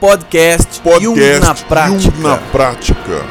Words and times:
Podcast, 0.00 0.80
Podcast 0.82 1.04
Jung 1.04 1.40
na 1.40 1.54
prática. 1.54 2.00
Jung 2.00 2.22
na 2.22 2.36
prática. 2.36 3.24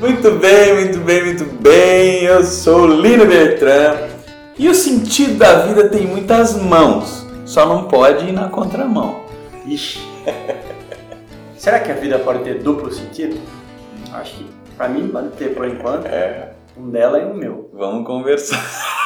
Muito 0.00 0.30
bem, 0.38 0.74
muito 0.74 0.98
bem, 1.00 1.24
muito 1.24 1.44
bem. 1.60 2.24
Eu 2.24 2.42
sou 2.42 2.86
Lino 2.86 3.26
Bertrand 3.26 4.17
e 4.58 4.68
o 4.68 4.74
sentido 4.74 5.38
da 5.38 5.60
vida 5.66 5.88
tem 5.88 6.06
muitas 6.06 6.60
mãos, 6.60 7.26
só 7.44 7.66
não 7.66 7.84
pode 7.84 8.26
ir 8.26 8.32
na 8.32 8.48
contramão. 8.48 9.22
Ixi. 9.66 10.00
Será 11.56 11.80
que 11.80 11.90
a 11.90 11.94
vida 11.94 12.18
pode 12.18 12.44
ter 12.44 12.62
duplo 12.62 12.92
sentido? 12.92 13.38
Acho 14.12 14.36
que 14.36 14.46
pra 14.76 14.88
mim 14.88 15.08
pode 15.08 15.30
ter 15.36 15.54
por 15.54 15.66
enquanto. 15.66 16.06
É, 16.06 16.52
Um 16.76 16.90
dela 16.90 17.18
e 17.20 17.24
um 17.24 17.34
meu. 17.34 17.70
vamos 17.72 18.06
conversar. 18.06 18.58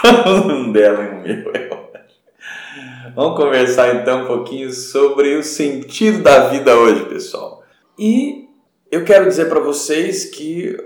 um 0.47 0.71
dela 0.73 1.03
e 1.05 1.09
um 1.09 1.23
meu, 1.23 1.53
eu 1.55 1.73
acho. 1.95 3.13
Vamos 3.15 3.37
conversar 3.37 3.95
então 3.97 4.25
um 4.25 4.27
pouquinho 4.27 4.71
sobre 4.73 5.35
o 5.37 5.43
sentido 5.43 6.23
da 6.23 6.49
vida 6.49 6.75
hoje, 6.77 7.05
pessoal. 7.07 7.63
E 7.99 8.49
eu 8.91 9.05
quero 9.05 9.27
dizer 9.27 9.47
para 9.49 9.61
vocês 9.61 10.27
que 10.27 10.77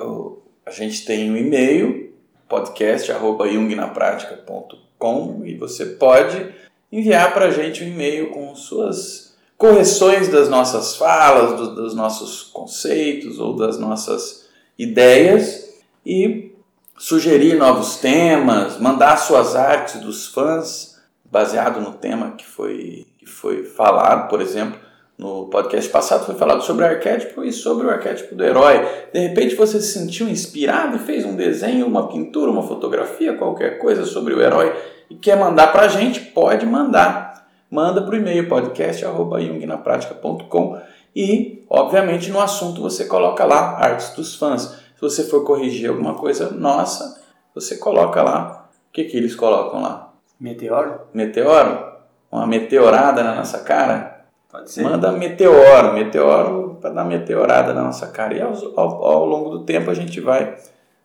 a 0.64 0.70
gente 0.70 1.04
tem 1.04 1.30
um 1.30 1.36
e-mail, 1.36 2.05
podcast.jungnapratica.com 2.48 5.42
e 5.44 5.54
você 5.56 5.86
pode 5.86 6.54
enviar 6.90 7.32
para 7.34 7.46
a 7.46 7.50
gente 7.50 7.84
um 7.84 7.88
e-mail 7.88 8.30
com 8.30 8.54
suas 8.54 9.36
correções 9.56 10.28
das 10.28 10.48
nossas 10.48 10.96
falas, 10.96 11.56
do- 11.58 11.74
dos 11.74 11.94
nossos 11.94 12.42
conceitos 12.42 13.38
ou 13.38 13.56
das 13.56 13.78
nossas 13.78 14.46
ideias 14.78 15.74
e 16.04 16.52
sugerir 16.98 17.56
novos 17.56 17.96
temas, 17.96 18.78
mandar 18.78 19.16
suas 19.16 19.56
artes 19.56 20.00
dos 20.00 20.26
fãs 20.28 20.96
baseado 21.24 21.80
no 21.80 21.92
tema 21.92 22.32
que 22.32 22.44
foi, 22.46 23.06
que 23.18 23.26
foi 23.26 23.64
falado, 23.64 24.28
por 24.28 24.40
exemplo, 24.40 24.78
no 25.18 25.46
podcast 25.46 25.90
passado 25.90 26.26
foi 26.26 26.34
falado 26.34 26.62
sobre 26.62 26.84
o 26.84 26.88
arquétipo 26.88 27.42
e 27.42 27.50
sobre 27.50 27.86
o 27.86 27.90
arquétipo 27.90 28.34
do 28.34 28.44
herói. 28.44 28.86
De 29.12 29.20
repente 29.20 29.54
você 29.54 29.80
se 29.80 29.98
sentiu 29.98 30.28
inspirado 30.28 30.96
e 30.96 31.00
fez 31.00 31.24
um 31.24 31.34
desenho, 31.34 31.86
uma 31.86 32.06
pintura, 32.08 32.50
uma 32.50 32.62
fotografia, 32.62 33.32
qualquer 33.34 33.78
coisa 33.78 34.04
sobre 34.04 34.34
o 34.34 34.42
herói 34.42 34.76
e 35.08 35.14
quer 35.14 35.38
mandar 35.38 35.72
pra 35.72 35.88
gente, 35.88 36.20
pode 36.20 36.66
mandar. 36.66 37.46
Manda 37.70 38.02
pro 38.02 38.16
e-mail 38.16 38.46
podcast@jungnapratica.com 38.48 40.78
e, 41.14 41.64
obviamente, 41.70 42.28
no 42.30 42.40
assunto 42.40 42.82
você 42.82 43.04
coloca 43.06 43.44
lá 43.44 43.78
artes 43.78 44.10
dos 44.10 44.34
fãs. 44.36 44.84
Se 44.94 45.00
você 45.00 45.24
for 45.24 45.44
corrigir 45.44 45.88
alguma 45.88 46.14
coisa 46.14 46.50
nossa, 46.50 47.22
você 47.54 47.78
coloca 47.78 48.22
lá. 48.22 48.68
O 48.88 48.92
que 48.92 49.04
que 49.04 49.16
eles 49.16 49.34
colocam 49.34 49.80
lá? 49.80 50.12
Meteoro? 50.38 51.00
Meteoro? 51.14 51.86
Uma 52.30 52.46
meteorada 52.46 53.22
na 53.22 53.34
nossa 53.34 53.60
cara? 53.60 54.15
Pode 54.56 54.72
ser. 54.72 54.84
Manda 54.84 55.12
meteoro, 55.12 55.92
meteoro 55.92 56.78
para 56.80 56.88
dar 56.88 57.04
meteorada 57.04 57.74
na 57.74 57.82
nossa 57.82 58.06
cara. 58.06 58.34
E 58.34 58.40
ao, 58.40 58.74
ao, 58.76 59.26
longo 59.26 59.50
do 59.50 59.64
tempo 59.64 59.90
a 59.90 59.94
gente 59.94 60.18
vai 60.18 60.56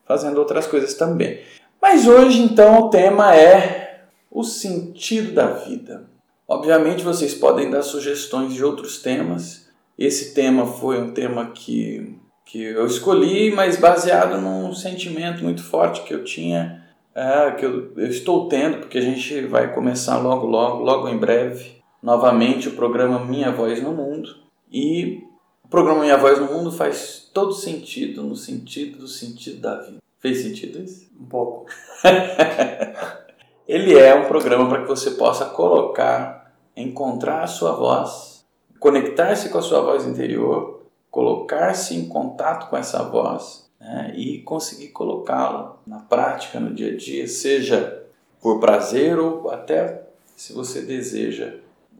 fazendo 0.05 0.37
outras 0.37 0.67
coisas 0.67 0.93
também. 0.93 1.41
Mas 1.81 2.07
hoje, 2.07 2.41
então, 2.41 2.79
o 2.79 2.89
tema 2.89 3.35
é 3.35 4.05
o 4.31 4.41
sentido 4.41 5.33
da 5.33 5.47
vida. 5.47 6.05
Obviamente, 6.47 7.03
vocês 7.03 7.33
podem 7.33 7.69
dar 7.69 7.81
sugestões 7.81 8.53
de 8.53 8.63
outros 8.63 9.01
temas. 9.01 9.67
Esse 9.99 10.33
tema 10.33 10.65
foi 10.65 11.01
um 11.01 11.11
tema 11.11 11.47
que, 11.47 12.17
que 12.45 12.63
eu 12.63 12.85
escolhi, 12.85 13.51
mas 13.51 13.75
baseado 13.75 14.39
num 14.39 14.73
sentimento 14.73 15.43
muito 15.43 15.61
forte 15.61 16.03
que 16.03 16.13
eu 16.13 16.23
tinha, 16.23 16.85
é, 17.13 17.51
que 17.51 17.65
eu, 17.65 17.91
eu 17.97 18.07
estou 18.07 18.47
tendo, 18.47 18.77
porque 18.77 18.97
a 18.97 19.01
gente 19.01 19.41
vai 19.41 19.73
começar 19.73 20.17
logo, 20.19 20.47
logo, 20.47 20.83
logo 20.83 21.09
em 21.09 21.17
breve 21.17 21.80
novamente 22.01 22.69
o 22.69 22.75
programa 22.75 23.23
Minha 23.23 23.51
Voz 23.51 23.81
no 23.81 23.91
Mundo. 23.91 24.35
E 24.71 25.23
o 25.63 25.67
programa 25.67 26.01
Minha 26.01 26.17
Voz 26.17 26.39
no 26.39 26.45
Mundo 26.45 26.71
faz 26.71 27.29
todo 27.33 27.53
sentido 27.53 28.23
no 28.23 28.35
sentido 28.35 28.99
do 28.99 29.07
sentido 29.07 29.61
da 29.61 29.75
vida. 29.75 29.97
Fez 30.19 30.41
sentido 30.41 30.81
isso? 30.81 31.09
Um 31.19 31.25
pouco. 31.25 31.65
Ele 33.67 33.97
é 33.97 34.13
um 34.13 34.27
programa 34.27 34.67
para 34.67 34.81
que 34.81 34.87
você 34.87 35.11
possa 35.11 35.45
colocar, 35.45 36.53
encontrar 36.75 37.43
a 37.43 37.47
sua 37.47 37.73
voz, 37.73 38.45
conectar-se 38.79 39.49
com 39.49 39.57
a 39.57 39.61
sua 39.61 39.81
voz 39.81 40.05
interior, 40.05 40.81
colocar-se 41.09 41.95
em 41.95 42.07
contato 42.07 42.69
com 42.69 42.77
essa 42.77 43.03
voz 43.03 43.69
né, 43.79 44.13
e 44.15 44.39
conseguir 44.39 44.89
colocá-la 44.89 45.77
na 45.85 45.99
prática, 45.99 46.59
no 46.59 46.73
dia 46.73 46.91
a 46.91 46.97
dia, 46.97 47.27
seja 47.27 48.03
por 48.41 48.59
prazer 48.59 49.19
ou 49.19 49.49
até 49.49 50.03
se 50.35 50.53
você 50.53 50.81
deseja 50.81 51.55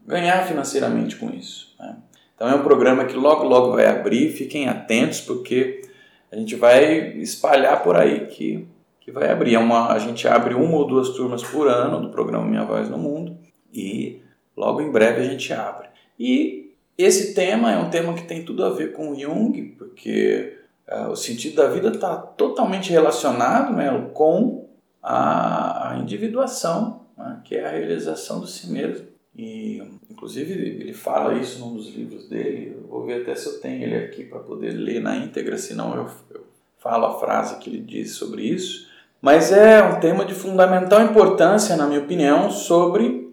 ganhar 0.06 0.46
financeiramente 0.46 1.16
com 1.16 1.30
isso. 1.30 1.74
né. 1.78 1.96
Então 2.34 2.48
é 2.48 2.54
um 2.54 2.62
programa 2.62 3.04
que 3.04 3.14
logo 3.14 3.44
logo 3.44 3.72
vai 3.72 3.86
abrir, 3.86 4.32
fiquem 4.32 4.68
atentos 4.68 5.20
porque 5.20 5.82
a 6.30 6.36
gente 6.36 6.56
vai 6.56 7.18
espalhar 7.18 7.82
por 7.82 7.96
aí 7.96 8.26
que 8.26 8.66
que 9.04 9.10
vai 9.10 9.30
abrir. 9.30 9.54
É 9.54 9.58
uma, 9.58 9.92
a 9.92 9.98
gente 9.98 10.26
abre 10.26 10.54
uma 10.54 10.76
ou 10.76 10.86
duas 10.86 11.10
turmas 11.10 11.42
por 11.42 11.68
ano 11.68 12.00
do 12.00 12.10
programa 12.10 12.46
Minha 12.46 12.64
Voz 12.64 12.88
no 12.88 12.98
Mundo 12.98 13.36
e 13.72 14.22
logo 14.56 14.80
em 14.80 14.90
breve 14.90 15.20
a 15.20 15.24
gente 15.24 15.52
abre. 15.52 15.88
E 16.18 16.74
esse 16.96 17.34
tema 17.34 17.72
é 17.72 17.78
um 17.78 17.90
tema 17.90 18.14
que 18.14 18.24
tem 18.24 18.44
tudo 18.44 18.64
a 18.64 18.70
ver 18.70 18.92
com 18.92 19.18
Jung, 19.18 19.74
porque 19.76 20.56
ah, 20.86 21.08
o 21.08 21.16
sentido 21.16 21.56
da 21.56 21.68
vida 21.68 21.88
está 21.88 22.16
totalmente 22.16 22.90
relacionado 22.90 23.72
né, 23.74 24.10
com 24.14 24.68
a, 25.02 25.90
a 25.90 25.98
individuação, 25.98 27.06
né, 27.16 27.40
que 27.44 27.56
é 27.56 27.66
a 27.66 27.70
realização 27.70 28.40
do 28.40 28.46
si 28.46 28.70
mesmo. 28.70 29.06
E, 29.36 29.82
inclusive, 30.10 30.52
ele 30.52 30.92
fala 30.92 31.34
isso 31.34 31.58
num 31.60 31.74
dos 31.74 31.88
livros 31.88 32.28
dele. 32.28 32.76
Eu 32.76 32.86
vou 32.88 33.04
ver 33.06 33.22
até 33.22 33.34
se 33.34 33.46
eu 33.46 33.60
tenho 33.60 33.82
ele 33.82 33.96
aqui 33.96 34.24
para 34.24 34.40
poder 34.40 34.72
ler 34.72 35.00
na 35.00 35.16
íntegra, 35.16 35.56
senão 35.56 35.94
eu, 35.94 36.06
eu 36.34 36.44
falo 36.78 37.06
a 37.06 37.18
frase 37.18 37.58
que 37.58 37.70
ele 37.70 37.80
diz 37.80 38.12
sobre 38.12 38.42
isso. 38.42 38.90
Mas 39.20 39.52
é 39.52 39.82
um 39.82 40.00
tema 40.00 40.24
de 40.24 40.34
fundamental 40.34 41.00
importância, 41.00 41.76
na 41.76 41.86
minha 41.86 42.00
opinião, 42.00 42.50
sobre, 42.50 43.32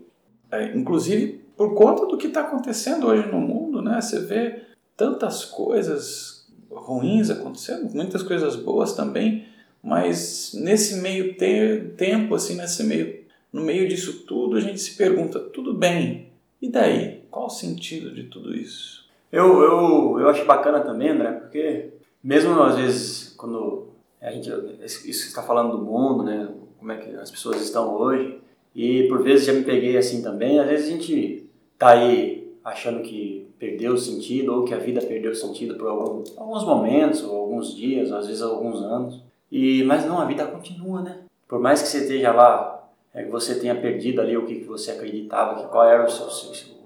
é, 0.51 0.75
inclusive 0.75 1.39
por 1.57 1.73
conta 1.73 2.05
do 2.05 2.17
que 2.17 2.27
está 2.27 2.41
acontecendo 2.41 3.07
hoje 3.07 3.27
no 3.27 3.41
mundo, 3.41 3.81
né? 3.81 3.99
Você 3.99 4.21
vê 4.21 4.61
tantas 4.95 5.43
coisas 5.43 6.47
ruins 6.71 7.29
acontecendo, 7.29 7.93
muitas 7.93 8.23
coisas 8.23 8.55
boas 8.55 8.93
também, 8.93 9.45
mas 9.83 10.51
nesse 10.53 11.01
meio 11.01 11.35
te 11.35 11.93
tempo, 11.97 12.35
assim, 12.35 12.55
nesse 12.55 12.83
meio, 12.83 13.25
no 13.51 13.61
meio 13.61 13.87
disso 13.87 14.25
tudo, 14.25 14.57
a 14.57 14.59
gente 14.59 14.79
se 14.79 14.95
pergunta, 14.95 15.39
tudo 15.39 15.73
bem, 15.73 16.27
e 16.61 16.69
daí? 16.69 17.23
Qual 17.31 17.45
o 17.45 17.49
sentido 17.49 18.13
de 18.13 18.23
tudo 18.23 18.55
isso? 18.55 19.07
Eu, 19.31 19.61
eu, 19.61 20.19
eu 20.19 20.29
acho 20.29 20.45
bacana 20.45 20.79
também, 20.79 21.09
André, 21.09 21.31
porque 21.31 21.89
mesmo 22.23 22.59
às 22.61 22.75
vezes 22.75 23.33
quando 23.37 23.87
a 24.21 24.31
gente, 24.31 24.49
isso 24.83 25.07
está 25.27 25.41
falando 25.41 25.77
do 25.77 25.83
mundo, 25.83 26.23
né, 26.23 26.49
como 26.77 26.91
é 26.91 26.97
que 26.97 27.15
as 27.15 27.31
pessoas 27.31 27.61
estão 27.61 27.93
hoje, 27.95 28.39
e 28.75 29.07
por 29.07 29.23
vezes 29.23 29.45
já 29.45 29.53
me 29.53 29.63
peguei 29.63 29.97
assim 29.97 30.21
também, 30.21 30.59
às 30.59 30.67
vezes 30.67 30.87
a 30.87 30.91
gente 30.91 31.49
tá 31.77 31.89
aí 31.89 32.53
achando 32.63 33.01
que 33.01 33.47
perdeu 33.57 33.93
o 33.93 33.97
sentido 33.97 34.53
ou 34.53 34.63
que 34.63 34.73
a 34.73 34.77
vida 34.77 35.01
perdeu 35.01 35.31
o 35.31 35.35
sentido 35.35 35.75
por 35.75 35.87
algum, 35.87 36.23
alguns 36.37 36.63
momentos, 36.63 37.23
ou 37.23 37.35
alguns 37.41 37.75
dias, 37.75 38.11
ou 38.11 38.17
às 38.17 38.27
vezes 38.27 38.41
alguns 38.41 38.81
anos. 38.81 39.21
E 39.51 39.83
mas 39.83 40.05
não, 40.05 40.19
a 40.19 40.25
vida 40.25 40.45
continua, 40.45 41.01
né? 41.01 41.19
Por 41.47 41.59
mais 41.59 41.81
que 41.81 41.87
você 41.87 41.99
esteja 41.99 42.31
lá, 42.31 42.78
é, 43.13 43.23
que 43.23 43.29
você 43.29 43.55
tenha 43.55 43.75
perdido 43.75 44.21
ali 44.21 44.37
o 44.37 44.45
que, 44.45 44.59
que 44.59 44.65
você 44.65 44.91
acreditava, 44.91 45.61
que 45.61 45.69
qual 45.69 45.85
era 45.85 46.05
o, 46.05 46.09
seu, 46.09 46.27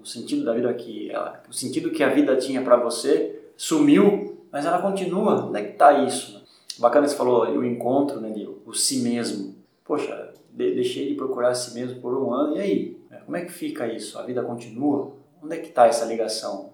o 0.02 0.06
sentido 0.06 0.44
da 0.44 0.52
vida 0.52 0.72
que 0.74 1.10
ela, 1.10 1.42
o 1.48 1.52
sentido 1.52 1.90
que 1.90 2.02
a 2.02 2.08
vida 2.08 2.36
tinha 2.36 2.62
para 2.62 2.76
você 2.76 3.40
sumiu, 3.56 4.38
mas 4.50 4.64
ela 4.64 4.80
continua. 4.80 5.46
Onde 5.46 5.58
é 5.58 5.64
que 5.64 5.72
tá 5.72 6.04
isso? 6.04 6.34
Né? 6.34 6.40
Bacana 6.78 7.04
que 7.04 7.12
você 7.12 7.16
falou 7.16 7.46
o 7.46 7.64
encontro, 7.64 8.20
né, 8.20 8.30
de, 8.30 8.48
o 8.66 8.72
si 8.72 8.98
mesmo. 8.98 9.54
Poxa, 9.84 10.32
de, 10.50 10.74
deixei 10.74 11.08
de 11.08 11.14
procurar 11.14 11.54
si 11.54 11.74
mesmo 11.74 12.00
por 12.00 12.16
um 12.16 12.32
ano 12.32 12.56
e 12.56 12.60
aí, 12.60 12.96
como 13.24 13.36
é 13.36 13.44
que 13.44 13.52
fica 13.52 13.86
isso? 13.86 14.18
A 14.18 14.22
vida 14.22 14.42
continua? 14.42 15.12
Onde 15.42 15.56
é 15.56 15.58
que 15.58 15.68
está 15.68 15.86
essa 15.86 16.04
ligação? 16.04 16.70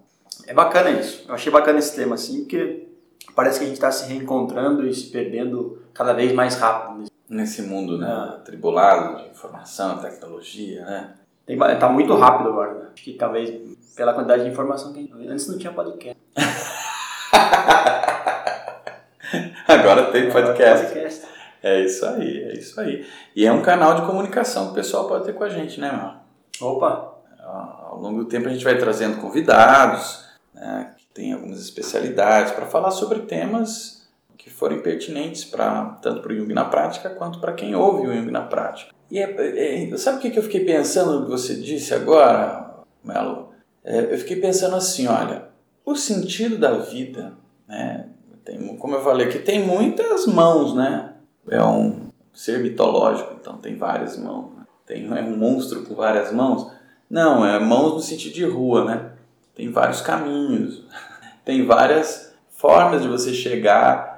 É 0.47 0.53
bacana 0.53 0.91
isso. 0.91 1.25
Eu 1.27 1.35
achei 1.35 1.51
bacana 1.51 1.79
esse 1.79 1.95
tema 1.95 2.15
assim, 2.15 2.41
porque 2.41 2.87
parece 3.35 3.59
que 3.59 3.65
a 3.65 3.67
gente 3.67 3.77
está 3.77 3.91
se 3.91 4.11
reencontrando 4.11 4.87
e 4.87 4.93
se 4.93 5.09
perdendo 5.09 5.81
cada 5.93 6.13
vez 6.13 6.31
mais 6.33 6.55
rápido. 6.55 7.10
Nesse 7.31 7.61
mundo, 7.61 7.97
né, 7.97 8.07
Ah. 8.07 8.39
tribulado 8.43 9.23
de 9.23 9.29
informação, 9.29 9.99
tecnologia, 9.99 10.83
né? 10.83 11.11
Tem, 11.45 11.57
tá 11.57 11.87
muito 11.87 12.13
rápido 12.13 12.49
agora. 12.49 12.73
Né? 12.73 12.87
Acho 12.93 13.03
que 13.05 13.13
talvez 13.13 13.49
pela 13.95 14.13
quantidade 14.13 14.43
de 14.43 14.49
informação 14.49 14.91
que. 14.91 15.09
Antes 15.29 15.47
não 15.47 15.57
tinha 15.57 15.71
podcast. 15.71 16.19
Agora 19.65 20.11
tem 20.11 20.27
Agora 20.29 20.45
podcast. 20.47 20.85
podcast. 20.87 21.25
É 21.63 21.79
isso 21.79 22.05
aí, 22.05 22.43
é 22.43 22.53
isso 22.53 22.81
aí. 22.81 23.05
E 23.33 23.45
é 23.45 23.51
um 23.51 23.61
canal 23.61 23.95
de 23.95 24.01
comunicação 24.05 24.65
que 24.65 24.71
o 24.71 24.75
pessoal 24.75 25.07
pode 25.07 25.23
ter 25.23 25.33
com 25.33 25.45
a 25.45 25.49
gente, 25.49 25.79
né, 25.79 25.89
mano? 25.89 26.19
Opa! 26.59 27.13
Ao 27.39 27.97
longo 27.97 28.23
do 28.23 28.29
tempo 28.29 28.49
a 28.49 28.51
gente 28.51 28.63
vai 28.63 28.77
trazendo 28.77 29.21
convidados, 29.21 30.25
né, 30.53 30.93
que 30.97 31.05
tem 31.13 31.31
algumas 31.33 31.59
especialidades, 31.61 32.51
para 32.51 32.65
falar 32.65 32.91
sobre 32.91 33.19
temas 33.19 34.00
que 34.41 34.49
forem 34.49 34.81
pertinentes 34.81 35.45
para 35.45 35.85
tanto 36.01 36.21
para 36.21 36.31
o 36.31 36.35
Jung 36.35 36.51
na 36.51 36.65
prática 36.65 37.11
quanto 37.11 37.39
para 37.39 37.53
quem 37.53 37.75
ouve 37.75 38.07
o 38.07 38.13
Jung 38.13 38.31
na 38.31 38.41
prática. 38.41 38.91
E 39.09 39.19
é, 39.19 39.91
é, 39.91 39.97
sabe 39.97 40.17
o 40.17 40.31
que 40.31 40.37
eu 40.37 40.41
fiquei 40.41 40.65
pensando 40.65 41.19
no 41.19 41.25
que 41.25 41.31
você 41.31 41.55
disse 41.55 41.93
agora, 41.93 42.73
Melo? 43.03 43.49
É, 43.83 44.11
eu 44.11 44.17
fiquei 44.17 44.37
pensando 44.37 44.75
assim, 44.75 45.05
olha, 45.05 45.49
o 45.85 45.95
sentido 45.95 46.57
da 46.57 46.73
vida, 46.73 47.33
né? 47.67 48.07
Tem, 48.43 48.75
como 48.77 48.95
eu 48.95 49.03
falei 49.03 49.27
aqui, 49.27 49.37
tem 49.37 49.63
muitas 49.63 50.25
mãos, 50.25 50.73
né? 50.73 51.13
É 51.47 51.63
um 51.63 52.09
ser 52.33 52.59
mitológico, 52.59 53.35
então 53.39 53.57
tem 53.57 53.75
várias 53.75 54.17
mãos. 54.17 54.55
Né? 54.55 54.65
Tem 54.87 55.05
é 55.05 55.21
um 55.21 55.37
monstro 55.37 55.83
com 55.83 55.93
várias 55.93 56.33
mãos. 56.33 56.71
Não, 57.07 57.45
é 57.45 57.59
mãos 57.59 57.93
no 57.93 57.99
sentido 57.99 58.33
de 58.33 58.45
rua, 58.45 58.85
né? 58.85 59.11
Tem 59.53 59.71
vários 59.71 60.01
caminhos, 60.01 60.83
tem 61.45 61.63
várias 61.63 62.33
formas 62.49 63.03
de 63.03 63.07
você 63.07 63.33
chegar 63.33 64.10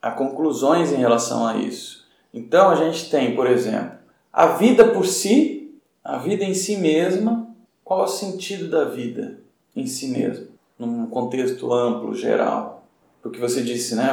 a 0.00 0.10
conclusões 0.10 0.92
em 0.92 0.96
relação 0.96 1.46
a 1.46 1.56
isso. 1.56 2.06
Então 2.32 2.70
a 2.70 2.74
gente 2.74 3.10
tem, 3.10 3.34
por 3.34 3.46
exemplo, 3.46 3.98
a 4.32 4.46
vida 4.46 4.88
por 4.88 5.06
si, 5.06 5.78
a 6.04 6.18
vida 6.18 6.44
em 6.44 6.54
si 6.54 6.76
mesma. 6.76 7.46
Qual 7.84 8.00
é 8.00 8.04
o 8.04 8.08
sentido 8.08 8.68
da 8.68 8.84
vida 8.84 9.40
em 9.74 9.86
si 9.86 10.08
mesma, 10.08 10.46
num 10.78 11.06
contexto 11.06 11.72
amplo, 11.72 12.14
geral? 12.14 12.84
Porque 13.22 13.40
você 13.40 13.62
disse, 13.62 13.94
né? 13.94 14.08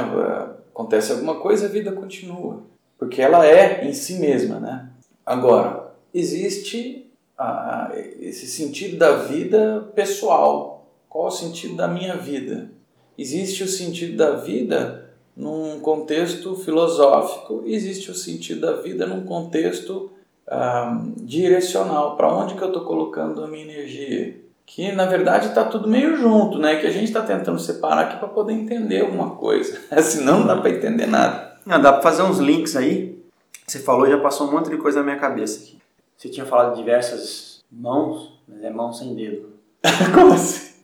Acontece 0.73 1.11
alguma 1.11 1.35
coisa, 1.35 1.65
a 1.65 1.69
vida 1.69 1.91
continua, 1.91 2.63
porque 2.97 3.21
ela 3.21 3.45
é 3.45 3.87
em 3.87 3.93
si 3.93 4.15
mesma, 4.15 4.59
né? 4.59 4.89
Agora, 5.25 5.93
existe 6.13 7.09
a, 7.37 7.91
esse 8.19 8.47
sentido 8.47 8.97
da 8.97 9.17
vida 9.17 9.89
pessoal. 9.93 10.87
Qual 11.09 11.27
o 11.27 11.31
sentido 11.31 11.75
da 11.75 11.87
minha 11.87 12.15
vida? 12.15 12.69
Existe 13.17 13.63
o 13.63 13.67
sentido 13.67 14.17
da 14.17 14.35
vida 14.37 15.04
num 15.35 15.79
contexto 15.79 16.55
filosófico, 16.55 17.63
existe 17.65 18.09
o 18.09 18.15
sentido 18.15 18.61
da 18.61 18.73
vida 18.73 19.05
num 19.05 19.25
contexto 19.25 20.09
ah, 20.47 21.01
direcional. 21.17 22.15
Para 22.15 22.33
onde 22.33 22.55
que 22.55 22.61
eu 22.61 22.67
estou 22.67 22.85
colocando 22.85 23.43
a 23.43 23.47
minha 23.47 23.63
energia? 23.63 24.39
Que 24.65 24.91
na 24.91 25.05
verdade 25.05 25.47
está 25.47 25.63
tudo 25.65 25.87
meio 25.87 26.15
junto, 26.15 26.57
né? 26.57 26.77
Que 26.77 26.87
a 26.87 26.91
gente 26.91 27.05
está 27.05 27.21
tentando 27.21 27.59
separar 27.59 28.05
aqui 28.05 28.17
para 28.17 28.29
poder 28.29 28.53
entender 28.53 29.01
alguma 29.01 29.31
coisa. 29.31 29.79
Senão 30.01 30.39
não 30.39 30.47
dá 30.47 30.57
para 30.57 30.69
entender 30.69 31.05
nada. 31.05 31.55
Não, 31.65 31.81
dá 31.81 31.91
para 31.91 32.01
fazer 32.01 32.23
uns 32.23 32.39
links 32.39 32.75
aí. 32.75 33.19
Você 33.67 33.79
falou 33.79 34.07
já 34.07 34.19
passou 34.19 34.47
um 34.47 34.51
monte 34.51 34.69
de 34.69 34.77
coisa 34.77 34.99
na 34.99 35.05
minha 35.05 35.17
cabeça 35.17 35.61
aqui. 35.61 35.77
Você 36.15 36.29
tinha 36.29 36.45
falado 36.45 36.71
de 36.71 36.79
diversas 36.79 37.63
mãos, 37.69 38.39
mas 38.47 38.63
é 38.63 38.69
mão 38.69 38.93
sem 38.93 39.13
dedo. 39.13 39.49
Como 40.13 40.33
assim? 40.33 40.75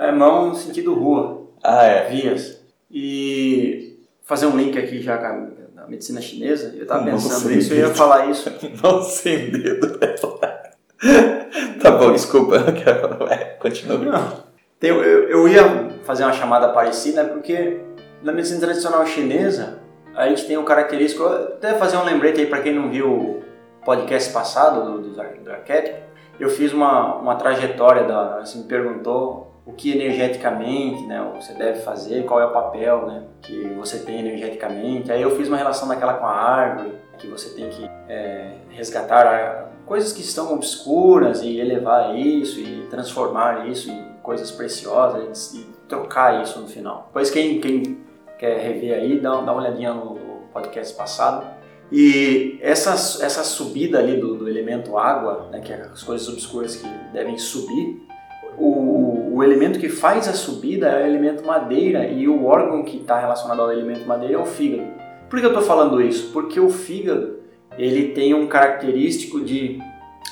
É 0.00 0.10
mão 0.10 0.48
no 0.48 0.54
sentido 0.54 0.94
rua. 0.94 1.42
Ah, 1.62 1.84
é. 1.84 2.08
Vias. 2.08 2.60
E 2.90 3.89
fazer 4.30 4.46
um 4.46 4.56
link 4.56 4.78
aqui 4.78 5.02
já 5.02 5.18
com 5.18 5.50
a 5.76 5.88
medicina 5.88 6.20
chinesa, 6.20 6.72
eu 6.76 6.84
estava 6.84 7.04
pensando 7.04 7.50
isso, 7.50 7.74
eu 7.74 7.78
ia 7.78 7.88
falar 7.92 8.30
isso. 8.30 8.48
Mão 8.80 9.02
sem 9.02 9.50
dedo. 9.50 9.98
tá 11.82 11.90
bom, 11.90 12.12
desculpa. 12.12 12.56
É, 13.28 13.36
continua. 13.58 13.98
Não. 13.98 14.44
Eu, 14.80 15.02
eu, 15.02 15.28
eu 15.28 15.48
ia 15.48 15.90
fazer 16.04 16.22
uma 16.22 16.32
chamada 16.32 16.68
parecida 16.68 17.24
porque 17.24 17.80
na 18.22 18.30
medicina 18.30 18.60
tradicional 18.60 19.04
chinesa 19.04 19.80
a 20.14 20.28
gente 20.28 20.46
tem 20.46 20.56
um 20.56 20.64
característico, 20.64 21.24
até 21.24 21.74
fazer 21.74 21.96
um 21.96 22.04
lembrete 22.04 22.40
aí 22.40 22.46
para 22.46 22.60
quem 22.60 22.72
não 22.72 22.88
viu 22.88 23.42
podcast 23.84 24.32
passado 24.32 24.84
do, 24.84 25.08
do, 25.08 25.42
do 25.42 25.50
arquétipo, 25.50 25.98
eu 26.38 26.48
fiz 26.48 26.72
uma, 26.72 27.16
uma 27.16 27.34
trajetória, 27.34 28.04
da, 28.04 28.40
você 28.44 28.58
me 28.58 28.64
perguntou 28.64 29.49
o 29.70 29.72
que 29.74 29.92
energeticamente 29.92 31.06
né, 31.06 31.24
você 31.34 31.54
deve 31.54 31.80
fazer, 31.80 32.24
qual 32.24 32.40
é 32.40 32.46
o 32.46 32.52
papel 32.52 33.06
né, 33.06 33.22
que 33.40 33.68
você 33.74 34.00
tem 34.00 34.18
energeticamente. 34.18 35.12
Aí 35.12 35.22
eu 35.22 35.30
fiz 35.36 35.48
uma 35.48 35.56
relação 35.56 35.88
daquela 35.88 36.14
com 36.14 36.26
a 36.26 36.34
árvore, 36.34 36.92
que 37.18 37.26
você 37.26 37.54
tem 37.54 37.68
que 37.68 37.88
é, 38.08 38.52
resgatar 38.70 39.70
coisas 39.86 40.12
que 40.12 40.20
estão 40.20 40.52
obscuras 40.52 41.42
e 41.42 41.58
elevar 41.58 42.16
isso 42.16 42.60
e 42.60 42.86
transformar 42.90 43.68
isso 43.68 43.90
em 43.90 44.14
coisas 44.22 44.50
preciosas 44.50 45.54
e 45.54 45.66
trocar 45.88 46.42
isso 46.42 46.60
no 46.60 46.68
final. 46.68 47.04
Depois 47.08 47.30
quem, 47.30 47.60
quem 47.60 47.98
quer 48.38 48.58
rever 48.58 48.94
aí, 48.94 49.20
dá, 49.20 49.30
dá 49.40 49.52
uma 49.52 49.62
olhadinha 49.62 49.92
no 49.92 50.18
podcast 50.52 50.94
passado 50.94 51.46
e 51.92 52.58
essa, 52.62 52.92
essa 52.92 53.42
subida 53.42 53.98
ali 53.98 54.16
do, 54.16 54.36
do 54.36 54.48
elemento 54.48 54.96
água, 54.96 55.48
né, 55.50 55.60
que 55.60 55.72
é 55.72 55.82
as 55.82 56.02
coisas 56.02 56.28
obscuras 56.28 56.76
que 56.76 56.88
devem 57.12 57.36
subir, 57.36 58.00
o, 58.56 58.99
o 59.40 59.42
elemento 59.42 59.78
que 59.78 59.88
faz 59.88 60.28
a 60.28 60.34
subida 60.34 60.88
é 60.88 61.02
o 61.02 61.06
elemento 61.06 61.46
madeira 61.46 62.04
e 62.04 62.28
o 62.28 62.44
órgão 62.44 62.82
que 62.82 62.98
está 62.98 63.18
relacionado 63.18 63.62
ao 63.62 63.72
elemento 63.72 64.06
madeira 64.06 64.34
é 64.34 64.38
o 64.38 64.44
fígado. 64.44 64.86
Por 65.30 65.40
que 65.40 65.46
eu 65.46 65.50
estou 65.50 65.64
falando 65.64 66.02
isso? 66.02 66.30
Porque 66.30 66.60
o 66.60 66.68
fígado 66.68 67.38
ele 67.78 68.08
tem 68.12 68.34
um 68.34 68.46
característico 68.46 69.40
de 69.40 69.80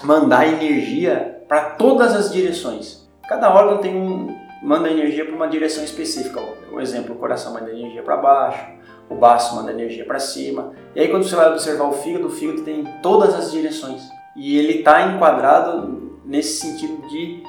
mandar 0.05 0.46
energia 0.46 1.43
para 1.49 1.70
todas 1.70 2.14
as 2.14 2.31
direções. 2.31 3.08
Cada 3.26 3.50
órgão 3.50 3.78
tem 3.78 3.96
um, 3.96 4.37
manda 4.62 4.90
energia 4.90 5.25
para 5.25 5.34
uma 5.34 5.49
direção 5.49 5.82
específica. 5.82 6.38
Um 6.70 6.78
exemplo, 6.78 7.14
o 7.14 7.19
coração 7.19 7.55
manda 7.55 7.70
energia 7.70 8.02
para 8.02 8.19
baixo, 8.19 8.66
o 9.08 9.14
baço 9.14 9.56
manda 9.56 9.72
energia 9.72 10.05
para 10.05 10.19
cima. 10.19 10.75
E 10.94 11.00
aí 11.00 11.08
quando 11.08 11.26
você 11.26 11.34
vai 11.34 11.50
observar 11.50 11.84
o 11.84 11.93
fígado, 11.93 12.26
o 12.26 12.31
fígado 12.31 12.60
tem 12.60 12.84
todas 13.02 13.34
as 13.34 13.50
direções. 13.50 14.02
E 14.37 14.58
ele 14.58 14.81
está 14.81 15.06
enquadrado 15.06 16.20
nesse 16.26 16.60
sentido 16.60 17.08
de 17.08 17.43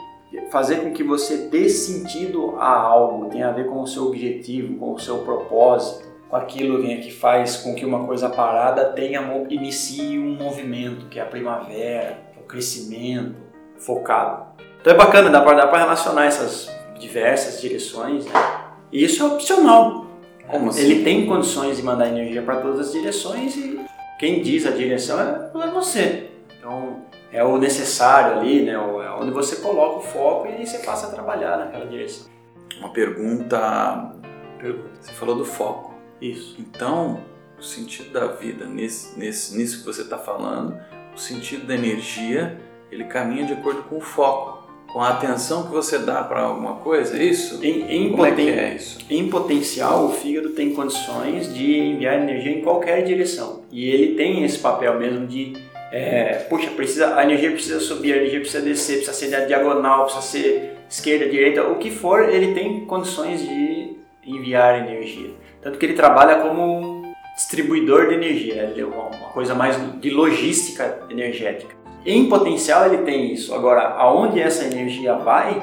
fazer 0.52 0.78
com 0.78 0.92
que 0.92 1.04
você 1.04 1.48
dê 1.48 1.70
sentido 1.70 2.56
a 2.58 2.72
algo, 2.72 3.30
tem 3.30 3.44
a 3.44 3.52
ver 3.52 3.68
com 3.68 3.82
o 3.82 3.88
seu 3.88 4.08
objetivo, 4.08 4.78
com 4.78 4.94
o 4.94 5.00
seu 5.00 5.20
propósito, 5.20 6.08
com 6.30 6.36
aquilo 6.36 6.84
que 6.84 7.12
faz 7.12 7.58
com 7.58 7.74
que 7.74 7.86
uma 7.86 8.06
coisa 8.06 8.30
parada 8.30 8.86
tenha 8.86 9.22
inicie 9.50 10.20
um 10.20 10.36
movimento, 10.36 11.08
que 11.08 11.20
é 11.20 11.24
a 11.24 11.26
primavera, 11.26 12.20
o 12.40 12.44
crescimento 12.44 13.36
focado. 13.78 14.46
Então 14.80 14.94
é 14.94 14.96
bacana, 14.96 15.30
dá 15.30 15.42
para 15.42 15.80
relacionar 15.80 16.26
essas 16.26 16.70
diversas 17.00 17.60
direções. 17.60 18.26
Né? 18.26 18.32
E 18.92 19.04
isso 19.04 19.24
é 19.24 19.26
opcional. 19.26 20.06
Como 20.48 20.70
assim? 20.70 20.82
Ele 20.82 21.04
tem 21.04 21.26
condições 21.26 21.78
de 21.78 21.84
mandar 21.84 22.08
energia 22.08 22.42
para 22.42 22.58
todas 22.58 22.88
as 22.88 22.92
direções 22.92 23.56
e 23.56 23.80
quem 24.20 24.42
diz 24.42 24.66
a 24.66 24.72
direção 24.72 25.20
é, 25.20 25.50
é 25.64 25.72
você. 25.72 26.30
Então 26.58 26.98
é 27.32 27.44
o 27.44 27.58
necessário 27.58 28.40
ali, 28.40 28.64
né? 28.64 28.74
É 28.74 29.12
onde 29.20 29.32
você 29.32 29.58
coloca 29.58 30.00
o 30.00 30.02
foco 30.02 30.48
e 30.48 30.66
você 30.66 30.80
passa 30.80 31.08
a 31.08 31.10
trabalhar 31.12 31.58
naquela 31.58 31.86
direção. 31.86 32.28
Uma 32.80 32.90
pergunta. 32.90 34.14
Pergunta. 34.58 34.90
Você 35.00 35.12
falou 35.14 35.36
do 35.36 35.46
foco. 35.46 35.94
Isso. 36.22 36.56
Então, 36.60 37.22
o 37.58 37.64
sentido 37.64 38.12
da 38.12 38.28
vida, 38.28 38.66
nesse, 38.66 39.18
nesse, 39.18 39.58
nisso 39.58 39.80
que 39.80 39.86
você 39.86 40.02
está 40.02 40.18
falando, 40.18 40.78
o 41.16 41.20
sentido 41.20 41.68
da 41.68 41.76
energia, 41.76 42.60
ele 42.92 43.06
caminha 43.06 43.46
de 43.46 43.54
acordo 43.54 43.84
com 43.84 43.98
o 43.98 44.02
foco 44.02 44.60
com 44.92 45.02
a 45.02 45.10
atenção 45.10 45.64
que 45.64 45.72
você 45.72 46.00
dá 46.00 46.24
para 46.24 46.42
alguma 46.42 46.76
coisa, 46.76 47.18
é 47.18 47.24
isso? 47.24 47.64
Em, 47.64 47.84
em, 47.92 48.12
Como 48.12 48.26
poten... 48.26 48.50
é 48.50 48.54
que 48.54 48.60
é 48.60 48.76
isso? 48.76 49.00
Em 49.10 49.30
potencial, 49.30 50.06
o 50.06 50.14
fígado 50.14 50.50
tem 50.50 50.74
condições 50.74 51.54
de 51.54 51.78
enviar 51.78 52.16
energia 52.16 52.52
em 52.52 52.62
qualquer 52.62 53.04
direção. 53.04 53.62
E 53.72 53.88
ele 53.90 54.16
tem 54.16 54.44
esse 54.44 54.58
papel 54.58 55.00
mesmo 55.00 55.28
de, 55.28 55.54
é, 55.92 56.46
puxa, 56.50 56.70
precisa, 56.72 57.16
a 57.16 57.24
energia 57.24 57.52
precisa 57.52 57.80
subir, 57.80 58.14
a 58.14 58.18
energia 58.18 58.40
precisa 58.40 58.64
descer, 58.64 59.04
precisa 59.04 59.14
ser 59.14 59.48
diagonal, 59.48 60.06
precisa 60.06 60.24
ser 60.24 60.78
esquerda, 60.90 61.28
direita, 61.28 61.64
o 61.64 61.76
que 61.76 61.90
for, 61.92 62.30
ele 62.30 62.54
tem 62.54 62.86
condições 62.86 63.42
de 63.42 63.98
enviar 64.26 64.88
energia. 64.88 65.32
Tanto 65.62 65.78
que 65.78 65.86
ele 65.86 65.94
trabalha 65.94 66.38
como 66.38 67.04
distribuidor 67.36 68.08
de 68.08 68.16
energia, 68.16 68.64
ele 68.64 68.82
é 68.82 68.86
uma 68.86 69.30
coisa 69.32 69.56
mais 69.56 69.78
de 70.00 70.10
logística 70.10 71.00
energética. 71.10 71.74
Em 72.06 72.30
potencial 72.30 72.86
ele 72.86 73.04
tem 73.04 73.34
isso. 73.34 73.54
Agora, 73.54 73.82
aonde 73.90 74.40
essa 74.40 74.66
energia 74.66 75.16
vai, 75.16 75.62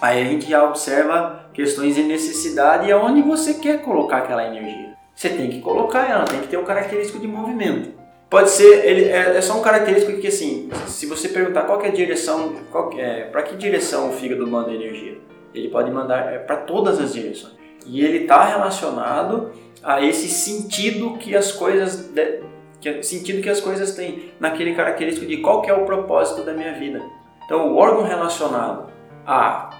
aí 0.00 0.22
a 0.22 0.24
gente 0.24 0.48
já 0.48 0.64
observa 0.64 1.50
questões 1.54 1.94
de 1.94 2.02
necessidade 2.02 2.88
e 2.88 2.92
aonde 2.92 3.22
você 3.22 3.54
quer 3.54 3.82
colocar 3.82 4.18
aquela 4.18 4.46
energia. 4.46 4.94
Você 5.14 5.28
tem 5.30 5.50
que 5.50 5.60
colocar 5.60 6.08
ela, 6.08 6.24
tem 6.24 6.40
que 6.40 6.48
ter 6.48 6.56
o 6.56 6.62
um 6.62 6.64
característico 6.64 7.18
de 7.18 7.26
movimento. 7.26 7.99
Pode 8.30 8.50
ser, 8.50 8.86
ele 8.86 9.06
é, 9.06 9.36
é, 9.36 9.40
só 9.40 9.58
um 9.58 9.60
característico 9.60 10.20
que 10.20 10.28
assim, 10.28 10.70
se 10.86 11.04
você 11.04 11.28
perguntar 11.28 11.62
qual 11.62 11.82
é 11.82 11.88
a 11.88 11.90
direção, 11.90 12.54
é, 12.96 13.24
para 13.24 13.42
que 13.42 13.56
direção 13.56 14.10
o 14.10 14.12
fígado 14.12 14.46
manda 14.46 14.72
energia, 14.72 15.18
ele 15.52 15.68
pode 15.68 15.90
mandar 15.90 16.32
é, 16.32 16.38
para 16.38 16.58
todas 16.58 17.00
as 17.00 17.12
direções. 17.12 17.54
E 17.84 18.04
ele 18.04 18.18
está 18.18 18.44
relacionado 18.44 19.50
a 19.82 20.00
esse 20.00 20.28
sentido 20.28 21.18
que 21.18 21.34
as 21.34 21.50
coisas 21.50 21.96
de, 21.96 22.40
que 22.80 23.02
sentido 23.02 23.42
que 23.42 23.48
as 23.50 23.60
coisas 23.60 23.96
têm 23.96 24.30
naquele 24.38 24.74
característico 24.74 25.26
de 25.26 25.38
qual 25.38 25.64
é 25.64 25.72
o 25.72 25.84
propósito 25.84 26.44
da 26.44 26.52
minha 26.52 26.72
vida. 26.74 27.02
Então, 27.44 27.72
o 27.72 27.76
órgão 27.76 28.04
relacionado 28.04 28.92
a 29.26 29.70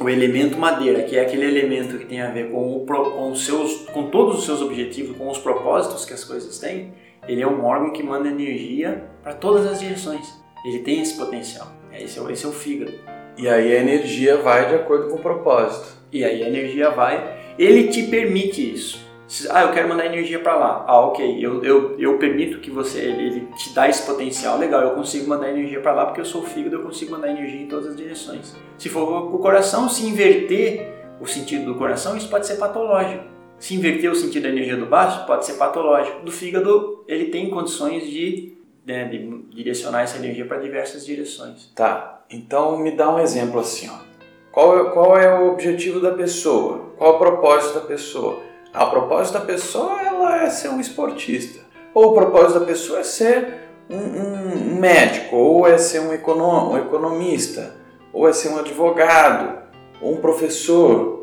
o 0.00 0.08
elemento 0.08 0.56
madeira, 0.56 1.02
que 1.02 1.16
é 1.16 1.22
aquele 1.22 1.44
elemento 1.44 1.98
que 1.98 2.06
tem 2.06 2.20
a 2.20 2.30
ver 2.30 2.50
com, 2.50 2.76
o, 2.76 2.86
com, 2.86 3.34
seus, 3.34 3.86
com 3.88 4.04
todos 4.04 4.38
os 4.38 4.44
seus 4.44 4.62
objetivos, 4.62 5.16
com 5.16 5.28
os 5.28 5.38
propósitos 5.38 6.04
que 6.04 6.14
as 6.14 6.22
coisas 6.22 6.58
têm, 6.58 6.94
ele 7.28 7.42
é 7.42 7.46
um 7.46 7.64
órgão 7.64 7.92
que 7.92 8.02
manda 8.02 8.28
energia 8.28 9.04
para 9.22 9.34
todas 9.34 9.66
as 9.66 9.78
direções. 9.78 10.26
Ele 10.64 10.80
tem 10.80 11.02
esse 11.02 11.16
potencial. 11.16 11.68
Esse 11.92 12.18
é, 12.18 12.32
esse 12.32 12.44
é 12.44 12.48
o 12.48 12.52
fígado. 12.52 12.92
E 13.36 13.48
aí 13.48 13.76
a 13.76 13.80
energia 13.80 14.38
vai 14.38 14.68
de 14.68 14.74
acordo 14.74 15.08
com 15.08 15.16
o 15.16 15.22
propósito. 15.22 15.96
E 16.10 16.24
aí 16.24 16.42
a 16.42 16.48
energia 16.48 16.90
vai, 16.90 17.54
ele 17.58 17.88
te 17.88 18.04
permite 18.04 18.74
isso. 18.74 19.06
Ah, 19.50 19.62
eu 19.62 19.72
quero 19.72 19.88
mandar 19.88 20.06
energia 20.06 20.38
para 20.38 20.56
lá. 20.56 20.84
Ah, 20.88 21.00
ok. 21.00 21.38
Eu, 21.38 21.62
eu, 21.62 21.98
eu 21.98 22.16
permito 22.16 22.60
que 22.60 22.70
você, 22.70 23.00
ele 23.00 23.46
te 23.56 23.74
dá 23.74 23.86
esse 23.88 24.02
potencial. 24.06 24.58
Legal, 24.58 24.80
eu 24.80 24.90
consigo 24.92 25.28
mandar 25.28 25.50
energia 25.50 25.80
para 25.80 25.92
lá 25.92 26.06
porque 26.06 26.22
eu 26.22 26.24
sou 26.24 26.42
o 26.42 26.46
fígado, 26.46 26.76
eu 26.76 26.82
consigo 26.82 27.12
mandar 27.12 27.28
energia 27.28 27.60
em 27.60 27.68
todas 27.68 27.88
as 27.88 27.96
direções. 27.96 28.56
Se 28.78 28.88
for 28.88 29.34
o 29.34 29.38
coração, 29.38 29.86
se 29.86 30.06
inverter 30.06 30.94
o 31.20 31.26
sentido 31.26 31.66
do 31.66 31.74
coração, 31.74 32.16
isso 32.16 32.30
pode 32.30 32.46
ser 32.46 32.56
patológico. 32.56 33.37
Se 33.58 33.74
inverter 33.74 34.10
o 34.10 34.14
sentido 34.14 34.44
da 34.44 34.48
energia 34.48 34.76
do 34.76 34.86
baixo, 34.86 35.26
pode 35.26 35.44
ser 35.44 35.54
patológico. 35.54 36.24
Do 36.24 36.30
fígado, 36.30 37.04
ele 37.08 37.26
tem 37.26 37.50
condições 37.50 38.08
de, 38.08 38.56
né, 38.86 39.04
de 39.04 39.42
direcionar 39.54 40.02
essa 40.02 40.16
energia 40.16 40.44
para 40.46 40.58
diversas 40.58 41.04
direções. 41.04 41.72
Tá, 41.74 42.24
então 42.30 42.78
me 42.78 42.92
dá 42.92 43.12
um 43.12 43.18
exemplo 43.18 43.58
assim, 43.60 43.88
ó. 43.88 44.08
Qual 44.52 44.78
é, 44.78 44.90
qual 44.90 45.16
é 45.16 45.40
o 45.40 45.52
objetivo 45.52 46.00
da 46.00 46.12
pessoa? 46.12 46.92
Qual 46.96 47.12
é 47.12 47.16
o 47.16 47.18
propósito 47.18 47.74
da 47.74 47.86
pessoa? 47.86 48.40
A 48.72 48.86
propósito 48.86 49.34
da 49.34 49.40
pessoa 49.44 50.00
ela 50.02 50.42
é 50.42 50.50
ser 50.50 50.68
um 50.68 50.80
esportista. 50.80 51.60
Ou 51.94 52.10
o 52.10 52.14
propósito 52.14 52.60
da 52.60 52.66
pessoa 52.66 53.00
é 53.00 53.02
ser 53.02 53.54
um, 53.90 53.96
um 53.96 54.80
médico, 54.80 55.36
ou 55.36 55.66
é 55.66 55.78
ser 55.78 56.00
um, 56.00 56.10
um 56.10 56.78
economista, 56.78 57.74
ou 58.12 58.28
é 58.28 58.32
ser 58.32 58.48
um 58.48 58.58
advogado, 58.58 59.62
ou 60.00 60.14
um 60.14 60.20
professor. 60.20 61.17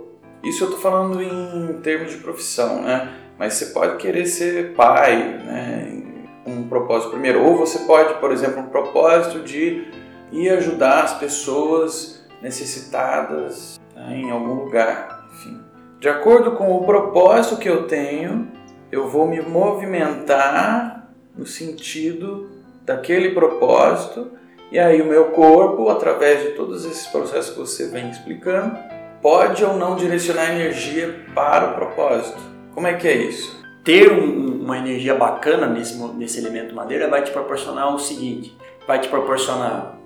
Isso 0.46 0.64
eu 0.64 0.70
estou 0.70 0.80
falando 0.80 1.22
em 1.22 1.80
termos 1.82 2.12
de 2.12 2.18
profissão, 2.18 2.84
né? 2.84 3.14
Mas 3.38 3.56
você 3.56 3.68
pode 3.68 3.98
querer 3.98 4.26
ser 4.26 4.74
pai, 4.74 5.18
né? 5.44 6.04
Um 6.46 6.68
propósito 6.68 7.10
primeiro. 7.10 7.44
Ou 7.44 7.58
você 7.58 7.80
pode, 7.80 8.14
por 8.20 8.32
exemplo, 8.32 8.62
um 8.62 8.68
propósito 8.68 9.40
de 9.40 9.88
ir 10.32 10.50
ajudar 10.50 11.04
as 11.04 11.18
pessoas 11.18 12.24
necessitadas 12.42 13.80
né, 13.96 14.18
em 14.18 14.30
algum 14.30 14.54
lugar. 14.54 15.26
De 16.00 16.10
acordo 16.10 16.52
com 16.52 16.72
o 16.72 16.86
propósito 16.86 17.58
que 17.58 17.68
eu 17.68 17.88
tenho, 17.88 18.48
eu 18.92 19.08
vou 19.08 19.28
me 19.28 19.42
movimentar 19.42 21.10
no 21.36 21.46
sentido 21.46 22.50
daquele 22.84 23.32
propósito, 23.32 24.32
e 24.72 24.78
aí 24.78 25.02
o 25.02 25.06
meu 25.06 25.32
corpo, 25.32 25.90
através 25.90 26.44
de 26.44 26.50
todos 26.50 26.86
esses 26.86 27.08
processos 27.08 27.54
que 27.54 27.60
você 27.60 27.88
vem 27.88 28.10
explicando, 28.12 28.78
pode 29.26 29.66
ou 29.66 29.76
não 29.76 29.96
direcionar 29.96 30.52
energia 30.52 31.26
para 31.34 31.72
o 31.72 31.74
propósito. 31.74 32.38
Como 32.76 32.86
é 32.86 32.94
que 32.94 33.08
é 33.08 33.16
isso? 33.16 33.60
Ter 33.84 34.12
um, 34.12 34.62
uma 34.62 34.78
energia 34.78 35.16
bacana 35.16 35.66
nesse, 35.66 35.98
nesse 36.14 36.38
elemento 36.38 36.76
madeira 36.76 37.10
vai 37.10 37.24
te 37.24 37.32
proporcionar 37.32 37.92
o 37.92 37.98
seguinte: 37.98 38.56
vai 38.86 39.00
te 39.00 39.08
proporcionar 39.08 39.98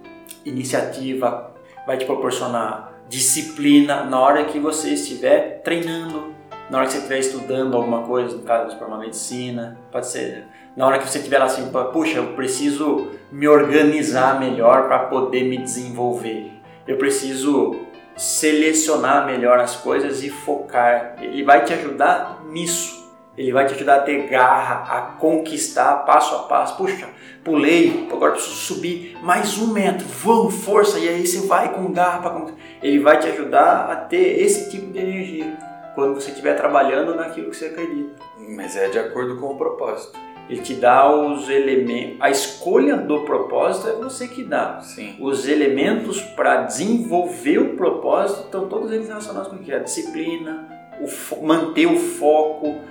iniciativa, 0.45 1.53
vai 1.85 1.97
te 1.97 2.05
proporcionar 2.05 2.93
disciplina 3.09 4.05
na 4.05 4.21
hora 4.21 4.45
que 4.45 4.57
você 4.57 4.91
estiver 4.91 5.63
treinando, 5.65 6.33
na 6.69 6.77
hora 6.77 6.87
que 6.87 6.93
você 6.93 6.99
estiver 6.99 7.19
estudando 7.19 7.75
alguma 7.75 8.03
coisa, 8.03 8.37
no 8.37 8.43
caso 8.43 8.77
para 8.77 8.87
uma 8.87 8.99
medicina, 8.99 9.77
pode 9.91 10.07
ser 10.07 10.45
na 10.77 10.87
hora 10.87 10.97
que 10.97 11.09
você 11.09 11.17
estiver 11.17 11.39
lá 11.39 11.45
assim, 11.45 11.69
puxa, 11.91 12.19
eu 12.19 12.27
preciso 12.37 13.09
me 13.29 13.49
organizar 13.49 14.39
melhor 14.39 14.87
para 14.87 14.99
poder 14.99 15.43
me 15.43 15.57
desenvolver. 15.57 16.53
Eu 16.87 16.95
preciso 16.95 17.88
selecionar 18.19 19.25
melhor 19.25 19.59
as 19.59 19.77
coisas 19.77 20.21
e 20.21 20.29
focar. 20.29 21.15
Ele 21.21 21.41
vai 21.41 21.63
te 21.63 21.73
ajudar 21.73 22.43
nisso. 22.49 22.99
Ele 23.37 23.53
vai 23.53 23.65
te 23.65 23.73
ajudar 23.73 23.95
a 23.95 24.01
ter 24.01 24.27
garra, 24.27 24.97
a 24.97 25.01
conquistar 25.17 26.03
passo 26.05 26.35
a 26.35 26.39
passo. 26.39 26.75
Puxa, 26.75 27.07
pulei, 27.45 28.09
agora 28.11 28.33
preciso 28.33 28.55
subir 28.55 29.17
mais 29.23 29.57
um 29.57 29.71
metro. 29.71 30.05
Vamos, 30.05 30.55
força! 30.55 30.99
E 30.99 31.07
aí 31.07 31.25
você 31.25 31.47
vai 31.47 31.73
com 31.73 31.93
garra 31.93 32.47
Ele 32.83 32.99
vai 32.99 33.17
te 33.17 33.27
ajudar 33.27 33.89
a 33.89 33.95
ter 33.95 34.41
esse 34.41 34.69
tipo 34.69 34.91
de 34.91 34.99
energia 34.99 35.57
quando 35.95 36.15
você 36.15 36.31
estiver 36.31 36.55
trabalhando 36.55 37.15
naquilo 37.15 37.49
que 37.49 37.55
você 37.55 37.67
acredita. 37.67 38.21
Mas 38.37 38.75
é 38.75 38.89
de 38.89 38.99
acordo 38.99 39.37
com 39.37 39.53
o 39.53 39.57
propósito. 39.57 40.19
Ele 40.49 40.61
te 40.61 40.73
dá 40.73 41.09
os 41.15 41.47
elementos. 41.47 42.17
A 42.19 42.29
escolha 42.31 42.97
do 42.97 43.21
propósito 43.21 43.87
é 43.87 43.93
você 43.93 44.27
que 44.27 44.43
dá. 44.43 44.81
Sim. 44.81 45.15
Os 45.19 45.47
elementos 45.47 46.21
para 46.21 46.63
desenvolver 46.63 47.59
o 47.59 47.75
propósito 47.75 48.45
estão 48.45 48.67
todos 48.67 48.91
eles 48.91 49.07
relacionados 49.07 49.49
com 49.49 49.57
o 49.57 49.59
que? 49.59 49.71
A 49.71 49.79
disciplina, 49.79 50.67
o 50.99 51.45
manter 51.45 51.85
o 51.85 51.97
foco, 51.97 52.81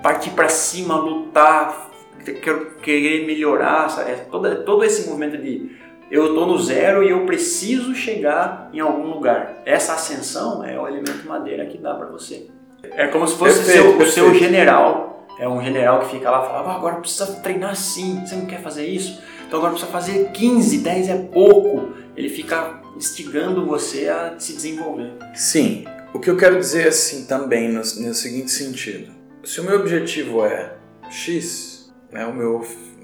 partir 0.00 0.30
para 0.30 0.48
cima, 0.48 0.96
lutar, 0.96 1.90
querer 2.82 3.26
melhorar, 3.26 3.88
sabe? 3.88 4.12
É 4.12 4.14
todo, 4.30 4.64
todo 4.64 4.84
esse 4.84 5.08
movimento 5.08 5.36
de 5.38 5.76
eu 6.10 6.28
estou 6.28 6.46
no 6.46 6.58
zero 6.58 7.02
e 7.02 7.10
eu 7.10 7.26
preciso 7.26 7.94
chegar 7.94 8.70
em 8.72 8.80
algum 8.80 9.08
lugar. 9.08 9.60
Essa 9.66 9.94
ascensão 9.94 10.64
é 10.64 10.80
o 10.80 10.86
elemento 10.86 11.26
madeira 11.26 11.66
que 11.66 11.76
dá 11.76 11.94
para 11.94 12.06
você. 12.06 12.46
É 12.82 13.08
como 13.08 13.26
se 13.26 13.36
fosse 13.36 13.56
perfeito, 13.56 13.82
seu, 13.82 13.96
perfeito. 13.96 14.08
o 14.08 14.12
seu 14.12 14.34
general. 14.34 15.17
É 15.38 15.48
um 15.48 15.62
general 15.62 16.00
que 16.00 16.10
fica 16.16 16.30
lá 16.30 16.42
e 16.42 16.46
fala: 16.46 16.72
ah, 16.72 16.76
agora 16.76 16.96
precisa 16.96 17.26
treinar 17.40 17.70
assim, 17.70 18.24
você 18.24 18.34
não 18.34 18.46
quer 18.46 18.60
fazer 18.60 18.86
isso? 18.86 19.22
Então 19.46 19.58
agora 19.58 19.72
precisa 19.72 19.90
fazer 19.90 20.30
15, 20.32 20.78
10 20.78 21.08
é 21.08 21.16
pouco. 21.16 21.94
Ele 22.16 22.28
fica 22.28 22.80
instigando 22.96 23.64
você 23.64 24.08
a 24.08 24.34
se 24.38 24.52
desenvolver. 24.52 25.12
Sim, 25.34 25.84
o 26.12 26.18
que 26.18 26.28
eu 26.28 26.36
quero 26.36 26.58
dizer 26.58 26.88
assim 26.88 27.26
também 27.26 27.68
no, 27.68 27.78
no 27.78 28.14
seguinte 28.14 28.50
sentido 28.50 29.18
se 29.48 29.60
o 29.60 29.64
meu 29.64 29.80
objetivo 29.80 30.44
é 30.44 30.76
X, 31.10 31.90
né, 32.12 32.26
o 32.26 32.34
meu, 32.34 32.60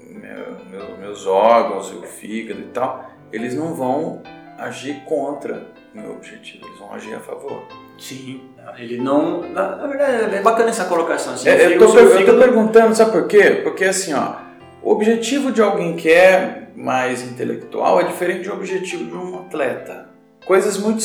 meu, 0.09 0.65
meu, 0.69 0.97
meus 0.97 1.25
órgãos, 1.25 1.91
o 1.91 2.03
fígado 2.03 2.59
e 2.59 2.67
tal, 2.67 3.09
eles 3.31 3.55
não 3.55 3.73
vão 3.73 4.21
agir 4.57 5.03
contra 5.05 5.65
o 5.93 5.97
meu 5.97 6.11
objetivo, 6.11 6.67
eles 6.67 6.77
vão 6.77 6.93
agir 6.93 7.15
a 7.15 7.19
favor. 7.19 7.67
Sim, 7.97 8.43
ele 8.77 8.97
não. 8.97 9.41
Na, 9.49 9.75
na 9.75 9.87
verdade, 9.87 10.35
é 10.35 10.41
bacana 10.41 10.69
essa 10.69 10.85
colocação. 10.85 11.33
Assim, 11.33 11.49
é, 11.49 11.75
eu, 11.75 11.79
tô, 11.79 11.93
perguntando, 12.37 12.95
sabe 12.95 13.11
por 13.11 13.27
quê? 13.27 13.61
Porque 13.63 13.85
assim, 13.85 14.13
ó, 14.13 14.35
o 14.81 14.91
objetivo 14.91 15.51
de 15.51 15.61
alguém 15.61 15.95
que 15.95 16.09
é 16.09 16.69
mais 16.75 17.23
intelectual 17.23 18.01
é 18.01 18.03
diferente 18.03 18.47
do 18.47 18.53
objetivo 18.53 19.05
de 19.05 19.15
um 19.15 19.39
atleta. 19.39 20.09
Coisas 20.45 20.77
muito 20.77 21.01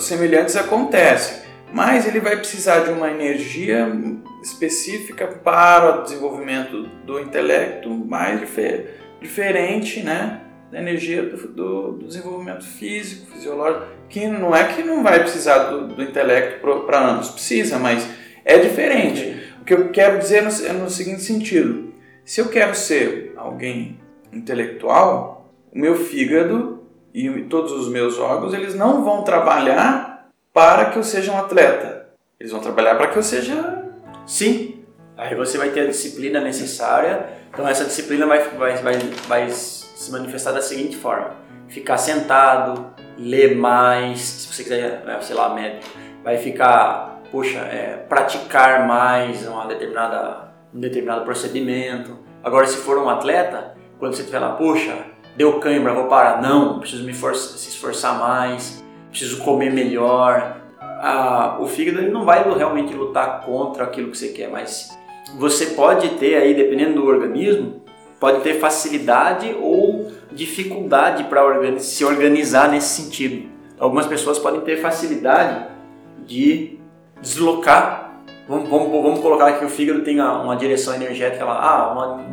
semelhantes 0.00 0.56
acontecem, 0.56 1.42
mas 1.72 2.06
ele 2.06 2.18
vai 2.18 2.36
precisar 2.36 2.80
de 2.80 2.90
uma 2.90 3.10
energia 3.10 3.88
específica 4.42 5.26
para 5.26 6.00
o 6.00 6.02
desenvolvimento 6.02 6.88
do 7.04 7.20
intelecto 7.20 7.90
mais 7.90 8.40
difer 8.40 8.96
diferente, 9.20 10.02
né? 10.02 10.40
Da 10.70 10.78
energia 10.78 11.22
do, 11.22 11.36
do, 11.48 11.92
do, 11.92 12.06
desenvolvimento 12.06 12.64
físico, 12.64 13.26
fisiológico, 13.32 13.86
que 14.08 14.26
não 14.26 14.54
é 14.54 14.72
que 14.72 14.82
não 14.82 15.02
vai 15.02 15.20
precisar 15.20 15.64
do, 15.64 15.88
do 15.88 16.02
intelecto 16.02 16.60
para 16.86 17.10
ambos, 17.10 17.30
precisa, 17.30 17.78
mas 17.78 18.08
é 18.44 18.58
diferente. 18.58 19.42
O 19.60 19.64
que 19.64 19.74
eu 19.74 19.90
quero 19.90 20.18
dizer 20.18 20.38
é 20.38 20.42
no, 20.42 20.66
é 20.66 20.72
no 20.72 20.90
seguinte 20.90 21.22
sentido: 21.22 21.92
se 22.24 22.40
eu 22.40 22.48
quero 22.48 22.74
ser 22.74 23.32
alguém 23.36 23.98
intelectual, 24.32 25.52
o 25.72 25.78
meu 25.78 25.96
fígado 25.96 26.84
e 27.12 27.28
todos 27.42 27.72
os 27.72 27.88
meus 27.88 28.18
órgãos 28.18 28.54
eles 28.54 28.74
não 28.74 29.02
vão 29.02 29.24
trabalhar 29.24 30.30
para 30.52 30.86
que 30.86 30.98
eu 30.98 31.02
seja 31.02 31.32
um 31.32 31.38
atleta. 31.38 32.08
Eles 32.38 32.52
vão 32.52 32.60
trabalhar 32.60 32.94
para 32.94 33.08
que 33.08 33.18
eu 33.18 33.22
seja 33.22 33.80
Sim. 34.30 34.84
Aí 35.16 35.34
você 35.34 35.58
vai 35.58 35.70
ter 35.70 35.80
a 35.80 35.86
disciplina 35.86 36.40
necessária. 36.40 37.28
Então 37.52 37.66
essa 37.66 37.84
disciplina 37.84 38.26
vai, 38.26 38.38
vai, 38.50 38.76
vai, 38.76 38.98
vai 39.26 39.50
se 40.00 40.10
manifestar 40.10 40.52
da 40.52 40.62
seguinte 40.62 40.96
forma: 40.96 41.36
ficar 41.68 41.98
sentado, 41.98 42.86
ler 43.18 43.54
mais, 43.54 44.20
se 44.20 44.54
você 44.54 44.62
quiser, 44.62 45.04
é, 45.06 45.20
sei 45.20 45.36
lá, 45.36 45.54
médico, 45.54 45.84
vai 46.24 46.38
ficar, 46.38 47.20
puxa, 47.30 47.58
é, 47.58 48.04
praticar 48.08 48.86
mais 48.86 49.46
uma 49.46 49.66
determinada, 49.66 50.52
um 50.74 50.80
determinado 50.80 51.24
procedimento. 51.24 52.18
Agora, 52.42 52.66
se 52.66 52.78
for 52.78 52.96
um 52.96 53.10
atleta, 53.10 53.74
quando 53.98 54.14
você 54.14 54.22
estiver 54.22 54.38
lá, 54.38 54.52
puxa, 54.52 54.96
deu 55.36 55.60
cãibra, 55.60 55.92
vou 55.92 56.06
parar. 56.06 56.40
Não, 56.40 56.80
preciso 56.80 57.04
me 57.04 57.12
se 57.12 57.68
esforçar 57.68 58.18
mais, 58.18 58.82
preciso 59.10 59.42
comer 59.42 59.70
melhor, 59.70 60.56
a, 60.80 61.58
o 61.60 61.66
fígado 61.66 61.98
ele 61.98 62.10
não 62.10 62.24
vai 62.24 62.42
realmente 62.56 62.94
lutar 62.94 63.42
contra 63.42 63.84
aquilo 63.84 64.10
que 64.10 64.16
você 64.16 64.28
quer, 64.28 64.48
mas 64.48 64.88
você 65.38 65.66
pode 65.66 66.08
ter 66.16 66.36
aí, 66.36 66.54
dependendo 66.54 66.94
do 66.94 67.06
organismo, 67.06 67.82
pode 68.20 68.42
ter 68.42 68.60
facilidade 68.60 69.56
ou 69.58 69.89
dificuldade 70.32 71.24
para 71.24 71.44
organiz 71.44 71.84
se 71.84 72.04
organizar 72.04 72.70
nesse 72.70 73.02
sentido. 73.02 73.48
Algumas 73.78 74.06
pessoas 74.06 74.38
podem 74.38 74.60
ter 74.60 74.80
facilidade 74.80 75.66
de 76.26 76.78
deslocar. 77.20 78.22
Vamos, 78.48 78.68
vamos, 78.68 78.90
vamos 78.90 79.20
colocar 79.20 79.58
que 79.58 79.64
o 79.64 79.68
fígado 79.68 80.02
tenha 80.02 80.32
uma 80.32 80.56
direção 80.56 80.94
energética 80.94 81.44
lá, 81.44 81.54
ah, 81.54 82.24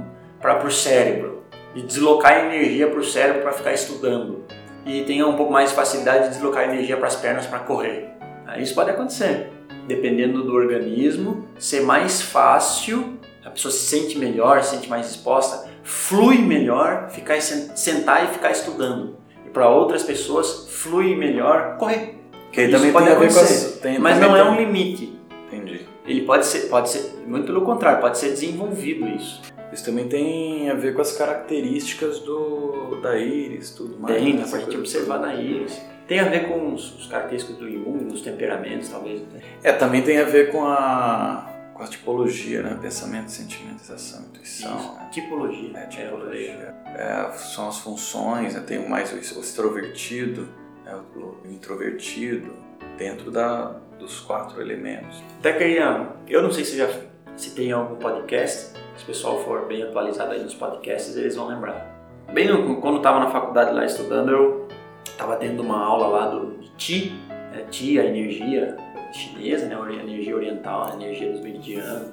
para 0.42 0.66
o 0.66 0.72
cérebro, 0.72 1.44
de 1.74 1.84
deslocar 1.84 2.46
energia 2.46 2.88
para 2.88 3.00
o 3.00 3.04
cérebro 3.04 3.42
para 3.42 3.54
ficar 3.54 3.74
estudando. 3.74 4.44
E 4.86 5.04
tenha 5.04 5.28
um 5.28 5.36
pouco 5.36 5.52
mais 5.52 5.70
de 5.70 5.76
facilidade 5.76 6.26
de 6.26 6.30
deslocar 6.32 6.64
energia 6.64 6.98
para 6.98 7.08
as 7.08 7.16
pernas 7.16 7.46
para 7.46 7.60
correr. 7.60 8.10
Isso 8.58 8.74
pode 8.74 8.90
acontecer. 8.90 9.52
Dependendo 9.88 10.44
do 10.44 10.54
organismo, 10.54 11.48
ser 11.58 11.82
mais 11.82 12.22
fácil 12.22 13.18
a 13.48 13.50
pessoa 13.50 13.72
se 13.72 13.86
sente 13.86 14.20
melhor, 14.20 14.62
se 14.62 14.72
sente 14.72 14.90
mais 14.90 15.08
disposta, 15.08 15.70
flui 15.88 16.40
melhor 16.40 17.10
ficar 17.10 17.40
sentar 17.42 18.26
e 18.26 18.34
ficar 18.34 18.52
estudando. 18.52 19.16
E 19.46 19.50
para 19.50 19.70
outras 19.70 20.04
pessoas 20.04 20.68
flui 20.70 21.16
melhor 21.16 21.78
correr. 21.78 22.16
Que 22.52 22.62
aí 22.62 22.72
também 22.72 22.92
tem 22.92 23.08
a 23.08 23.16
ver 23.16 23.34
com 23.34 23.40
as, 23.40 23.80
tem, 23.82 23.98
mas 23.98 24.20
não 24.20 24.36
é 24.36 24.44
um 24.44 24.58
limite. 24.58 25.18
Entendi. 25.48 25.88
Ele 26.06 26.22
pode 26.24 26.46
ser, 26.46 26.68
pode 26.68 26.90
ser, 26.90 27.24
muito 27.26 27.46
pelo 27.46 27.62
contrário, 27.62 28.02
pode 28.02 28.18
ser 28.18 28.30
desenvolvido 28.30 29.08
isso. 29.08 29.42
Isso 29.72 29.86
também 29.86 30.10
tem 30.10 30.70
a 30.70 30.74
ver 30.74 30.94
com 30.94 31.02
as 31.02 31.14
características 31.14 32.20
do, 32.20 33.00
da 33.02 33.18
íris, 33.18 33.72
tudo 33.72 33.98
mais. 33.98 34.16
Tem, 34.16 34.42
a 34.42 34.46
gente 34.46 34.78
observar 34.78 35.20
na 35.20 35.36
íris. 35.36 35.82
Tem 36.06 36.20
a 36.20 36.26
ver 36.26 36.50
com 36.50 36.74
os, 36.74 37.00
os 37.00 37.08
características 37.08 37.58
do 37.58 37.70
Jung, 37.70 38.06
dos 38.06 38.22
temperamentos, 38.22 38.90
talvez. 38.90 39.22
Né? 39.22 39.42
É, 39.64 39.72
também 39.72 40.02
tem 40.02 40.20
a 40.20 40.24
ver 40.24 40.52
com 40.52 40.66
a, 40.66 41.57
com 41.78 41.84
a 41.84 41.88
tipologia, 41.88 42.64
né? 42.64 42.78
Pensamento, 42.82 43.30
sentimentização, 43.30 44.26
intuição. 44.26 44.78
Isso, 44.78 44.94
né? 44.96 45.08
Tipologia. 45.12 45.78
É, 45.78 45.86
tipologia. 45.86 46.76
É, 46.88 47.32
são 47.38 47.70
as 47.70 47.78
funções, 47.78 48.56
né? 48.56 48.64
tem 48.66 48.90
mais 48.90 49.14
o 49.14 49.18
extrovertido, 49.18 50.50
né? 50.84 51.00
o 51.16 51.48
introvertido, 51.48 52.52
dentro 52.98 53.30
da, 53.30 53.76
dos 54.00 54.20
quatro 54.20 54.60
elementos. 54.60 55.24
Até 55.40 55.54
queria, 55.54 56.10
eu 56.28 56.42
não 56.42 56.52
sei 56.52 56.66
se 56.66 56.76
já 56.78 56.90
se 57.36 57.52
tem 57.52 57.72
algum 57.72 57.98
podcast, 57.98 58.74
se 58.96 59.04
o 59.04 59.06
pessoal 59.06 59.44
for 59.44 59.68
bem 59.68 59.84
atualizado 59.84 60.32
aí 60.32 60.42
nos 60.42 60.56
podcasts, 60.56 61.16
eles 61.16 61.36
vão 61.36 61.48
lembrar. 61.48 61.96
Bem 62.34 62.48
no, 62.48 62.82
quando 62.82 62.98
estava 62.98 63.20
na 63.20 63.30
faculdade 63.30 63.72
lá 63.72 63.86
estudando, 63.86 64.32
eu 64.32 64.68
estava 65.06 65.36
tendo 65.36 65.62
uma 65.62 65.80
aula 65.80 66.08
lá 66.08 66.28
do 66.30 66.58
de 66.58 66.70
Ti, 66.72 67.22
né? 67.30 67.66
Ti, 67.70 68.00
a 68.00 68.06
energia 68.06 68.76
chinesa, 69.12 69.66
né? 69.66 69.76
a 69.76 70.04
energia 70.04 70.36
oriental, 70.36 70.92
a 70.92 70.96
energia 70.96 71.32
dos 71.32 71.42
meridianos. 71.42 72.10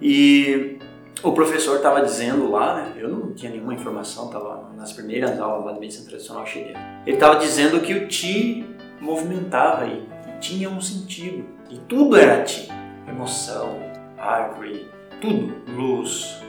E 0.00 0.78
o 1.22 1.32
professor 1.32 1.76
estava 1.76 2.02
dizendo 2.02 2.50
lá, 2.50 2.76
né? 2.76 2.92
Eu 2.96 3.08
não 3.08 3.32
tinha 3.32 3.50
nenhuma 3.50 3.74
informação, 3.74 4.26
estava 4.26 4.70
nas 4.76 4.92
primeiras 4.92 5.40
aulas 5.40 5.66
lá 5.66 5.72
de 5.72 5.80
medicina 5.80 6.08
tradicional 6.08 6.46
chinesa. 6.46 6.78
Ele 7.06 7.16
estava 7.16 7.36
dizendo 7.36 7.80
que 7.80 7.94
o 7.94 8.06
Ti 8.06 8.66
movimentava 9.00 9.86
e 9.86 10.06
tinha 10.40 10.68
um 10.68 10.80
sentido. 10.80 11.44
E 11.70 11.78
tudo 11.78 12.16
era 12.16 12.42
Ti. 12.42 12.68
Emoção, 13.08 13.78
árvore, 14.18 14.88
tudo, 15.20 15.54
luz, 15.68 16.42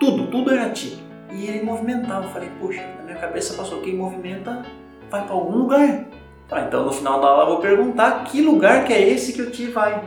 tudo, 0.00 0.26
tudo 0.26 0.50
era 0.50 0.70
Ti. 0.70 0.98
E 1.32 1.46
ele 1.46 1.62
movimentava. 1.62 2.26
Eu 2.26 2.30
falei, 2.30 2.50
poxa, 2.60 2.82
na 2.98 3.04
minha 3.04 3.16
cabeça 3.16 3.54
passou, 3.54 3.80
quem 3.80 3.94
movimenta 3.94 4.64
vai 5.10 5.24
para 5.24 5.34
algum 5.34 5.56
lugar. 5.56 6.06
Ah, 6.50 6.62
então 6.62 6.84
no 6.84 6.92
final 6.92 7.20
da 7.20 7.28
aula 7.28 7.42
eu 7.42 7.48
vou 7.48 7.58
perguntar 7.58 8.24
que 8.24 8.40
lugar 8.40 8.84
que 8.86 8.92
é 8.92 9.08
esse 9.08 9.32
que 9.32 9.42
o 9.42 9.50
Ti 9.50 9.66
vai. 9.66 10.02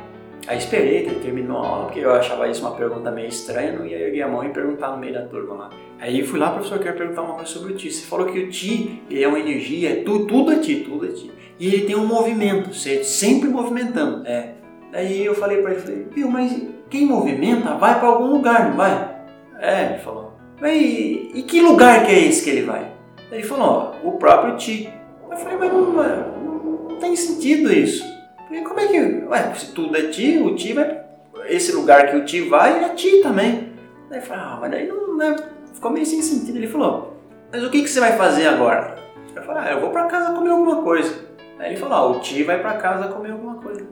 Aí 0.48 0.57
esperei 0.57 1.03
que 1.03 1.10
ele 1.12 1.19
terminou 1.19 1.63
a 1.63 1.67
aula, 1.67 1.86
porque 1.86 2.00
eu 2.00 2.12
achava 2.13 2.48
isso 2.48 2.62
uma 2.62 2.75
pergunta 2.75 3.12
meio 3.12 3.27
estranha, 3.27 3.74
não 3.74 3.86
ia 3.86 4.00
erguer 4.00 4.24
a 4.24 4.27
mão 4.27 4.43
e 4.43 4.50
perguntar 4.50 4.89
no 4.91 4.98
meio 4.98 5.13
da 5.13 5.21
turma 5.21 5.53
lá. 5.53 5.69
Aí 6.00 6.24
fui 6.24 6.39
lá, 6.39 6.50
professor, 6.50 6.79
quero 6.79 6.98
perguntar 6.98 7.21
uma 7.21 7.36
coisa 7.36 7.51
sobre 7.51 7.74
o 7.74 7.75
Ti. 7.75 7.91
Você 7.91 8.07
falou 8.07 8.25
que 8.25 8.39
o 8.39 8.50
Ti 8.50 9.03
é 9.12 9.27
uma 9.27 9.39
energia, 9.39 9.91
é 9.91 9.95
tu, 10.03 10.25
tudo 10.25 10.51
é 10.51 10.57
Ti, 10.57 10.77
tudo 10.77 11.05
é 11.05 11.10
Ti. 11.10 11.31
E 11.60 11.67
ele 11.67 11.86
tem 11.86 11.95
um 11.95 12.07
movimento, 12.07 12.74
sempre 12.74 13.50
movimentando. 13.50 14.25
É. 14.25 14.55
Aí 14.91 15.24
eu 15.24 15.36
falei 15.36 15.62
para 15.62 15.74
ele, 15.74 15.79
falei, 15.79 16.07
viu, 16.12 16.27
mas 16.27 16.60
quem 16.89 17.05
movimenta 17.05 17.75
vai 17.75 18.00
para 18.00 18.07
algum 18.07 18.31
lugar, 18.31 18.69
não 18.69 18.77
vai? 18.77 19.15
É, 19.60 19.91
ele 19.91 20.00
falou. 20.00 20.33
E, 20.63 21.31
e, 21.36 21.43
que 21.43 21.62
lugar 21.62 22.05
que 22.05 22.12
é 22.12 22.19
esse 22.19 22.43
que 22.43 22.50
ele 22.50 22.63
vai? 22.63 22.91
Ele 23.31 23.43
falou, 23.43 23.95
ó, 24.03 24.07
o 24.07 24.13
próprio 24.13 24.57
Ti. 24.57 24.91
Eu 25.31 25.38
falei, 25.38 25.57
mas 25.57 25.71
não, 25.71 25.93
não, 25.93 26.97
tem 27.00 27.15
sentido 27.15 27.71
isso. 27.71 28.03
falei, 28.47 28.63
como 28.63 28.79
é 28.81 28.88
que. 28.88 28.97
Ué, 28.97 29.53
se 29.55 29.71
tudo 29.71 29.97
é 29.97 30.09
Ti, 30.09 30.41
o 30.43 30.53
Ti 30.55 30.73
vai. 30.73 31.01
Esse 31.45 31.71
lugar 31.71 32.11
que 32.11 32.17
o 32.17 32.25
Ti 32.25 32.41
vai 32.41 32.83
é 32.83 32.89
Ti 32.89 33.21
também. 33.21 33.71
Aí 34.11 34.17
eu 34.17 34.21
falei, 34.21 34.43
ah, 34.43 34.57
mas 34.59 34.71
daí 34.71 34.88
não. 34.88 35.15
Né? 35.15 35.35
Ficou 35.73 35.91
meio 35.91 36.05
sem 36.05 36.21
sentido. 36.21 36.57
Ele 36.57 36.67
falou, 36.67 37.17
mas 37.51 37.63
o 37.63 37.69
que, 37.69 37.81
que 37.81 37.89
você 37.89 38.01
vai 38.01 38.17
fazer 38.17 38.47
agora? 38.47 38.95
Eu 39.33 39.41
falei, 39.43 39.63
ah, 39.63 39.71
eu 39.71 39.79
vou 39.79 39.89
para 39.91 40.05
casa 40.05 40.33
comer 40.33 40.50
alguma 40.50 40.81
coisa. 40.81 41.13
Aí 41.58 41.71
ele 41.71 41.79
falou, 41.79 41.95
ah, 41.95 42.17
o 42.17 42.19
Ti 42.19 42.43
vai 42.43 42.60
para 42.60 42.73
casa 42.73 43.08
comer 43.08 43.32
alguma 43.32 43.56
coisa. 43.56 43.88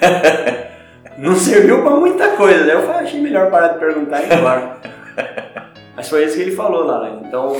não 1.16 1.34
serviu 1.34 1.82
para 1.82 1.96
muita 1.96 2.36
coisa. 2.36 2.64
Daí 2.64 2.76
eu 2.76 2.82
falei, 2.82 3.00
achei 3.00 3.20
melhor 3.22 3.50
parar 3.50 3.68
de 3.68 3.78
perguntar 3.78 4.22
e 4.22 4.26
ir 4.26 4.38
embora. 4.38 4.76
Mas 5.96 6.10
foi 6.10 6.24
isso 6.24 6.36
que 6.36 6.42
ele 6.42 6.52
falou 6.52 6.84
lá, 6.84 7.04
né? 7.04 7.22
Então, 7.24 7.56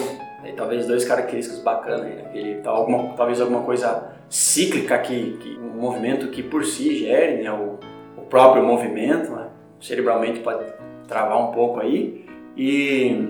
talvez 0.53 0.87
dois 0.87 1.05
características 1.05 1.61
bacanas, 1.61 2.03
né? 2.03 2.31
Ele, 2.35 2.61
alguma, 2.65 3.15
talvez 3.15 3.41
alguma 3.41 3.63
coisa 3.63 4.13
cíclica 4.29 4.99
que, 4.99 5.37
que, 5.39 5.59
um 5.59 5.81
movimento 5.81 6.29
que 6.29 6.43
por 6.43 6.65
si 6.65 6.97
gere, 6.97 7.43
né? 7.43 7.51
O, 7.53 7.79
o 8.17 8.23
próprio 8.23 8.63
movimento, 8.63 9.31
né? 9.31 9.49
cerebralmente 9.81 10.41
pode 10.41 10.65
travar 11.07 11.39
um 11.39 11.53
pouco 11.53 11.81
aí 11.81 12.27
e 12.57 13.29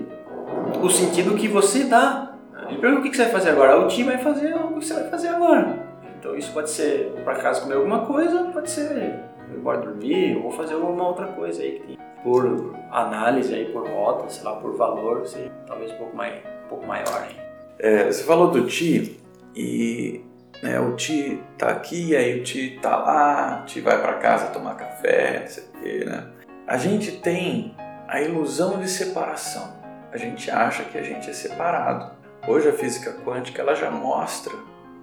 o 0.81 0.89
sentido 0.89 1.35
que 1.35 1.47
você 1.47 1.83
dá. 1.83 2.33
Ele 2.69 2.79
pergunta 2.79 3.07
o 3.07 3.09
que 3.09 3.15
você 3.15 3.23
vai 3.23 3.31
fazer 3.31 3.49
agora, 3.51 3.79
o 3.79 3.87
time 3.87 4.09
vai 4.09 4.17
fazer 4.17 4.55
o 4.55 4.69
que 4.69 4.85
você 4.85 4.93
vai 4.93 5.09
fazer 5.09 5.27
agora. 5.29 5.87
Então 6.19 6.35
isso 6.35 6.51
pode 6.51 6.69
ser 6.69 7.11
para 7.23 7.35
casa 7.35 7.61
comer 7.61 7.75
alguma 7.75 8.05
coisa, 8.05 8.45
pode 8.45 8.69
ser 8.69 9.27
eu 9.51 9.59
embora 9.59 9.79
dormir, 9.79 10.41
ou 10.43 10.51
fazer 10.51 10.73
alguma 10.73 11.07
outra 11.07 11.27
coisa 11.27 11.61
aí 11.61 11.71
que 11.73 11.87
tem. 11.87 11.97
Por 12.23 12.75
análise 12.91 13.53
aí, 13.53 13.65
por 13.71 13.87
rota, 13.87 14.27
sei 14.27 14.43
lá, 14.43 14.55
por 14.55 14.75
valor, 14.75 15.25
sei, 15.25 15.51
talvez 15.65 15.91
um 15.93 15.97
pouco 15.97 16.15
mais, 16.15 16.41
um 16.67 16.69
pouco 16.69 16.85
maior 16.85 17.23
aí. 17.23 17.35
É, 17.79 18.05
você 18.05 18.23
falou 18.23 18.51
do 18.51 18.67
Ti 18.67 19.19
e 19.55 20.21
né, 20.61 20.79
o 20.79 20.95
Ti 20.95 21.41
tá 21.57 21.69
aqui, 21.69 22.15
aí 22.15 22.39
o 22.39 22.43
Ti 22.43 22.79
tá 22.81 22.97
lá, 22.97 23.61
o 23.63 23.65
Ti 23.65 23.81
vai 23.81 23.99
para 24.01 24.13
casa 24.15 24.47
tomar 24.47 24.75
café, 24.75 25.41
não 25.41 25.47
sei 25.47 25.63
o 25.63 25.81
quê, 25.81 26.05
né? 26.05 26.27
A 26.67 26.77
gente 26.77 27.13
tem 27.19 27.75
a 28.07 28.21
ilusão 28.21 28.79
de 28.79 28.89
separação. 28.89 29.77
A 30.11 30.17
gente 30.17 30.49
acha 30.51 30.83
que 30.83 30.97
a 30.97 31.03
gente 31.03 31.29
é 31.29 31.33
separado. 31.33 32.11
Hoje 32.47 32.69
a 32.69 32.73
física 32.73 33.13
quântica 33.25 33.61
ela 33.61 33.75
já 33.75 33.91
mostra 33.91 34.53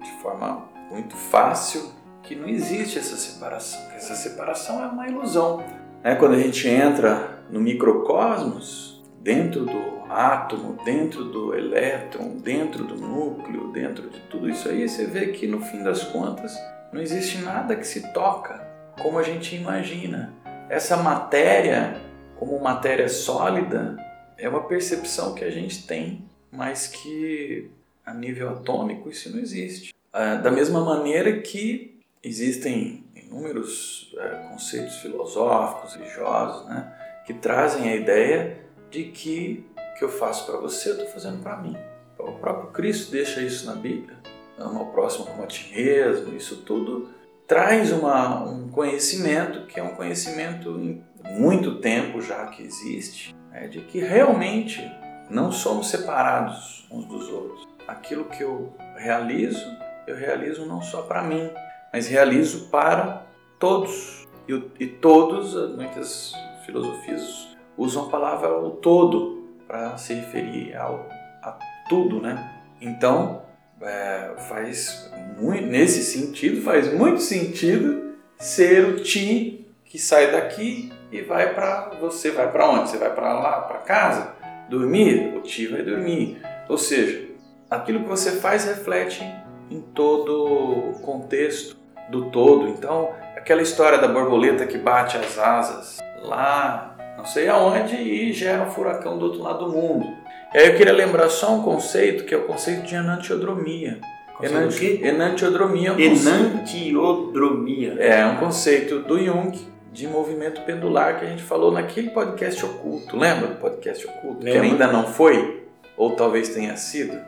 de 0.03 0.11
forma 0.21 0.67
muito 0.89 1.15
fácil 1.15 1.91
que 2.21 2.35
não 2.35 2.47
existe 2.47 2.97
essa 2.97 3.15
separação, 3.15 3.79
essa 3.95 4.15
separação 4.15 4.83
é 4.83 4.87
uma 4.87 5.07
ilusão. 5.07 5.63
É, 6.03 6.15
quando 6.15 6.33
a 6.33 6.39
gente 6.39 6.67
entra 6.67 7.39
no 7.49 7.59
microcosmos, 7.59 9.03
dentro 9.21 9.65
do 9.65 9.94
átomo, 10.15 10.77
dentro 10.83 11.25
do 11.25 11.53
elétron, 11.53 12.37
dentro 12.37 12.83
do 12.83 12.95
núcleo, 12.95 13.71
dentro 13.71 14.09
de 14.09 14.19
tudo 14.21 14.49
isso 14.49 14.69
aí, 14.69 14.87
você 14.87 15.05
vê 15.05 15.27
que 15.27 15.45
no 15.45 15.61
fim 15.61 15.83
das 15.83 16.03
contas 16.03 16.55
não 16.91 17.01
existe 17.01 17.39
nada 17.39 17.75
que 17.75 17.85
se 17.85 18.13
toca 18.13 18.65
como 19.01 19.19
a 19.19 19.23
gente 19.23 19.55
imagina. 19.55 20.33
Essa 20.69 20.97
matéria, 20.97 21.97
como 22.37 22.59
matéria 22.59 23.09
sólida, 23.09 23.97
é 24.37 24.47
uma 24.47 24.63
percepção 24.63 25.33
que 25.33 25.43
a 25.43 25.51
gente 25.51 25.85
tem, 25.85 26.23
mas 26.51 26.87
que 26.87 27.69
a 28.05 28.13
nível 28.13 28.49
atômico 28.49 29.09
isso 29.09 29.31
não 29.31 29.39
existe. 29.39 29.93
Ah, 30.13 30.35
da 30.35 30.49
mesma 30.49 30.79
maneira 30.79 31.41
que 31.41 31.99
existem 32.23 33.03
inúmeros 33.15 34.15
é, 34.17 34.47
conceitos 34.49 34.95
filosóficos, 34.97 35.95
religiosos, 35.95 36.67
né, 36.67 36.93
que 37.25 37.33
trazem 37.33 37.89
a 37.89 37.95
ideia 37.95 38.57
de 38.89 39.03
que 39.05 39.65
que 39.97 40.03
eu 40.03 40.09
faço 40.09 40.45
para 40.45 40.59
você, 40.59 40.89
eu 40.89 40.93
estou 40.93 41.09
fazendo 41.09 41.41
para 41.41 41.57
mim. 41.57 41.75
O 42.19 42.33
próprio 42.33 42.71
Cristo 42.71 43.11
deixa 43.11 43.41
isso 43.41 43.65
na 43.65 43.73
Bíblia. 43.73 44.17
Ama 44.57 44.83
o 44.83 44.91
próximo 44.91 45.25
como 45.25 45.43
a 45.43 45.47
ti 45.47 45.71
mesmo, 45.73 46.35
isso 46.35 46.57
tudo 46.57 47.09
traz 47.47 47.91
uma, 47.91 48.43
um 48.43 48.69
conhecimento 48.69 49.67
que 49.67 49.79
é 49.79 49.83
um 49.83 49.95
conhecimento 49.95 50.69
em 50.79 51.03
muito 51.37 51.79
tempo 51.79 52.21
já 52.21 52.47
que 52.47 52.63
existe, 52.63 53.35
né, 53.51 53.67
de 53.67 53.81
que 53.81 53.99
realmente 53.99 54.81
não 55.29 55.51
somos 55.51 55.89
separados 55.89 56.87
uns 56.89 57.05
dos 57.05 57.29
outros. 57.29 57.67
Aquilo 57.87 58.25
que 58.25 58.43
eu 58.43 58.73
realizo 58.95 59.63
eu 60.07 60.15
realizo 60.15 60.65
não 60.65 60.81
só 60.81 61.01
para 61.01 61.23
mim, 61.23 61.49
mas 61.91 62.07
realizo 62.07 62.69
para 62.69 63.25
todos. 63.59 64.27
E, 64.47 64.53
e, 64.79 64.87
todos, 64.87 65.55
muitas 65.75 66.33
filosofias 66.65 67.47
usam 67.77 68.05
a 68.05 68.09
palavra 68.09 68.59
o 68.59 68.71
todo 68.71 69.34
para 69.67 69.97
se 69.97 70.13
referir 70.13 70.75
ao, 70.75 71.07
a 71.41 71.57
tudo, 71.89 72.21
né? 72.21 72.51
Então, 72.81 73.43
é, 73.81 74.31
faz 74.49 75.11
muito, 75.37 75.65
nesse 75.65 76.03
sentido, 76.03 76.61
faz 76.61 76.93
muito 76.93 77.21
sentido 77.21 78.15
ser 78.37 78.85
o 78.85 79.03
ti 79.03 79.67
que 79.85 79.99
sai 79.99 80.31
daqui 80.31 80.91
e 81.11 81.21
vai 81.21 81.53
para 81.53 81.91
você 81.99 82.31
vai 82.31 82.51
para 82.51 82.69
onde? 82.69 82.89
Você 82.89 82.97
vai 82.97 83.13
para 83.13 83.33
lá, 83.33 83.61
para 83.61 83.79
casa, 83.79 84.33
dormir? 84.69 85.35
O 85.35 85.41
ti 85.41 85.67
vai 85.67 85.81
dormir. 85.81 86.41
Ou 86.67 86.77
seja, 86.77 87.29
aquilo 87.69 88.01
que 88.01 88.09
você 88.09 88.31
faz 88.33 88.65
reflete 88.65 89.23
em 89.69 89.81
todo 89.81 90.91
o 90.91 90.99
contexto 91.01 91.77
do 92.09 92.29
todo. 92.29 92.67
Então, 92.67 93.13
aquela 93.35 93.61
história 93.61 93.97
da 93.97 94.07
borboleta 94.07 94.65
que 94.65 94.77
bate 94.77 95.17
as 95.17 95.37
asas 95.37 95.99
lá, 96.21 96.94
não 97.25 97.31
sei 97.31 97.47
aonde, 97.47 97.95
e 97.95 98.31
gera 98.31 98.61
um 98.61 98.69
furacão 98.69 99.17
do 99.17 99.25
outro 99.25 99.41
lado 99.41 99.65
do 99.65 99.71
mundo. 99.71 100.05
E 100.53 100.59
aí 100.59 100.67
eu 100.67 100.77
queria 100.77 100.93
lembrar 100.93 101.27
só 101.27 101.55
um 101.55 101.63
conceito, 101.63 102.23
que 102.23 102.35
é 102.35 102.37
o 102.37 102.43
conceito 102.43 102.83
de 102.83 102.93
enantiodromia. 102.93 103.99
Enanti 104.39 105.01
enantiodromia. 105.03 105.89
É 105.89 105.93
um 105.93 105.99
enantiodromia. 105.99 107.95
É 107.97 108.25
um 108.27 108.37
conceito 108.37 108.99
do 108.99 109.17
Jung, 109.17 109.57
de 109.91 110.05
movimento 110.05 110.61
pendular 110.61 111.19
que 111.19 111.25
a 111.25 111.27
gente 111.27 111.41
falou 111.41 111.71
naquele 111.71 112.11
podcast 112.11 112.63
oculto. 112.63 113.17
Lembra 113.17 113.47
do 113.47 113.55
podcast 113.55 114.05
oculto? 114.05 114.45
Lembro. 114.45 114.61
Que 114.61 114.67
ainda 114.67 114.85
não 114.85 115.07
foi, 115.07 115.65
ou 115.97 116.11
talvez 116.11 116.49
tenha 116.49 116.77
sido, 116.77 117.19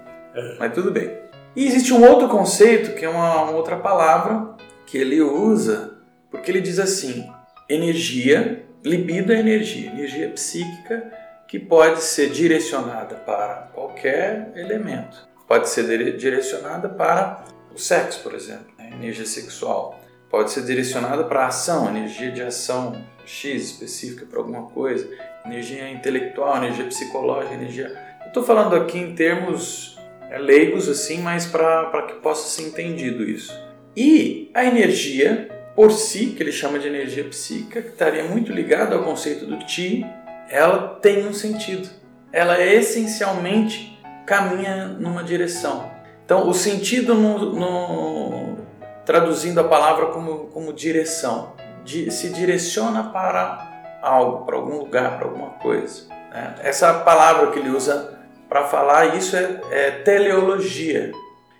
mas 0.59 0.73
tudo 0.73 0.91
bem. 0.91 1.11
E 1.55 1.65
existe 1.65 1.91
um 1.91 2.07
outro 2.07 2.27
conceito 2.27 2.93
que 2.93 3.03
é 3.03 3.09
uma, 3.09 3.45
uma 3.45 3.53
outra 3.53 3.77
palavra 3.77 4.49
que 4.85 4.95
ele 4.95 5.21
usa, 5.21 5.95
porque 6.29 6.51
ele 6.51 6.61
diz 6.61 6.77
assim: 6.77 7.27
energia, 7.67 8.66
libido 8.87 9.33
é 9.33 9.39
energia, 9.39 9.89
energia 9.91 10.29
psíquica 10.29 11.11
que 11.47 11.59
pode 11.59 12.01
ser 12.01 12.29
direcionada 12.29 13.15
para 13.15 13.69
qualquer 13.73 14.51
elemento. 14.55 15.27
Pode 15.47 15.69
ser 15.69 15.85
dire- 15.85 16.17
direcionada 16.17 16.89
para 16.89 17.43
o 17.73 17.77
sexo, 17.77 18.21
por 18.21 18.33
exemplo, 18.33 18.67
né? 18.77 18.91
energia 18.93 19.25
sexual. 19.25 19.99
Pode 20.29 20.51
ser 20.51 20.63
direcionada 20.63 21.23
para 21.23 21.43
a 21.43 21.47
ação, 21.47 21.87
energia 21.87 22.31
de 22.31 22.41
ação 22.41 23.01
X 23.25 23.63
específica 23.71 24.25
para 24.25 24.39
alguma 24.39 24.63
coisa, 24.63 25.09
energia 25.45 25.89
intelectual, 25.89 26.57
energia 26.57 26.85
psicológica, 26.85 27.53
energia. 27.53 27.97
Eu 28.21 28.27
estou 28.27 28.43
falando 28.43 28.75
aqui 28.75 28.97
em 28.97 29.15
termos 29.15 29.97
é, 30.29 30.37
leigos 30.37 30.89
assim, 30.89 31.21
mas 31.21 31.45
para 31.45 32.07
que 32.07 32.15
possa 32.15 32.49
ser 32.49 32.67
entendido 32.67 33.23
isso. 33.23 33.53
E 33.95 34.51
a 34.53 34.65
energia 34.65 35.47
por 35.77 35.91
si, 35.91 36.31
que 36.35 36.41
ele 36.41 36.51
chama 36.51 36.79
de 36.79 36.87
energia 36.87 37.23
psíquica, 37.25 37.83
que 37.83 37.89
estaria 37.89 38.23
muito 38.23 38.51
ligada 38.51 38.95
ao 38.95 39.03
conceito 39.03 39.45
do 39.45 39.59
Ti, 39.59 40.03
ela 40.49 40.97
tem 40.99 41.27
um 41.27 41.33
sentido. 41.33 41.87
Ela 42.33 42.59
essencialmente 42.59 43.95
caminha 44.25 44.87
numa 44.87 45.23
direção. 45.23 45.91
Então, 46.25 46.49
o 46.49 46.53
sentido 46.53 47.13
no, 47.13 47.53
no- 47.53 48.57
traduzindo 49.05 49.59
a 49.59 49.63
palavra 49.65 50.07
como, 50.07 50.47
como 50.47 50.73
direção, 50.73 51.53
di- 51.85 52.09
se 52.09 52.29
direciona 52.31 53.03
para 53.11 53.99
algo, 54.01 54.45
para 54.47 54.55
algum 54.55 54.79
lugar, 54.79 55.17
para 55.17 55.27
alguma 55.27 55.51
coisa. 55.51 56.07
né? 56.33 56.55
Essa 56.63 56.91
palavra 56.95 57.51
que 57.51 57.59
ele 57.59 57.69
usa 57.69 58.19
para 58.49 58.63
falar 58.63 59.15
isso 59.15 59.35
é, 59.37 59.61
é 59.69 59.91
teleologia, 59.91 61.11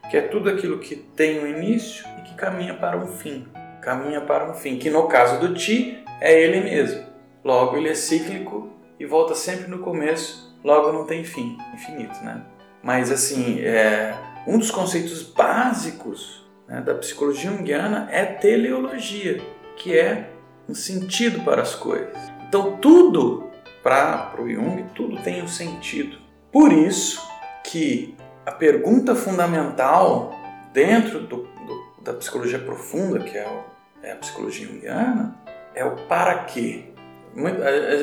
que 0.09 0.17
é 0.17 0.21
tudo 0.21 0.49
aquilo 0.49 0.79
que 0.79 0.95
tem 0.95 1.39
um 1.39 1.45
início 1.47 2.03
e 2.17 2.21
que 2.23 2.33
caminha 2.35 2.73
para 2.73 2.97
um 2.97 3.07
fim. 3.07 3.47
Caminha 3.87 4.19
para 4.19 4.51
um 4.51 4.53
fim, 4.53 4.77
que 4.77 4.89
no 4.89 5.07
caso 5.07 5.39
do 5.39 5.53
Ti 5.53 6.03
é 6.19 6.37
ele 6.41 6.59
mesmo. 6.59 7.05
Logo, 7.41 7.77
ele 7.77 7.87
é 7.87 7.95
cíclico 7.95 8.69
e 8.99 9.05
volta 9.05 9.33
sempre 9.33 9.65
no 9.71 9.79
começo, 9.79 10.53
logo 10.61 10.91
não 10.91 11.05
tem 11.05 11.23
fim, 11.23 11.57
infinito, 11.73 12.21
né? 12.21 12.41
Mas 12.83 13.09
assim, 13.09 13.61
é, 13.61 14.13
um 14.45 14.57
dos 14.59 14.71
conceitos 14.71 15.23
básicos 15.23 16.45
né, 16.67 16.81
da 16.81 16.95
psicologia 16.95 17.49
junguiana 17.49 18.09
é 18.11 18.25
teleologia, 18.25 19.39
que 19.77 19.97
é 19.97 20.31
um 20.67 20.75
sentido 20.75 21.45
para 21.45 21.61
as 21.61 21.73
coisas. 21.73 22.13
Então 22.49 22.75
tudo 22.81 23.49
para 23.81 24.33
o 24.37 24.49
Jung, 24.49 24.83
tudo 24.95 25.15
tem 25.21 25.41
um 25.41 25.47
sentido. 25.47 26.17
Por 26.51 26.73
isso 26.73 27.25
que 27.63 28.17
a 28.45 28.51
pergunta 28.51 29.15
fundamental 29.15 30.33
dentro 30.73 31.21
do, 31.21 31.37
do- 31.43 32.01
da 32.03 32.11
psicologia 32.11 32.59
profunda, 32.59 33.19
que 33.21 33.37
é, 33.37 33.47
o- 33.47 33.76
é 34.03 34.11
a 34.11 34.15
psicologia 34.15 34.67
junguiana, 34.67 35.35
é 35.75 35.83
o 35.85 35.95
para 36.07 36.43
quê. 36.45 36.85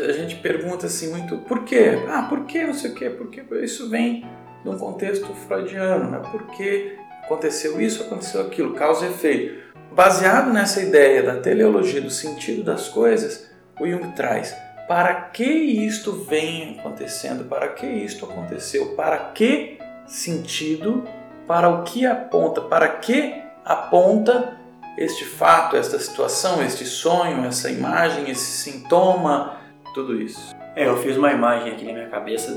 A 0.09 0.13
gente 0.13 0.37
pergunta 0.37 0.87
assim 0.87 1.11
muito, 1.11 1.39
por 1.39 1.65
quê? 1.65 1.99
Ah, 2.09 2.23
por 2.29 2.45
quê? 2.45 2.65
Não 2.65 2.75
sei 2.75 2.93
o 2.93 2.95
quê, 2.95 3.11
porque 3.11 3.43
isso 3.63 3.91
vem 3.91 4.25
de 4.63 4.69
um 4.69 4.79
contexto 4.79 5.27
freudiano, 5.35 6.11
né? 6.11 6.23
Por 6.31 6.47
que 6.49 6.97
aconteceu 7.25 7.81
isso, 7.81 8.05
aconteceu 8.05 8.43
aquilo, 8.43 8.75
causa 8.75 9.07
e 9.07 9.11
efeito. 9.11 9.63
Baseado 9.93 10.53
nessa 10.53 10.81
ideia 10.83 11.23
da 11.23 11.41
teleologia, 11.41 12.01
do 12.01 12.11
sentido 12.11 12.63
das 12.63 12.89
coisas, 12.89 13.51
o 13.81 13.87
Jung 13.87 14.13
traz 14.13 14.55
para 14.87 15.15
que 15.15 15.45
isto 15.45 16.13
vem 16.13 16.79
acontecendo, 16.79 17.45
para 17.45 17.69
que 17.69 17.87
isto 17.87 18.27
aconteceu, 18.27 18.95
para 18.95 19.19
que 19.19 19.79
sentido, 20.07 21.05
para 21.47 21.69
o 21.69 21.83
que 21.83 22.05
aponta, 22.07 22.61
para 22.61 22.89
que 22.89 23.43
aponta 23.65 24.59
este 24.97 25.25
fato, 25.25 25.77
esta 25.77 25.99
situação, 25.99 26.63
este 26.63 26.85
sonho, 26.85 27.45
essa 27.45 27.71
imagem, 27.71 28.31
esse 28.31 28.71
sintoma, 28.71 29.57
tudo 29.93 30.21
isso. 30.21 30.55
É, 30.77 30.87
eu 30.87 30.97
fiz 30.99 31.17
uma 31.17 31.33
imagem 31.33 31.73
aqui 31.73 31.85
na 31.85 31.93
minha 31.93 32.09
cabeça 32.09 32.53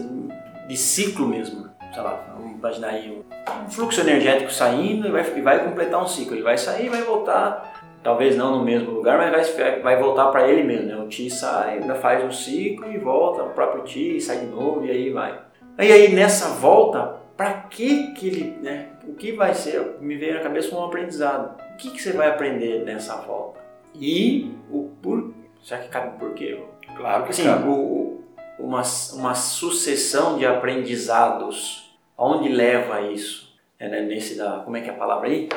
de 0.67 0.77
ciclo 0.77 1.27
mesmo. 1.27 1.69
Sei 1.93 2.01
lá, 2.01 2.23
vamos 2.35 2.57
imaginar 2.57 2.89
aí 2.89 3.11
um, 3.11 3.69
fluxo 3.69 4.01
energético 4.01 4.51
saindo 4.51 5.07
e 5.07 5.11
vai, 5.11 5.23
vai 5.23 5.63
completar 5.63 6.01
um 6.01 6.07
ciclo. 6.07 6.35
Ele 6.35 6.43
vai 6.43 6.57
sair 6.57 6.87
e 6.87 6.89
vai 6.89 7.01
voltar, 7.01 7.99
talvez 8.03 8.35
não 8.35 8.57
no 8.57 8.63
mesmo 8.63 8.91
lugar, 8.91 9.17
mas 9.17 9.55
vai, 9.55 9.79
vai 9.79 9.97
voltar 9.97 10.27
para 10.27 10.47
ele 10.47 10.63
mesmo. 10.63 10.87
Né? 10.87 10.95
O 10.95 11.07
Ti 11.07 11.29
sai, 11.29 11.79
ainda 11.79 11.95
faz 11.95 12.23
um 12.23 12.31
ciclo 12.31 12.91
e 12.91 12.97
volta, 12.97 13.43
o 13.43 13.49
próprio 13.49 13.83
Ti 13.83 14.19
sai 14.19 14.39
de 14.39 14.45
novo 14.47 14.85
e 14.85 14.91
aí 14.91 15.09
vai. 15.11 15.39
E 15.79 15.91
aí 15.91 16.13
nessa 16.13 16.49
volta, 16.55 17.17
para 17.35 17.53
que 17.53 18.13
que 18.13 18.27
ele, 18.27 18.57
né? 18.63 18.87
O 19.07 19.13
que 19.13 19.31
vai 19.31 19.53
ser? 19.53 19.97
Me 20.01 20.17
veio 20.17 20.33
na 20.33 20.39
cabeça 20.41 20.75
um 20.75 20.83
aprendizado. 20.83 21.66
O 21.77 21.79
que 21.79 21.91
que 21.91 22.01
você 22.01 22.11
vai 22.11 22.27
aprender 22.27 22.83
nessa 22.83 23.17
volta? 23.17 23.59
E 23.93 24.51
o 24.71 24.89
por, 24.99 25.31
será 25.63 25.79
que 25.81 25.89
cabe 25.89 26.15
o 26.15 26.19
porquê? 26.19 26.59
Claro 26.95 27.25
que 27.25 27.33
Sim, 27.35 27.47
o, 27.49 27.69
o- 27.69 28.23
uma, 28.57 28.81
uma 29.13 29.35
sucessão 29.35 30.39
de 30.39 30.45
aprendizados. 30.47 31.95
Aonde 32.17 32.49
leva 32.49 33.01
isso? 33.01 33.55
É, 33.79 33.87
né, 33.87 34.01
nesse 34.01 34.35
da. 34.35 34.61
Como 34.65 34.75
é 34.75 34.81
que 34.81 34.89
é 34.89 34.93
a 34.93 34.97
palavra 34.97 35.27
aí? 35.29 35.49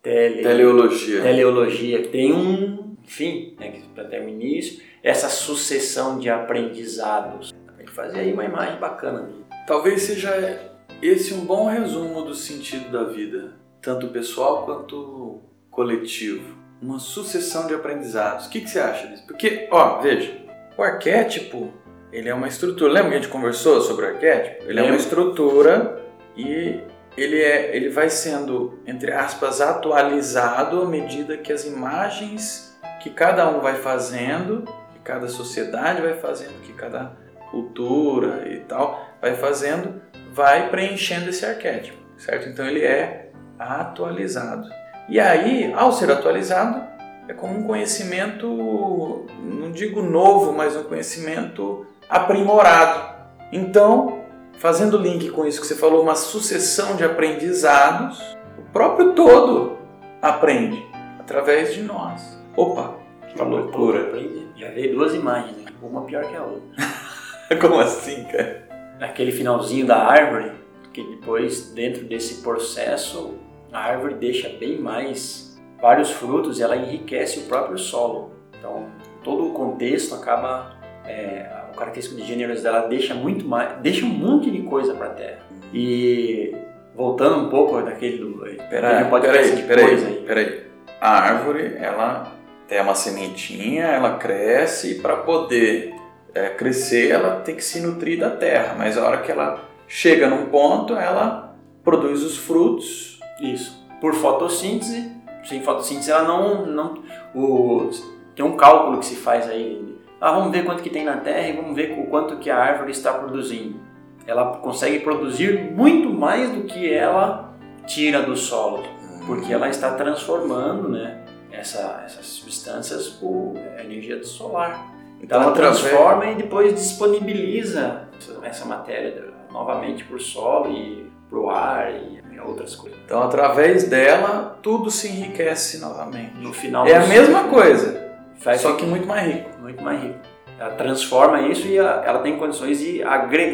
Tele, 0.00 0.42
Teleologia. 0.42 1.20
teleologia. 1.22 2.06
Tem 2.08 2.32
um. 2.32 2.94
Enfim, 3.02 3.56
né, 3.58 3.72
que 3.72 3.82
para 3.88 4.04
ter 4.04 4.22
um 4.22 4.28
início. 4.28 4.80
Essa 5.02 5.28
sucessão 5.28 6.20
de 6.20 6.30
aprendizados. 6.30 7.52
Tem 7.76 7.84
que 7.84 7.92
fazer 7.92 8.20
aí 8.20 8.32
uma 8.32 8.44
imagem 8.44 8.78
bacana. 8.78 9.28
Talvez 9.66 10.02
seja 10.02 10.70
esse 11.02 11.34
um 11.34 11.44
bom 11.44 11.66
resumo 11.66 12.22
do 12.22 12.34
sentido 12.34 12.92
da 12.92 13.02
vida, 13.04 13.54
tanto 13.82 14.06
pessoal 14.08 14.64
quanto 14.64 15.40
coletivo. 15.74 16.56
Uma 16.80 16.98
sucessão 16.98 17.66
de 17.66 17.74
aprendizados. 17.74 18.46
O 18.46 18.50
que, 18.50 18.60
que 18.60 18.70
você 18.70 18.78
acha 18.78 19.06
disso? 19.08 19.24
Porque, 19.26 19.68
ó, 19.70 20.00
veja, 20.00 20.36
o 20.76 20.82
arquétipo, 20.82 21.72
ele 22.12 22.28
é 22.28 22.34
uma 22.34 22.48
estrutura. 22.48 22.92
Lembra 22.92 23.10
que 23.10 23.16
a 23.16 23.20
gente 23.20 23.30
conversou 23.30 23.80
sobre 23.80 24.06
o 24.06 24.08
arquétipo? 24.08 24.64
Ele 24.68 24.80
é 24.80 24.82
uma 24.82 24.96
estrutura 24.96 26.02
e 26.36 26.80
ele, 27.16 27.40
é, 27.40 27.76
ele 27.76 27.88
vai 27.88 28.10
sendo, 28.10 28.78
entre 28.86 29.12
aspas, 29.12 29.60
atualizado 29.60 30.82
à 30.82 30.86
medida 30.86 31.36
que 31.36 31.52
as 31.52 31.64
imagens 31.64 32.74
que 33.00 33.10
cada 33.10 33.48
um 33.48 33.60
vai 33.60 33.74
fazendo, 33.76 34.64
que 34.92 34.98
cada 35.00 35.28
sociedade 35.28 36.02
vai 36.02 36.14
fazendo, 36.14 36.60
que 36.62 36.72
cada 36.72 37.16
cultura 37.50 38.48
e 38.48 38.60
tal 38.60 39.08
vai 39.20 39.34
fazendo, 39.34 40.00
vai 40.32 40.70
preenchendo 40.70 41.30
esse 41.30 41.46
arquétipo, 41.46 41.98
certo? 42.16 42.48
Então 42.48 42.66
ele 42.66 42.82
é 42.84 43.30
atualizado. 43.58 44.68
E 45.08 45.20
aí, 45.20 45.72
ao 45.74 45.92
ser 45.92 46.10
atualizado, 46.10 46.82
é 47.28 47.34
como 47.34 47.58
um 47.58 47.62
conhecimento, 47.64 49.26
não 49.42 49.70
digo 49.70 50.02
novo, 50.02 50.52
mas 50.52 50.76
um 50.76 50.84
conhecimento 50.84 51.86
aprimorado. 52.08 53.14
Então, 53.52 54.24
fazendo 54.58 54.96
link 54.96 55.30
com 55.30 55.46
isso 55.46 55.60
que 55.60 55.66
você 55.66 55.74
falou, 55.74 56.02
uma 56.02 56.14
sucessão 56.14 56.96
de 56.96 57.04
aprendizados, 57.04 58.20
o 58.58 58.62
próprio 58.72 59.12
todo 59.12 59.78
aprende 60.22 60.84
através 61.18 61.74
de 61.74 61.82
nós. 61.82 62.38
Opa, 62.56 62.94
que 63.28 63.40
loucura! 63.42 64.02
Aprendi. 64.02 64.48
Já 64.56 64.70
veio 64.70 64.94
duas 64.94 65.14
imagens, 65.14 65.56
né? 65.56 65.64
uma 65.82 66.02
pior 66.02 66.24
que 66.24 66.36
a 66.36 66.42
outra. 66.42 66.84
Como 67.60 67.78
assim, 67.80 68.24
cara? 68.24 68.68
Aquele 69.00 69.32
finalzinho 69.32 69.86
da 69.86 69.96
árvore, 69.96 70.52
que 70.92 71.02
depois, 71.02 71.72
dentro 71.72 72.04
desse 72.04 72.42
processo, 72.42 73.34
a 73.74 73.80
árvore 73.80 74.14
deixa 74.14 74.48
bem 74.48 74.78
mais 74.78 75.60
vários 75.82 76.12
frutos 76.12 76.60
e 76.60 76.62
ela 76.62 76.76
enriquece 76.76 77.40
o 77.40 77.42
próprio 77.42 77.76
solo. 77.76 78.30
Então, 78.56 78.86
todo 79.22 79.48
o 79.48 79.52
contexto 79.52 80.14
acaba. 80.14 80.72
É, 81.04 81.46
a 81.52 81.76
característica 81.76 82.18
de 82.18 82.26
gêneros 82.26 82.62
dela 82.62 82.86
deixa 82.86 83.14
muito 83.14 83.44
mais. 83.44 83.76
deixa 83.80 84.06
um 84.06 84.08
monte 84.08 84.50
de 84.50 84.62
coisa 84.62 84.94
para 84.94 85.06
a 85.06 85.10
terra. 85.10 85.38
E 85.72 86.54
voltando 86.94 87.44
um 87.44 87.50
pouco 87.50 87.82
daquele 87.82 88.18
do. 88.18 88.38
Peraí, 88.70 89.10
peraí, 89.10 89.62
peraí, 89.64 89.94
aí. 89.94 90.24
peraí. 90.26 90.64
A 91.00 91.10
árvore, 91.10 91.76
ela 91.76 92.32
tem 92.68 92.80
uma 92.80 92.94
sementinha, 92.94 93.84
ela 93.84 94.16
cresce 94.16 94.92
e 94.92 95.00
para 95.00 95.16
poder 95.16 95.94
é, 96.32 96.48
crescer, 96.48 97.10
ela 97.10 97.40
tem 97.40 97.56
que 97.56 97.64
se 97.64 97.80
nutrir 97.80 98.18
da 98.18 98.30
terra. 98.30 98.74
Mas 98.78 98.96
a 98.96 99.04
hora 99.04 99.18
que 99.18 99.30
ela 99.30 99.68
chega 99.86 100.30
num 100.30 100.46
ponto, 100.46 100.94
ela 100.94 101.54
produz 101.82 102.22
os 102.22 102.38
frutos. 102.38 103.13
Isso. 103.40 103.84
Por 104.00 104.14
fotossíntese, 104.14 105.10
sem 105.44 105.62
fotossíntese 105.62 106.10
ela 106.10 106.22
não. 106.24 106.66
não 106.66 107.02
o, 107.34 107.90
tem 108.34 108.44
um 108.44 108.56
cálculo 108.56 108.98
que 108.98 109.06
se 109.06 109.16
faz 109.16 109.48
aí. 109.48 109.94
Ah, 110.20 110.32
vamos 110.32 110.50
ver 110.50 110.64
quanto 110.64 110.82
que 110.82 110.90
tem 110.90 111.04
na 111.04 111.18
terra 111.18 111.48
e 111.48 111.52
vamos 111.52 111.74
ver 111.74 111.98
o 111.98 112.06
quanto 112.06 112.38
que 112.38 112.50
a 112.50 112.56
árvore 112.56 112.92
está 112.92 113.12
produzindo. 113.12 113.78
Ela 114.26 114.56
consegue 114.56 115.00
produzir 115.00 115.70
muito 115.72 116.08
mais 116.08 116.50
do 116.50 116.62
que 116.62 116.90
ela 116.90 117.52
tira 117.86 118.22
do 118.22 118.34
solo, 118.34 118.82
porque 119.26 119.52
ela 119.52 119.68
está 119.68 119.92
transformando, 119.94 120.88
né? 120.88 121.24
essa, 121.58 122.02
essas 122.04 122.26
substâncias 122.26 123.08
por 123.08 123.54
energia 123.78 124.18
do 124.18 124.26
solar. 124.26 124.92
Então 125.20 125.42
ela 125.42 125.52
transforma 125.52 126.26
e 126.26 126.34
depois 126.34 126.74
disponibiliza 126.74 128.08
essa 128.42 128.64
matéria 128.64 129.32
novamente 129.50 130.04
para 130.04 130.16
o 130.16 130.20
solo 130.20 130.70
e 130.70 131.10
para 131.34 131.40
o 131.40 131.50
ar 131.50 131.92
e 131.92 132.40
outras 132.46 132.76
coisas. 132.76 132.98
Então 133.04 133.22
através 133.22 133.84
dela 133.88 134.58
tudo 134.62 134.90
se 134.90 135.08
enriquece 135.08 135.78
novamente. 135.78 136.36
No 136.38 136.52
final 136.52 136.86
é 136.86 136.94
a 136.94 137.06
mesma 137.06 137.44
coisa, 137.44 138.12
só 138.58 138.74
que 138.74 138.84
muito 138.84 139.06
mais 139.06 139.26
rico. 139.26 139.50
Muito 139.60 139.82
mais 139.82 140.00
rico. 140.00 140.18
Ela 140.58 140.70
transforma 140.70 141.40
isso 141.42 141.66
e 141.66 141.76
ela 141.76 142.20
tem 142.20 142.38
condições 142.38 142.78
de 142.78 143.02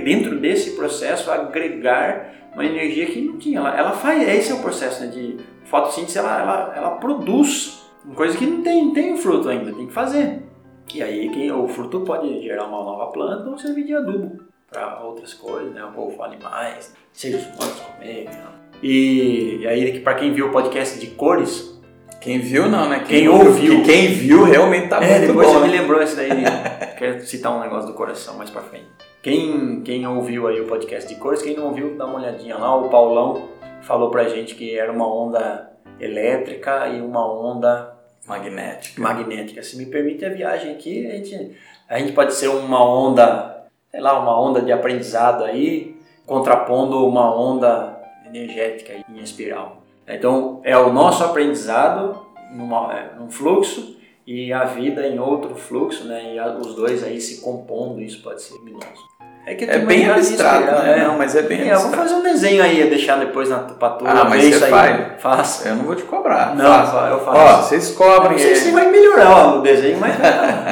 dentro 0.04 0.38
desse 0.38 0.72
processo 0.72 1.30
agregar 1.30 2.34
uma 2.52 2.64
energia 2.64 3.06
que 3.06 3.22
não 3.22 3.38
tinha. 3.38 3.58
Ela, 3.60 3.78
ela 3.78 3.92
faz, 3.92 4.28
esse 4.28 4.52
é 4.52 4.54
o 4.54 4.60
processo 4.60 5.02
né, 5.02 5.06
de 5.06 5.38
fotossíntese, 5.64 6.18
ela, 6.18 6.40
ela, 6.40 6.72
ela 6.76 6.90
produz 6.96 7.88
uma 8.04 8.14
coisa 8.14 8.36
que 8.36 8.44
não 8.44 8.62
tem, 8.62 8.92
tem 8.92 9.16
fruto 9.16 9.48
ainda, 9.48 9.72
tem 9.72 9.86
que 9.86 9.92
fazer. 9.92 10.42
E 10.92 11.02
aí 11.02 11.30
quem, 11.30 11.50
o 11.52 11.68
fruto 11.68 12.00
pode 12.00 12.42
gerar 12.42 12.64
uma 12.64 12.82
nova 12.82 13.06
planta 13.12 13.48
ou 13.48 13.56
servir 13.56 13.84
de 13.84 13.94
adubo 13.94 14.49
para 14.70 15.00
outras 15.02 15.34
coisas, 15.34 15.72
né? 15.74 15.82
Ou 15.96 16.22
animais, 16.22 16.94
seres 17.12 17.44
humanos 17.46 17.80
comer. 17.80 18.24
Né? 18.24 18.46
E, 18.82 19.58
e 19.60 19.66
aí, 19.66 20.00
para 20.00 20.14
quem 20.14 20.32
viu 20.32 20.48
o 20.48 20.52
podcast 20.52 20.98
de 20.98 21.08
cores, 21.08 21.78
quem 22.20 22.38
viu 22.38 22.68
não, 22.68 22.88
né? 22.88 22.98
Quem, 23.00 23.20
quem 23.20 23.28
ouviu. 23.28 23.82
Quem 23.82 24.08
viu 24.08 24.44
realmente 24.44 24.88
tá 24.88 25.02
é, 25.02 25.18
muito 25.18 25.26
depois 25.28 25.46
bom. 25.46 25.54
você 25.54 25.60
né? 25.60 25.66
me 25.66 25.78
lembrou 25.78 26.02
isso 26.02 26.16
daí. 26.16 26.30
Quero 26.98 27.20
citar 27.22 27.56
um 27.56 27.60
negócio 27.60 27.88
do 27.88 27.94
coração 27.94 28.36
mais 28.36 28.50
pra 28.50 28.62
frente. 28.62 28.86
Quem, 29.22 29.82
quem 29.82 30.06
ouviu 30.06 30.46
aí 30.46 30.60
o 30.60 30.66
podcast 30.66 31.08
de 31.08 31.18
cores, 31.18 31.42
quem 31.42 31.56
não 31.56 31.66
ouviu, 31.66 31.96
dá 31.96 32.06
uma 32.06 32.18
olhadinha 32.18 32.56
lá. 32.56 32.74
O 32.76 32.88
Paulão 32.88 33.48
falou 33.82 34.10
pra 34.10 34.28
gente 34.28 34.54
que 34.54 34.78
era 34.78 34.92
uma 34.92 35.06
onda 35.06 35.70
elétrica 35.98 36.88
e 36.88 37.00
uma 37.00 37.26
onda 37.26 37.94
magnética. 38.26 39.00
Magnética. 39.00 39.62
Se 39.62 39.76
me 39.76 39.86
permite 39.86 40.24
a 40.24 40.30
viagem 40.30 40.72
aqui, 40.72 41.06
a 41.06 41.16
gente, 41.16 41.56
a 41.88 41.98
gente 41.98 42.12
pode 42.12 42.34
ser 42.34 42.48
uma 42.48 42.84
onda, 42.84 43.49
sei 43.90 44.00
lá, 44.00 44.18
uma 44.18 44.40
onda 44.40 44.60
de 44.60 44.72
aprendizado 44.72 45.44
aí, 45.44 45.96
contrapondo 46.26 47.06
uma 47.06 47.34
onda 47.34 47.98
energética 48.26 48.92
em 49.08 49.18
espiral. 49.20 49.82
Então, 50.06 50.60
é 50.64 50.76
o 50.76 50.92
nosso 50.92 51.24
aprendizado 51.24 52.26
numa, 52.52 52.92
é, 52.94 53.10
num 53.18 53.30
fluxo 53.30 53.96
e 54.26 54.52
a 54.52 54.64
vida 54.64 55.06
em 55.06 55.18
outro 55.18 55.54
fluxo, 55.54 56.06
né? 56.06 56.34
E 56.34 56.38
a, 56.38 56.48
os 56.48 56.74
dois 56.74 57.02
aí 57.02 57.20
se 57.20 57.40
compondo, 57.40 58.00
isso 58.00 58.22
pode 58.22 58.42
ser 58.42 58.54
luminoso. 58.54 59.10
É, 59.46 59.54
que 59.54 59.64
é 59.64 59.78
bem 59.78 60.08
abstrato, 60.08 60.66
né? 60.66 61.00
É, 61.00 61.04
não, 61.04 61.16
mas 61.16 61.34
é 61.34 61.42
bem 61.42 61.68
é, 61.68 61.72
abstrato. 61.72 61.84
Eu 61.84 61.90
vou 61.90 61.98
fazer 61.98 62.14
um 62.14 62.22
desenho 62.22 62.62
aí, 62.62 62.88
deixar 62.88 63.18
depois 63.18 63.48
na 63.48 63.58
pra 63.58 63.90
tu 63.90 64.04
Ah, 64.06 64.24
mas 64.28 64.44
você 64.44 64.66
faz? 64.68 65.20
Faça. 65.20 65.68
Eu 65.68 65.76
não 65.76 65.84
vou 65.84 65.96
te 65.96 66.02
cobrar. 66.02 66.54
Não, 66.54 66.64
Faça. 66.64 67.08
eu 67.08 67.20
faço. 67.24 67.38
Ó, 67.38 67.62
vocês 67.62 67.90
cobrem. 67.92 68.32
Não 68.32 68.38
sei 68.38 68.54
se 68.54 68.70
vai 68.70 68.90
melhorar 68.90 69.30
ó, 69.30 69.58
o 69.58 69.62
desenho, 69.62 69.98
mas... 69.98 70.14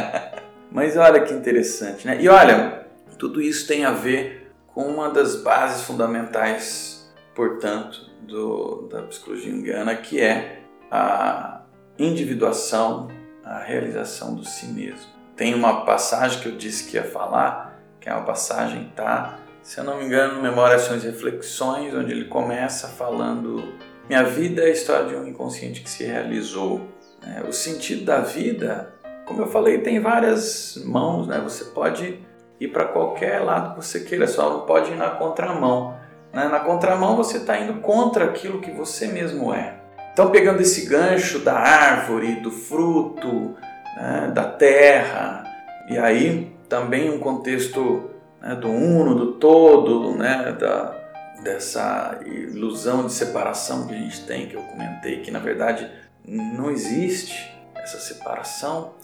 mas 0.71 0.97
olha 0.97 1.21
que 1.21 1.33
interessante, 1.33 2.07
né? 2.07 2.19
E 2.21 2.29
olha, 2.29 2.87
tudo 3.19 3.43
isso 3.43 3.67
tem 3.67 3.85
a 3.85 3.91
ver 3.91 4.53
com 4.67 4.83
uma 4.83 5.11
das 5.11 5.37
bases 5.37 5.83
fundamentais, 5.83 7.13
portanto, 7.35 8.09
do, 8.23 8.89
da 8.89 9.03
psicologia 9.03 9.51
junguiana, 9.51 9.97
que 9.97 10.21
é 10.21 10.63
a 10.91 11.63
individuação, 11.99 13.09
a 13.45 13.59
realização 13.59 14.35
do 14.35 14.45
si 14.45 14.67
mesmo. 14.67 15.11
Tem 15.37 15.55
uma 15.55 15.85
passagem 15.85 16.41
que 16.41 16.49
eu 16.49 16.57
disse 16.57 16.89
que 16.89 16.97
ia 16.97 17.05
falar, 17.05 17.81
que 18.01 18.09
é 18.09 18.13
uma 18.13 18.25
passagem 18.25 18.93
tá, 18.95 19.39
se 19.63 19.79
eu 19.79 19.85
não 19.85 19.99
me 19.99 20.05
engano, 20.05 20.41
Memórias, 20.41 20.83
Ações 20.83 21.05
e 21.05 21.09
Reflexões, 21.09 21.95
onde 21.95 22.13
ele 22.13 22.25
começa 22.27 22.89
falando 22.89 23.63
minha 24.09 24.23
vida 24.23 24.63
é 24.63 24.67
a 24.67 24.71
história 24.71 25.07
de 25.07 25.15
um 25.15 25.27
inconsciente 25.27 25.83
que 25.83 25.91
se 25.91 26.03
realizou. 26.03 26.81
É, 27.23 27.47
o 27.47 27.53
sentido 27.53 28.07
da 28.07 28.21
vida, 28.21 28.95
como 29.27 29.43
eu 29.43 29.47
falei, 29.47 29.79
tem 29.79 30.01
várias 30.01 30.83
mãos, 30.87 31.27
né? 31.27 31.39
Você 31.45 31.65
pode 31.67 32.19
ir 32.61 32.69
para 32.69 32.85
qualquer 32.85 33.41
lado 33.41 33.75
que 33.75 33.85
você 33.85 34.01
queira, 34.01 34.27
só 34.27 34.51
não 34.51 34.61
pode 34.61 34.93
ir 34.93 34.97
na 34.97 35.11
contramão. 35.11 35.97
Né? 36.33 36.49
Na 36.49 36.61
contramão, 36.61 37.17
você 37.17 37.39
está 37.39 37.59
indo 37.59 37.81
contra 37.81 38.25
aquilo 38.25 38.61
que 38.61 38.71
você 38.71 39.07
mesmo 39.07 39.53
é. 39.53 39.75
Então, 40.13 40.31
pegando 40.31 40.61
esse 40.61 40.87
gancho 40.87 41.39
da 41.39 41.55
árvore, 41.55 42.37
do 42.37 42.51
fruto, 42.51 43.55
né? 43.97 44.31
da 44.35 44.45
terra, 44.45 45.45
e 45.89 45.97
aí 45.97 46.53
também 46.69 47.11
um 47.11 47.19
contexto 47.19 48.11
né? 48.41 48.55
do 48.57 48.69
uno, 48.69 49.15
do 49.15 49.33
todo, 49.35 50.17
né? 50.17 50.57
da, 50.59 50.95
dessa 51.43 52.19
ilusão 52.27 53.07
de 53.07 53.13
separação 53.13 53.87
que 53.87 53.95
a 53.95 53.99
gente 53.99 54.25
tem, 54.27 54.47
que 54.49 54.55
eu 54.55 54.63
comentei, 54.63 55.21
que 55.21 55.31
na 55.31 55.39
verdade 55.39 55.89
não 56.27 56.71
existe 56.71 57.57
essa 57.77 57.99
separação. 57.99 58.95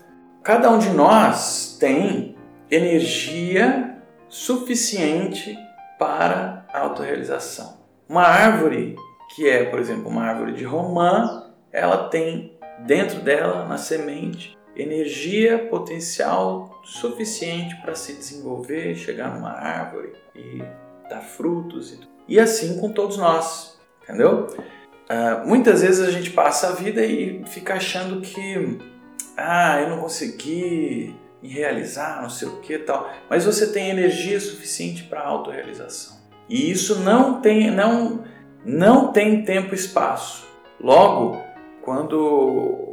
Cada 0.42 0.68
um 0.70 0.78
de 0.78 0.90
nós 0.90 1.76
tem 1.78 2.36
energia 2.70 3.98
suficiente 4.28 5.56
para 5.98 6.66
a 6.72 6.80
autorrealização. 6.80 7.78
Uma 8.08 8.22
árvore 8.22 8.96
que 9.34 9.48
é, 9.48 9.64
por 9.64 9.78
exemplo, 9.78 10.08
uma 10.08 10.22
árvore 10.22 10.52
de 10.52 10.64
romã, 10.64 11.50
ela 11.72 12.08
tem 12.08 12.56
dentro 12.80 13.20
dela, 13.20 13.66
na 13.66 13.78
semente, 13.78 14.56
energia 14.76 15.58
potencial 15.58 16.80
suficiente 16.84 17.76
para 17.80 17.94
se 17.94 18.12
desenvolver, 18.14 18.94
chegar 18.96 19.34
numa 19.34 19.52
árvore 19.52 20.12
e 20.34 20.62
dar 21.08 21.20
frutos 21.20 21.92
e, 21.92 22.00
e 22.28 22.40
assim 22.40 22.80
com 22.80 22.90
todos 22.90 23.16
nós, 23.16 23.78
entendeu? 24.02 24.46
Uh, 25.04 25.46
muitas 25.46 25.82
vezes 25.82 26.06
a 26.06 26.10
gente 26.10 26.30
passa 26.30 26.68
a 26.68 26.72
vida 26.72 27.04
e 27.04 27.44
fica 27.46 27.74
achando 27.74 28.20
que 28.20 28.78
ah, 29.36 29.80
eu 29.80 29.90
não 29.90 29.98
consegui 29.98 31.14
me 31.44 31.50
realizar, 31.50 32.22
não 32.22 32.30
sei 32.30 32.48
o 32.48 32.56
que 32.60 32.78
tal, 32.78 33.06
mas 33.28 33.44
você 33.44 33.70
tem 33.70 33.90
energia 33.90 34.40
suficiente 34.40 35.02
para 35.02 35.20
autorrealização. 35.20 36.16
E 36.48 36.70
isso 36.70 37.00
não 37.00 37.42
tem, 37.42 37.70
não, 37.70 38.24
não 38.64 39.12
tem 39.12 39.44
tempo 39.44 39.74
e 39.74 39.76
espaço. 39.76 40.48
Logo, 40.80 41.38
quando 41.82 42.90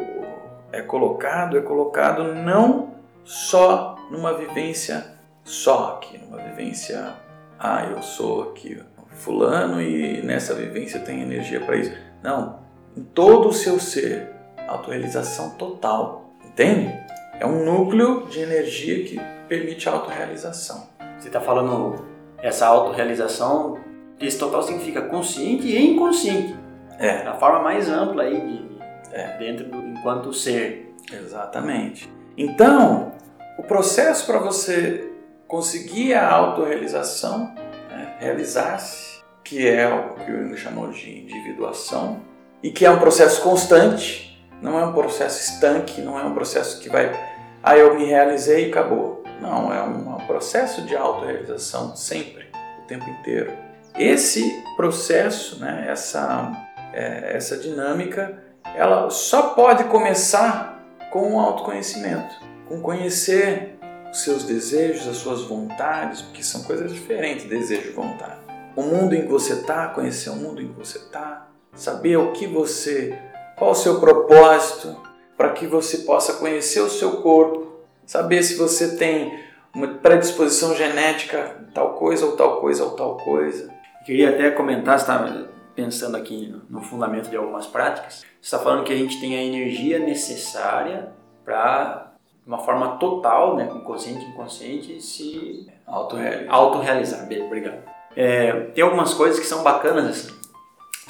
é 0.69 0.81
colocado, 0.81 1.57
é 1.57 1.61
colocado 1.61 2.35
não 2.35 2.95
só 3.23 3.95
numa 4.11 4.33
vivência 4.33 5.13
só 5.45 5.95
aqui, 5.95 6.17
numa 6.17 6.37
vivência, 6.37 7.13
ah, 7.57 7.85
eu 7.85 8.01
sou 8.01 8.49
aqui 8.49 8.83
fulano 9.11 9.81
e 9.81 10.21
nessa 10.21 10.53
vivência 10.53 10.99
tem 10.99 11.21
energia 11.21 11.61
para 11.61 11.77
isso. 11.77 11.95
Não, 12.21 12.59
em 12.97 13.03
todo 13.03 13.47
o 13.47 13.53
seu 13.53 13.79
ser, 13.79 14.29
autorrealização 14.67 15.51
total, 15.51 16.33
entende? 16.43 16.93
É 17.41 17.45
um 17.47 17.65
núcleo 17.65 18.27
de 18.30 18.39
energia 18.39 19.04
que 19.04 19.19
permite 19.49 19.89
a 19.89 19.93
autorrealização. 19.93 20.88
Você 21.17 21.27
está 21.27 21.41
falando 21.41 22.06
essa 22.38 22.67
autorrealização, 22.67 23.80
esse 24.19 24.38
total 24.38 24.62
significa 24.62 25.01
consciente 25.01 25.65
e 25.65 25.91
inconsciente. 25.91 26.56
É. 26.99 27.23
Da 27.23 27.34
forma 27.34 27.63
mais 27.63 27.89
ampla 27.89 28.21
aí 28.21 28.39
de, 28.39 28.69
é. 29.12 29.38
dentro 29.39 29.65
do 29.65 29.77
enquanto 29.77 30.32
ser. 30.32 30.93
Exatamente. 31.12 32.13
Então, 32.38 33.12
o 33.58 33.63
processo 33.63 34.27
para 34.27 34.38
você 34.38 35.12
conseguir 35.47 36.13
a 36.13 36.32
autorrealização, 36.32 37.56
né, 37.89 38.17
realizar-se, 38.19 39.19
que 39.43 39.67
é 39.67 39.91
o 39.91 40.13
que 40.13 40.32
o 40.32 40.43
Jung 40.43 40.56
chamou 40.58 40.89
de 40.89 41.10
individuação, 41.10 42.21
e 42.62 42.69
que 42.69 42.86
é 42.86 42.91
um 42.91 42.99
processo 42.99 43.41
constante, 43.41 44.39
não 44.62 44.80
é 44.80 44.86
um 44.86 44.93
processo 44.93 45.41
estanque, 45.41 46.01
não 46.01 46.19
é 46.19 46.23
um 46.23 46.36
processo 46.36 46.80
que 46.80 46.88
vai 46.88 47.30
ah, 47.63 47.78
eu 47.78 47.95
me 47.95 48.06
realizei 48.06 48.67
e 48.67 48.71
acabou. 48.71 49.24
Não, 49.39 49.74
é 49.74 49.82
um, 49.84 50.12
processo 50.28 50.84
de 50.84 50.95
autorrealização 50.95 51.95
sempre, 51.95 52.47
o 52.84 52.88
tempo 52.88 53.10
inteiro. 53.10 53.52
Esse 53.97 54.63
processo, 54.78 55.60
né, 55.60 55.88
essa, 55.89 56.52
é, 56.93 57.36
essa 57.36 57.58
dinâmica, 57.58 58.41
ela 58.76 59.10
só 59.10 59.50
pode 59.50 59.84
começar 59.86 60.82
com 61.12 61.34
o 61.34 61.39
autoconhecimento, 61.39 62.34
com 62.67 62.82
conhecer 62.82 63.78
os 64.12 64.21
seus 64.21 64.43
desejos, 64.43 65.08
as 65.08 65.17
suas 65.17 65.41
vontades, 65.43 66.21
porque 66.21 66.43
são 66.43 66.63
coisas 66.63 66.93
diferentes, 66.93 67.45
desejo 67.45 67.89
e 67.89 67.91
vontade. 67.91 68.39
O 68.76 68.84
mundo 68.84 69.13
em 69.13 69.24
que 69.24 69.28
você 69.28 69.54
está, 69.54 69.88
conhecer 69.89 70.30
o 70.30 70.36
mundo 70.36 70.62
em 70.62 70.69
que 70.69 70.80
você 70.80 70.97
está, 70.97 71.47
saber 71.74 72.17
o 72.17 72.32
que 72.32 72.47
você, 72.47 73.17
qual 73.58 73.71
o 73.71 73.76
seu 73.76 74.00
propósito, 74.00 74.95
para 75.41 75.54
que 75.54 75.65
você 75.65 75.97
possa 75.99 76.34
conhecer 76.34 76.82
o 76.82 76.89
seu 76.89 77.13
corpo, 77.13 77.65
saber 78.06 78.43
se 78.43 78.54
você 78.54 78.95
tem 78.95 79.39
uma 79.73 79.88
predisposição 79.88 80.75
genética 80.75 81.65
tal 81.73 81.95
coisa 81.95 82.27
ou 82.27 82.34
tal 82.34 82.62
coisa 82.62 82.84
ou 82.84 82.91
tal 82.91 83.17
coisa. 83.17 83.73
Queria 84.06 84.30
até 84.30 84.51
comentar, 84.51 84.97
está 84.97 85.47
pensando 85.75 86.15
aqui 86.15 86.56
no 86.69 86.80
fundamento 86.84 87.27
de 87.27 87.36
algumas 87.36 87.65
práticas, 87.65 88.17
você 88.19 88.56
está 88.56 88.60
falando 88.60 88.84
que 88.84 88.93
a 88.93 88.95
gente 88.95 89.19
tem 89.19 89.36
a 89.36 89.41
energia 89.41 89.97
necessária 89.97 91.12
para, 91.43 92.13
de 92.43 92.47
uma 92.47 92.60
forma 92.60 92.97
total, 92.97 93.56
né, 93.56 93.65
consciente 93.84 94.23
e 94.23 94.30
inconsciente, 94.30 95.01
se 95.01 95.67
autorrealizar. 95.88 96.54
autorrealizar. 96.54 97.25
Bem, 97.25 97.41
obrigado. 97.41 97.82
É, 98.15 98.51
tem 98.75 98.84
algumas 98.84 99.15
coisas 99.15 99.39
que 99.39 99.47
são 99.47 99.63
bacanas 99.63 100.06
assim. 100.06 100.40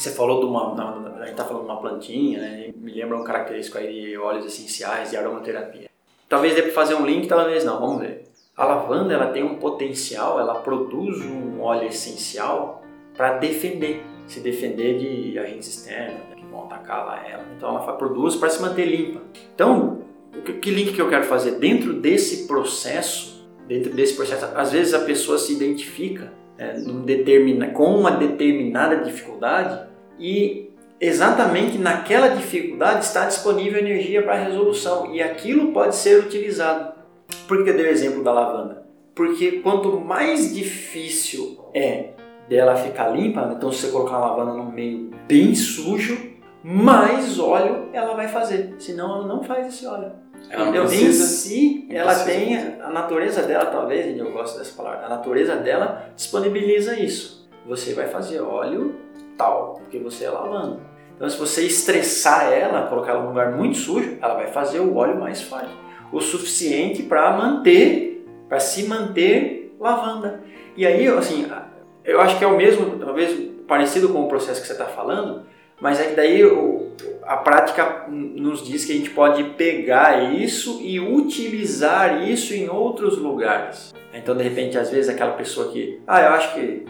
Você 0.02 0.10
falou 0.10 0.40
de 0.40 0.48
uma, 0.48 1.22
a 1.22 1.26
gente 1.28 1.36
tá 1.36 1.46
falando 1.46 1.66
de 1.66 1.70
uma 1.70 1.80
plantinha, 1.80 2.40
né? 2.40 2.74
Me 2.76 2.92
lembra 2.92 3.16
um 3.18 3.24
característico 3.24 3.78
aí 3.78 4.02
de 4.02 4.18
óleos 4.18 4.48
essenciais, 4.48 5.12
de 5.12 5.18
aromaterapia. 5.18 5.92
Talvez 6.28 6.56
dê 6.56 6.64
para 6.64 6.72
fazer 6.72 6.96
um 6.96 7.06
link, 7.06 7.28
talvez 7.28 7.64
não, 7.64 7.80
vamos 7.80 8.02
ver. 8.02 8.24
A 8.58 8.66
lavanda, 8.66 9.14
ela 9.14 9.28
tem 9.28 9.44
um 9.44 9.60
potencial, 9.60 10.40
ela 10.40 10.56
produz 10.56 11.24
um 11.24 11.62
óleo 11.62 11.88
essencial 11.88 12.82
para 13.16 13.34
defender, 13.34 14.04
se 14.26 14.40
defender 14.40 14.98
de 14.98 15.38
agentes 15.38 15.68
externos 15.68 16.20
né, 16.32 16.36
que 16.36 16.46
vão 16.48 16.64
atacar 16.64 17.06
lá 17.06 17.24
ela. 17.24 17.46
Então 17.56 17.70
ela 17.70 17.94
produz 17.94 18.36
para 18.36 18.50
se 18.50 18.60
manter 18.60 18.86
limpa. 18.86 19.22
Então, 19.54 20.00
que 20.64 20.72
link 20.72 20.94
que 20.94 21.02
eu 21.02 21.10
quero 21.10 21.26
fazer? 21.26 21.60
Dentro 21.60 21.94
desse 21.94 22.48
processo, 22.48 23.48
dentro 23.68 23.94
desse 23.94 24.16
processo, 24.16 24.48
às 24.56 24.72
vezes 24.72 24.96
a 24.96 25.02
pessoa 25.02 25.38
se 25.38 25.54
identifica 25.54 26.34
é, 26.58 26.74
determina, 27.06 27.68
com 27.68 27.96
uma 27.96 28.12
determinada 28.12 28.98
dificuldade 28.98 29.90
e 30.21 30.69
exatamente 30.99 31.79
naquela 31.79 32.27
dificuldade 32.27 33.03
está 33.03 33.25
disponível 33.25 33.79
energia 33.79 34.21
para 34.21 34.36
resolução 34.36 35.12
e 35.12 35.21
aquilo 35.21 35.71
pode 35.73 35.95
ser 35.95 36.19
utilizado. 36.19 36.93
Por 37.47 37.63
que 37.63 37.71
eu 37.71 37.75
dei 37.75 37.88
o 37.88 37.89
exemplo 37.89 38.23
da 38.23 38.31
lavanda? 38.31 38.86
Porque 39.15 39.53
quanto 39.63 39.99
mais 39.99 40.53
difícil 40.53 41.60
é 41.73 42.12
dela 42.47 42.75
ficar 42.75 43.10
limpa, 43.10 43.51
então 43.55 43.71
se 43.71 43.88
você 43.88 43.91
colocar 43.91 44.17
a 44.17 44.19
lavanda 44.19 44.53
num 44.53 44.71
meio 44.71 45.10
bem 45.27 45.55
sujo, 45.55 46.31
mais 46.63 47.39
óleo 47.39 47.89
ela 47.91 48.13
vai 48.13 48.27
fazer. 48.27 48.75
Senão 48.77 49.15
ela 49.15 49.27
não 49.27 49.43
faz 49.43 49.67
esse 49.67 49.86
óleo. 49.88 50.12
Ela 50.49 50.69
então, 50.69 50.86
em 50.86 51.12
si, 51.12 51.88
ela 51.89 52.15
tem 52.23 52.57
a 52.57 52.89
natureza 52.89 53.43
dela, 53.43 53.65
talvez, 53.65 54.17
eu 54.17 54.31
gosto 54.31 54.57
dessa 54.57 54.75
palavra, 54.75 55.05
a 55.05 55.10
natureza 55.10 55.55
dela 55.55 56.10
disponibiliza 56.15 56.99
isso. 56.99 57.49
Você 57.65 57.93
vai 57.93 58.07
fazer 58.07 58.41
óleo 58.41 58.95
tal, 59.38 59.76
porque 59.76 60.00
você 60.00 60.26
é 60.26 60.30
lavando. 60.30 60.82
Então, 61.15 61.30
se 61.30 61.38
você 61.38 61.65
estressar 61.65 62.52
ela, 62.52 62.88
colocar 62.88 63.12
ela 63.12 63.22
num 63.22 63.30
lugar 63.30 63.52
muito 63.52 63.78
sujo, 63.78 64.17
ela 64.22 64.34
vai 64.34 64.48
fazer 64.48 64.80
o 64.80 64.96
óleo 64.96 65.20
mais 65.20 65.41
forte, 65.41 65.70
o 66.12 66.20
suficiente 66.20 67.04
para 67.04 67.32
manter, 67.38 68.26
para 68.50 68.60
se 68.60 68.84
manter 68.84 69.76
lavanda. 69.80 70.44
E 70.76 70.86
aí, 70.86 71.08
assim, 71.08 71.48
eu 72.04 72.20
acho 72.22 72.38
que 72.38 72.44
é 72.44 72.48
o 72.48 72.58
mesmo, 72.58 72.98
talvez 72.98 73.52
parecido 73.67 74.10
com 74.10 74.24
o 74.24 74.28
processo 74.28 74.62
que 74.62 74.67
você 74.67 74.74
está 74.74 74.86
falando, 74.86 75.44
mas 75.80 76.00
é 76.00 76.06
que 76.06 76.15
daí 76.15 76.41
a 77.24 77.38
prática 77.38 78.06
nos 78.10 78.65
diz 78.65 78.86
que 78.86 78.91
a 78.91 78.96
gente 78.96 79.10
pode 79.12 79.44
pegar 79.56 80.34
isso 80.34 80.80
e 80.82 81.00
utilizar 81.00 82.28
isso 82.28 82.54
em 82.54 82.70
outros 82.70 83.17
lugares. 83.17 83.94
Então, 84.13 84.36
de 84.36 84.44
repente, 84.44 84.78
às 84.78 84.89
vezes 84.89 85.10
aquela 85.10 85.34
pessoa 85.34 85.72
que, 85.72 86.02
ah, 86.06 86.22
eu 86.22 86.30
acho 86.34 86.54
que, 86.54 86.86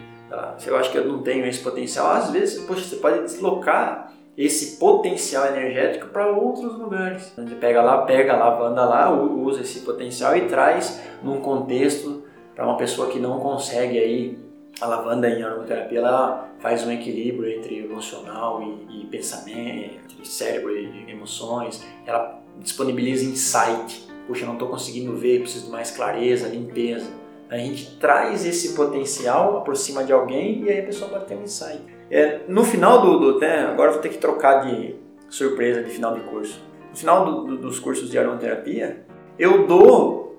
eu 0.66 0.78
acho 0.78 0.92
que 0.92 0.98
eu 0.98 1.06
não 1.06 1.22
tenho 1.22 1.46
esse 1.46 1.60
potencial, 1.60 2.12
às 2.12 2.32
vezes, 2.32 2.64
poxa, 2.64 2.84
você 2.84 2.96
pode 2.98 3.22
deslocar 3.24 4.14
esse 4.38 4.78
potencial 4.78 5.46
energético 5.48 6.08
para 6.08 6.28
outros 6.28 6.78
lugares. 6.78 7.34
Você 7.36 7.56
pega 7.56 7.82
lá, 7.82 8.04
pega 8.04 8.34
a 8.34 8.38
lavanda 8.38 8.86
lá, 8.86 9.12
usa 9.12 9.62
esse 9.62 9.82
potencial 9.82 10.36
e 10.38 10.48
traz 10.48 11.02
num 11.22 11.42
contexto 11.42 12.24
para 12.56 12.66
uma 12.66 12.78
pessoa 12.78 13.10
que 13.10 13.20
não 13.20 13.40
consegue 13.40 14.00
aí 14.00 14.40
a 14.80 14.88
lavanda 14.88 15.30
em 15.30 15.44
aromaterapia 15.44 16.00
ela 16.00 16.50
faz 16.60 16.86
um 16.86 16.92
equilíbrio 16.92 17.52
entre 17.52 17.80
emocional 17.80 18.64
e, 18.64 19.02
e 19.02 19.06
pensamento, 19.06 20.00
entre 20.04 20.26
cérebro 20.26 20.76
e 20.76 21.12
emoções. 21.12 21.86
Ela 22.06 22.42
disponibiliza 22.60 23.26
insight. 23.26 24.08
Puxa, 24.26 24.46
não 24.46 24.54
estou 24.54 24.70
conseguindo 24.70 25.16
ver, 25.16 25.42
preciso 25.42 25.66
de 25.66 25.72
mais 25.72 25.92
clareza, 25.92 26.48
limpeza. 26.48 27.12
A 27.52 27.58
gente 27.58 27.98
traz 27.98 28.46
esse 28.46 28.74
potencial, 28.76 29.58
aproxima 29.58 30.06
de 30.06 30.14
alguém 30.14 30.64
e 30.64 30.70
aí 30.70 30.80
a 30.80 30.84
pessoa 30.84 31.12
pode 31.12 31.26
ter 31.26 31.36
um 31.36 31.44
insight. 31.44 31.82
É, 32.10 32.40
no 32.48 32.64
final 32.64 33.02
do, 33.02 33.34
do 33.34 33.40
né, 33.40 33.66
agora 33.66 33.92
vou 33.92 34.00
ter 34.00 34.08
que 34.08 34.20
trocar 34.20 34.62
de 34.62 34.96
surpresa 35.30 35.84
de 35.84 35.90
final 35.90 36.14
de 36.14 36.22
curso. 36.22 36.64
No 36.90 36.96
final 36.96 37.26
do, 37.26 37.44
do, 37.44 37.58
dos 37.58 37.78
cursos 37.78 38.10
de 38.10 38.18
aromaterapia, 38.18 39.06
eu 39.38 39.68
dou 39.68 40.38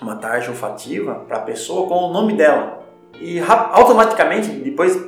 uma 0.00 0.16
tarja 0.16 0.50
olfativa 0.50 1.16
para 1.28 1.36
a 1.36 1.40
pessoa 1.40 1.86
com 1.86 1.96
o 1.96 2.12
nome 2.14 2.32
dela. 2.32 2.82
E 3.20 3.38
automaticamente, 3.40 4.48
depois 4.48 4.98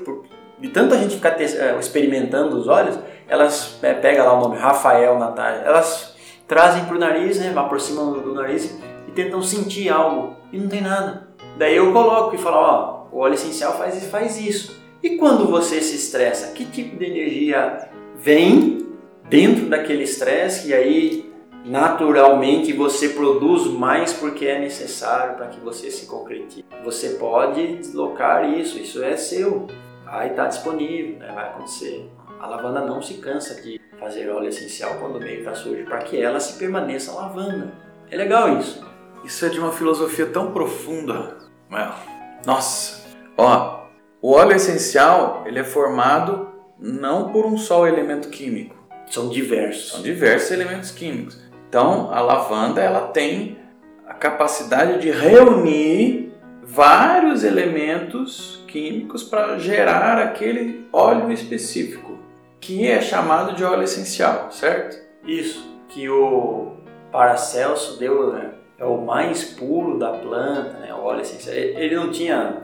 de 0.58 0.68
tanta 0.68 0.98
gente 0.98 1.14
ficar 1.14 1.40
eh, 1.40 1.76
experimentando 1.80 2.58
os 2.58 2.68
olhos, 2.68 2.98
elas 3.26 3.78
é, 3.82 3.94
pegam 3.94 4.26
lá 4.26 4.34
o 4.34 4.42
nome 4.42 4.58
Rafael, 4.58 5.18
Natália, 5.18 5.60
elas 5.60 6.14
trazem 6.46 6.84
para 6.84 6.96
o 6.96 6.98
nariz, 6.98 7.40
né, 7.40 7.50
aproximam 7.56 8.12
do 8.12 8.34
nariz 8.34 8.78
e 9.08 9.10
tentam 9.12 9.42
sentir 9.42 9.88
algo 9.88 10.36
e 10.52 10.58
não 10.58 10.68
tem 10.68 10.82
nada. 10.82 11.25
Daí 11.56 11.76
eu 11.76 11.92
coloco 11.92 12.34
e 12.34 12.38
falo, 12.38 12.56
ó, 12.56 13.06
o 13.12 13.18
óleo 13.18 13.34
essencial 13.34 13.76
faz, 13.76 14.04
faz 14.06 14.38
isso. 14.38 14.80
E 15.02 15.16
quando 15.16 15.46
você 15.46 15.80
se 15.80 15.96
estressa, 15.96 16.52
que 16.52 16.64
tipo 16.64 16.96
de 16.96 17.04
energia 17.04 17.88
vem 18.16 18.86
dentro 19.28 19.66
daquele 19.66 20.04
estresse 20.04 20.68
e 20.68 20.74
aí 20.74 21.32
naturalmente 21.64 22.72
você 22.72 23.10
produz 23.10 23.66
mais 23.66 24.12
porque 24.12 24.46
é 24.46 24.58
necessário 24.58 25.36
para 25.36 25.46
que 25.46 25.60
você 25.60 25.90
se 25.90 26.06
concretize. 26.06 26.64
Você 26.84 27.10
pode 27.10 27.76
deslocar 27.78 28.48
isso, 28.50 28.78
isso 28.78 29.02
é 29.02 29.16
seu, 29.16 29.66
vai 30.04 30.30
estar 30.30 30.46
disponível, 30.46 31.18
né? 31.18 31.32
vai 31.34 31.48
acontecer. 31.48 32.10
A 32.40 32.46
lavanda 32.46 32.82
não 32.82 33.02
se 33.02 33.14
cansa 33.14 33.60
de 33.60 33.80
fazer 33.98 34.28
óleo 34.28 34.48
essencial 34.48 34.96
quando 35.00 35.16
o 35.16 35.20
meio 35.20 35.38
está 35.38 35.54
sujo 35.54 35.84
para 35.84 35.98
que 35.98 36.20
ela 36.20 36.38
se 36.38 36.58
permaneça 36.58 37.12
lavanda. 37.12 37.72
É 38.10 38.16
legal 38.16 38.58
isso. 38.58 38.84
Isso 39.24 39.44
é 39.44 39.48
de 39.48 39.58
uma 39.58 39.72
filosofia 39.72 40.26
tão 40.26 40.52
profunda. 40.52 41.45
Nossa, 42.44 43.04
ó, 43.36 43.86
o 44.22 44.32
óleo 44.32 44.56
essencial 44.56 45.44
ele 45.46 45.58
é 45.58 45.64
formado 45.64 46.48
não 46.78 47.32
por 47.32 47.46
um 47.46 47.56
só 47.56 47.86
elemento 47.86 48.28
químico. 48.28 48.76
São 49.06 49.28
diversos. 49.28 49.92
São 49.92 50.02
diversos 50.02 50.50
elementos 50.50 50.90
químicos. 50.90 51.40
Então, 51.68 52.10
a 52.12 52.20
lavanda 52.20 52.80
ela 52.80 53.08
tem 53.08 53.58
a 54.06 54.14
capacidade 54.14 55.00
de 55.00 55.10
reunir 55.10 56.32
vários 56.62 57.44
elementos 57.44 58.64
químicos 58.66 59.22
para 59.22 59.58
gerar 59.58 60.18
aquele 60.18 60.86
óleo 60.92 61.30
específico, 61.30 62.18
que 62.60 62.86
é 62.86 63.00
chamado 63.00 63.54
de 63.54 63.64
óleo 63.64 63.84
essencial, 63.84 64.50
certo? 64.50 64.96
Isso, 65.24 65.76
que 65.88 66.08
o 66.08 66.72
Paracelso 67.12 67.98
deu, 67.98 68.32
né? 68.32 68.55
É 68.78 68.84
o 68.84 69.00
mais 69.00 69.44
puro 69.44 69.98
da 69.98 70.10
planta, 70.10 70.78
né? 70.78 70.92
o 70.94 71.02
óleo 71.02 71.22
essencial. 71.22 71.54
Ele 71.54 71.94
não 71.94 72.10
tinha 72.10 72.62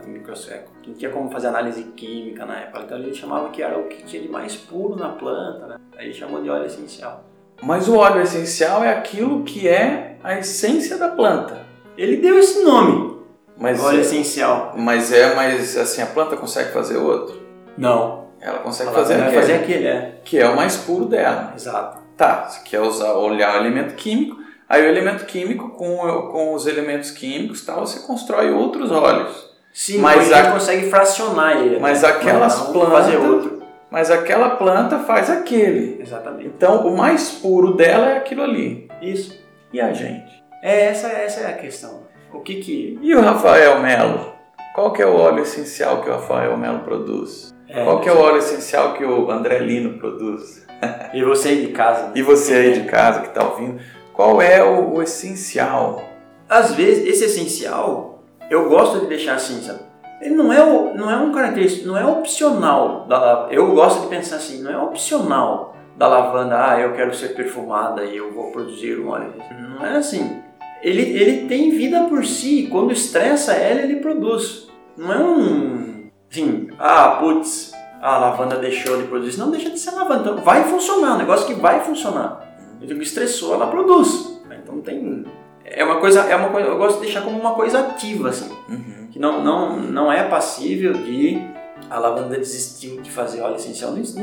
não 0.85 0.93
tinha 0.93 1.11
como 1.11 1.29
fazer 1.31 1.47
análise 1.47 1.83
química 1.95 2.45
na 2.45 2.59
época, 2.59 2.83
então 2.83 2.97
ele 2.97 3.13
chamava 3.13 3.49
que 3.49 3.63
era 3.63 3.77
o 3.77 3.87
que 3.87 4.03
tinha 4.03 4.21
de 4.21 4.29
mais 4.29 4.55
puro 4.55 4.95
na 4.95 5.09
planta, 5.09 5.67
né? 5.67 5.77
aí 5.97 6.05
ele 6.05 6.13
chamou 6.13 6.41
de 6.41 6.49
óleo 6.49 6.65
essencial. 6.65 7.23
Mas 7.61 7.87
o 7.87 7.95
óleo 7.95 8.21
essencial 8.21 8.83
é 8.83 8.91
aquilo 8.91 9.43
que 9.43 9.67
é 9.67 10.17
a 10.23 10.37
essência 10.37 10.97
da 10.97 11.09
planta. 11.09 11.65
Ele 11.97 12.17
deu 12.17 12.37
esse 12.37 12.63
nome. 12.63 13.17
Mas 13.57 13.81
óleo 13.81 13.99
é, 13.99 14.01
essencial. 14.01 14.73
Mas 14.75 15.11
é, 15.13 15.33
mas 15.35 15.77
assim, 15.77 16.01
a 16.01 16.07
planta 16.07 16.35
consegue 16.35 16.71
fazer 16.71 16.97
outro? 16.97 17.41
Não. 17.77 18.23
Ela 18.41 18.59
consegue 18.59 18.89
Ela 18.89 18.99
fazer 18.99 19.17
vai 19.17 19.27
aquele, 19.27 19.41
fazer 19.41 19.53
aquele, 19.53 19.87
é. 19.87 20.15
que 20.25 20.37
é 20.37 20.49
o 20.49 20.55
mais 20.55 20.75
puro 20.75 21.05
dela. 21.05 21.53
Exato. 21.55 22.01
Tá, 22.17 22.49
você 22.49 22.61
quer 22.63 22.81
usar, 22.81 23.13
olhar 23.13 23.55
o 23.55 23.65
elemento 23.65 23.95
químico, 23.95 24.42
aí 24.73 24.83
o 24.83 24.89
elemento 24.89 25.25
químico 25.25 25.69
com, 25.69 25.97
com 26.31 26.53
os 26.53 26.65
elementos 26.65 27.11
químicos 27.11 27.65
tal, 27.65 27.85
você 27.85 27.99
constrói 28.05 28.51
outros 28.51 28.91
óleos. 28.91 29.51
Sim, 29.73 29.99
mas 29.99 30.31
a 30.31 30.43
gente 30.43 30.53
consegue 30.53 30.89
fracionar 30.89 31.57
ele. 31.57 31.79
Mas 31.79 32.01
né? 32.01 32.09
aquelas 32.09 32.59
plantas 32.67 32.91
fazer 32.91 33.17
outro 33.17 33.63
mas 33.93 34.09
aquela 34.09 34.55
planta 34.55 34.97
faz 35.01 35.29
aquele. 35.29 36.01
Exatamente. 36.01 36.47
Então, 36.47 36.87
o 36.87 36.97
mais 36.97 37.29
puro 37.29 37.75
dela 37.75 38.09
é 38.09 38.17
aquilo 38.17 38.41
ali. 38.41 38.89
Isso. 38.99 39.39
E 39.71 39.79
a 39.79 39.93
gente? 39.93 40.43
É, 40.63 40.85
essa, 40.85 41.09
essa 41.09 41.41
é 41.41 41.53
a 41.53 41.57
questão. 41.57 42.01
O 42.33 42.39
que 42.39 42.55
que... 42.55 42.97
E 43.03 43.13
o 43.13 43.21
Rafael 43.21 43.79
Melo? 43.81 44.33
Qual 44.73 44.91
que 44.91 44.99
é 45.03 45.05
o 45.05 45.15
óleo 45.15 45.43
essencial 45.43 46.01
que 46.01 46.09
o 46.09 46.13
Rafael 46.13 46.57
Melo 46.57 46.79
produz? 46.79 47.53
É, 47.69 47.83
Qual 47.83 48.01
que 48.01 48.09
é 48.09 48.11
o 48.11 48.19
óleo 48.19 48.37
essencial 48.37 48.95
que 48.95 49.05
o 49.05 49.29
André 49.29 49.59
Lino 49.59 49.99
produz? 49.99 50.65
E 51.13 51.23
você 51.23 51.49
aí 51.49 51.67
de 51.67 51.71
casa. 51.71 52.07
Né? 52.07 52.13
E 52.15 52.23
você 52.23 52.55
aí 52.55 52.73
de 52.73 52.85
casa 52.89 53.21
que 53.21 53.27
está 53.27 53.43
ouvindo. 53.43 53.79
Qual 54.13 54.41
é 54.41 54.63
o, 54.63 54.93
o 54.93 55.01
essencial? 55.01 56.03
Às 56.47 56.73
vezes, 56.73 57.05
esse 57.05 57.25
essencial, 57.25 58.23
eu 58.49 58.69
gosto 58.69 58.99
de 58.99 59.07
deixar 59.07 59.35
assim, 59.35 59.61
sabe? 59.61 59.79
ele 60.23 60.35
não 60.35 60.53
é, 60.53 60.93
não 60.95 61.11
é 61.11 61.17
um 61.17 61.31
característico, 61.33 61.87
não 61.87 61.97
é 61.97 62.05
opcional. 62.05 63.05
Da, 63.07 63.47
eu 63.51 63.73
gosto 63.73 64.01
de 64.03 64.07
pensar 64.07 64.37
assim, 64.37 64.63
não 64.63 64.71
é 64.71 64.77
opcional 64.77 65.75
da 65.97 66.07
lavanda, 66.07 66.71
ah, 66.71 66.79
eu 66.79 66.93
quero 66.93 67.13
ser 67.13 67.35
perfumada 67.35 68.05
e 68.05 68.15
eu 68.17 68.33
vou 68.33 68.51
produzir 68.51 68.97
um 68.99 69.09
óleo. 69.09 69.33
Não 69.59 69.85
é 69.85 69.97
assim. 69.97 70.41
Ele, 70.81 71.01
ele 71.01 71.47
tem 71.47 71.71
vida 71.71 72.05
por 72.05 72.25
si, 72.25 72.67
quando 72.71 72.93
estressa 72.93 73.53
ela, 73.53 73.81
ele 73.81 73.97
produz. 73.97 74.69
Não 74.97 75.11
é 75.11 75.17
um, 75.17 76.09
assim, 76.31 76.69
ah, 76.79 77.17
putz, 77.19 77.73
a 78.01 78.17
lavanda 78.17 78.55
deixou 78.55 78.97
de 78.97 79.03
produzir. 79.03 79.37
Não 79.37 79.51
deixa 79.51 79.69
de 79.69 79.79
ser 79.79 79.91
lavanda, 79.91 80.31
então 80.31 80.37
vai 80.37 80.63
funcionar, 80.63 81.15
um 81.15 81.17
negócio 81.17 81.47
que 81.47 81.53
vai 81.53 81.81
funcionar. 81.81 82.52
Então, 82.83 83.01
estressou, 83.01 83.53
ela 83.53 83.67
produz. 83.67 84.41
Então 84.61 84.81
tem 84.81 85.25
é 85.65 85.83
uma 85.83 85.99
coisa, 85.99 86.21
é 86.21 86.35
uma 86.35 86.49
coisa, 86.49 86.67
eu 86.67 86.77
gosto 86.77 86.99
de 86.99 87.05
deixar 87.05 87.21
como 87.21 87.39
uma 87.39 87.53
coisa 87.53 87.79
ativa 87.79 88.29
assim. 88.29 88.51
Uhum 88.69 89.03
que 89.13 89.19
não, 89.19 89.43
não, 89.43 89.77
não 89.77 90.11
é 90.11 90.23
passível 90.23 90.91
de 90.93 91.39
a 91.87 91.99
lavanda 91.99 92.35
desistiu 92.35 92.99
de 92.99 93.11
fazer 93.11 93.41
óleo 93.41 93.57
essencial. 93.57 93.91
Não, 93.91 94.01
isso 94.01 94.19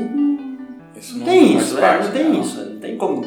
não, 1.17 1.25
tem 1.25 1.57
isso, 1.57 1.75
né? 1.75 2.01
Não 2.03 2.11
tem 2.11 2.23
não. 2.25 2.41
isso, 2.41 2.65
não 2.65 2.79
tem 2.79 2.97
como. 2.97 3.25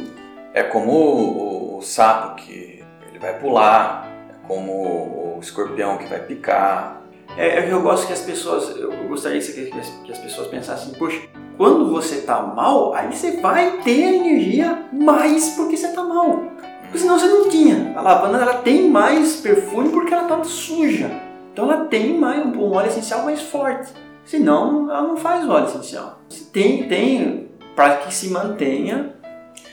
É 0.52 0.62
como 0.62 0.92
o, 0.92 1.78
o, 1.78 1.82
sapo 1.82 2.36
que 2.36 2.84
ele 3.08 3.18
vai 3.18 3.38
pular, 3.40 4.06
é 4.28 4.46
como 4.46 4.72
o 4.72 5.38
escorpião 5.40 5.96
que 5.96 6.04
vai 6.04 6.20
picar. 6.20 7.00
É, 7.34 7.60
é 7.60 7.72
eu 7.72 7.80
gosto 7.80 8.06
que 8.06 8.12
as 8.12 8.20
pessoas, 8.20 8.76
eu 8.76 8.92
gostaria 9.08 9.40
que, 9.40 9.70
que 9.70 10.12
as 10.12 10.18
pessoas 10.18 10.48
pensassem, 10.48 10.92
poxa, 10.98 11.22
quando 11.56 11.90
você 11.90 12.22
tá 12.22 12.42
mal, 12.42 12.94
aí 12.94 13.12
você 13.12 13.40
vai 13.40 13.78
ter 13.82 14.14
energia 14.14 14.86
mais 14.92 15.50
porque 15.50 15.76
você 15.76 15.88
tá 15.88 16.02
mal. 16.02 16.42
Porque 16.82 16.98
senão 16.98 17.18
você 17.18 17.26
não 17.26 17.48
tinha. 17.48 17.92
A 17.96 18.00
lavanda 18.00 18.38
ela 18.38 18.54
tem 18.58 18.88
mais 18.88 19.36
perfume 19.36 19.90
porque 19.90 20.12
ela 20.12 20.28
tá 20.28 20.42
suja. 20.44 21.10
Então 21.52 21.70
ela 21.70 21.84
tem 21.84 22.18
mais 22.18 22.44
um, 22.44 22.72
óleo 22.72 22.88
essencial 22.88 23.24
mais 23.24 23.40
forte. 23.40 23.92
Senão 24.24 24.90
ela 24.90 25.02
não 25.02 25.16
faz 25.16 25.48
óleo 25.48 25.66
essencial. 25.66 26.20
Tem, 26.52 26.88
tem 26.88 27.50
para 27.76 27.98
que 27.98 28.12
se 28.12 28.30
mantenha 28.30 29.14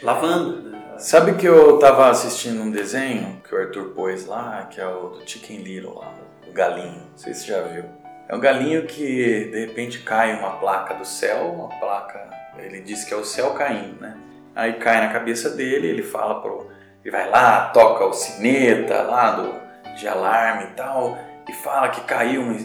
lavanda. 0.03 0.71
Sabe 0.97 1.33
que 1.33 1.47
eu 1.47 1.79
tava 1.79 2.09
assistindo 2.09 2.61
um 2.61 2.69
desenho 2.69 3.41
que 3.47 3.55
o 3.55 3.57
Arthur 3.57 3.85
pôs 3.95 4.27
lá, 4.27 4.67
que 4.69 4.79
é 4.79 4.87
o 4.87 5.09
do 5.09 5.21
Chicken 5.27 5.57
Little 5.57 5.95
lá, 5.95 6.13
o 6.47 6.53
galinho. 6.53 7.01
Não 7.09 7.17
sei 7.17 7.33
se 7.33 7.45
você 7.45 7.51
já 7.53 7.61
viu. 7.63 8.00
É 8.31 8.35
um 8.35 8.39
galinho 8.39 8.85
que 8.85 9.49
de 9.51 9.59
repente 9.59 9.99
cai 9.99 10.33
uma 10.39 10.51
placa 10.51 10.93
do 10.93 11.03
céu, 11.03 11.51
uma 11.51 11.67
placa, 11.67 12.29
ele 12.57 12.79
diz 12.79 13.03
que 13.03 13.13
é 13.13 13.17
o 13.17 13.25
céu 13.25 13.51
caindo, 13.51 13.99
né? 13.99 14.15
Aí 14.55 14.73
cai 14.73 15.05
na 15.05 15.11
cabeça 15.11 15.49
dele, 15.49 15.87
ele 15.87 16.01
fala 16.01 16.41
pro. 16.41 16.71
Ele 17.03 17.11
vai 17.11 17.29
lá, 17.29 17.71
toca 17.71 18.05
o 18.05 18.13
sineta 18.13 19.01
lá 19.01 19.31
do, 19.31 19.53
de 19.97 20.07
alarme 20.07 20.63
e 20.63 20.75
tal, 20.75 21.17
e 21.49 21.51
fala 21.51 21.89
que 21.89 21.99
caiu 22.01 22.41
um, 22.41 22.57